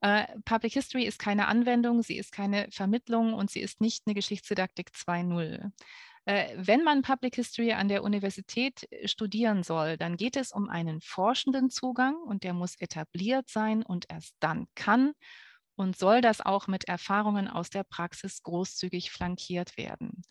Uh, 0.02 0.24
Public 0.46 0.72
History 0.72 1.04
ist 1.04 1.18
keine 1.18 1.46
Anwendung, 1.46 2.02
sie 2.02 2.16
ist 2.16 2.32
keine 2.32 2.68
Vermittlung 2.70 3.34
und 3.34 3.50
sie 3.50 3.60
ist 3.60 3.82
nicht 3.82 4.06
eine 4.06 4.14
Geschichtsdidaktik 4.14 4.92
2.0. 4.94 5.70
Äh, 6.24 6.54
wenn 6.56 6.84
man 6.84 7.02
Public 7.02 7.34
History 7.36 7.72
an 7.72 7.88
der 7.88 8.02
Universität 8.02 8.86
äh, 8.90 9.08
studieren 9.08 9.62
soll, 9.62 9.96
dann 9.96 10.16
geht 10.16 10.36
es 10.36 10.52
um 10.52 10.68
einen 10.68 11.00
forschenden 11.00 11.70
Zugang 11.70 12.16
und 12.16 12.44
der 12.44 12.54
muss 12.54 12.76
etabliert 12.76 13.48
sein 13.50 13.82
und 13.82 14.06
erst 14.08 14.36
dann 14.40 14.66
kann 14.74 15.12
und 15.76 15.96
soll 15.96 16.20
das 16.20 16.40
auch 16.40 16.66
mit 16.66 16.84
Erfahrungen 16.84 17.48
aus 17.48 17.70
der 17.70 17.84
Praxis 17.84 18.42
großzügig 18.42 19.10
flankiert 19.10 19.76
werden. 19.76 20.22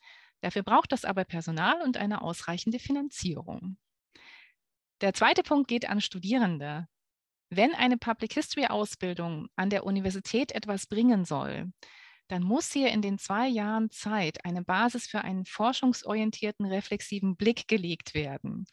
Dafür 0.41 0.63
braucht 0.63 0.93
es 0.93 1.05
aber 1.05 1.25
Personal 1.25 1.81
und 1.81 1.97
eine 1.97 2.21
ausreichende 2.21 2.79
Finanzierung. 2.79 3.77
Der 5.01 5.13
zweite 5.13 5.43
Punkt 5.43 5.67
geht 5.67 5.89
an 5.89 6.01
Studierende. 6.01 6.87
Wenn 7.49 7.73
eine 7.73 7.97
Public 7.97 8.33
History 8.33 8.67
Ausbildung 8.67 9.47
an 9.55 9.69
der 9.69 9.83
Universität 9.85 10.51
etwas 10.51 10.85
bringen 10.85 11.25
soll, 11.25 11.71
dann 12.27 12.43
muss 12.43 12.71
hier 12.71 12.89
in 12.91 13.01
den 13.01 13.17
zwei 13.17 13.47
Jahren 13.47 13.89
Zeit 13.89 14.45
eine 14.45 14.63
Basis 14.63 15.07
für 15.07 15.21
einen 15.21 15.45
forschungsorientierten, 15.45 16.65
reflexiven 16.65 17.35
Blick 17.35 17.67
gelegt 17.67 18.13
werden. 18.13 18.65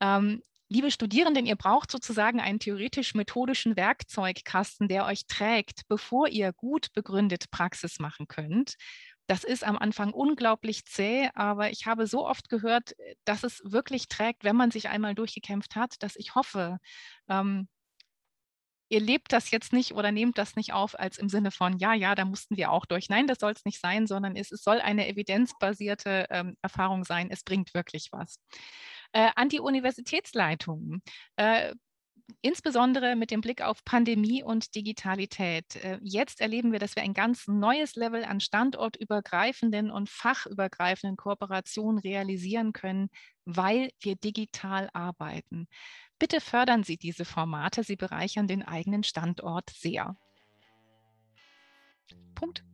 Ähm, 0.00 0.42
liebe 0.68 0.90
Studierenden, 0.90 1.46
ihr 1.46 1.56
braucht 1.56 1.90
sozusagen 1.90 2.40
einen 2.40 2.58
theoretisch-methodischen 2.58 3.76
Werkzeugkasten, 3.76 4.88
der 4.88 5.06
euch 5.06 5.26
trägt, 5.26 5.88
bevor 5.88 6.28
ihr 6.28 6.52
gut 6.52 6.92
begründet 6.92 7.50
Praxis 7.50 7.98
machen 8.00 8.28
könnt. 8.28 8.74
Das 9.26 9.44
ist 9.44 9.64
am 9.64 9.78
Anfang 9.78 10.12
unglaublich 10.12 10.84
zäh, 10.84 11.30
aber 11.34 11.70
ich 11.70 11.86
habe 11.86 12.06
so 12.06 12.28
oft 12.28 12.50
gehört, 12.50 12.92
dass 13.24 13.42
es 13.42 13.62
wirklich 13.64 14.08
trägt, 14.08 14.44
wenn 14.44 14.56
man 14.56 14.70
sich 14.70 14.90
einmal 14.90 15.14
durchgekämpft 15.14 15.76
hat, 15.76 16.02
dass 16.02 16.16
ich 16.16 16.34
hoffe, 16.34 16.76
ähm, 17.30 17.68
ihr 18.94 19.00
lebt 19.00 19.32
das 19.32 19.50
jetzt 19.50 19.72
nicht 19.72 19.92
oder 19.92 20.12
nehmt 20.12 20.38
das 20.38 20.54
nicht 20.54 20.72
auf 20.72 20.98
als 20.98 21.18
im 21.18 21.28
Sinne 21.28 21.50
von, 21.50 21.78
ja, 21.78 21.94
ja, 21.94 22.14
da 22.14 22.24
mussten 22.24 22.56
wir 22.56 22.70
auch 22.70 22.86
durch. 22.86 23.08
Nein, 23.08 23.26
das 23.26 23.38
soll 23.40 23.52
es 23.52 23.64
nicht 23.64 23.80
sein, 23.80 24.06
sondern 24.06 24.36
es, 24.36 24.52
es 24.52 24.62
soll 24.62 24.80
eine 24.80 25.08
evidenzbasierte 25.08 26.26
ähm, 26.30 26.56
Erfahrung 26.62 27.04
sein. 27.04 27.28
Es 27.30 27.42
bringt 27.42 27.74
wirklich 27.74 28.08
was. 28.12 28.38
Äh, 29.12 29.30
an 29.34 29.48
die 29.48 29.58
Universitätsleitungen. 29.58 31.02
Äh, 31.34 31.74
insbesondere 32.40 33.16
mit 33.16 33.32
dem 33.32 33.40
Blick 33.40 33.62
auf 33.62 33.84
Pandemie 33.84 34.44
und 34.44 34.74
Digitalität. 34.76 35.74
Äh, 35.76 35.98
jetzt 36.02 36.40
erleben 36.40 36.70
wir, 36.70 36.78
dass 36.78 36.94
wir 36.94 37.02
ein 37.02 37.14
ganz 37.14 37.48
neues 37.48 37.96
Level 37.96 38.24
an 38.24 38.38
standortübergreifenden 38.38 39.90
und 39.90 40.08
fachübergreifenden 40.08 41.16
Kooperationen 41.16 41.98
realisieren 41.98 42.72
können, 42.72 43.10
weil 43.44 43.90
wir 44.00 44.14
digital 44.14 44.88
arbeiten. 44.92 45.66
Bitte 46.24 46.40
fördern 46.40 46.84
Sie 46.84 46.96
diese 46.96 47.26
Formate, 47.26 47.84
sie 47.84 47.96
bereichern 47.96 48.46
den 48.48 48.62
eigenen 48.62 49.02
Standort 49.02 49.68
sehr. 49.68 50.16
Punkt. 52.34 52.64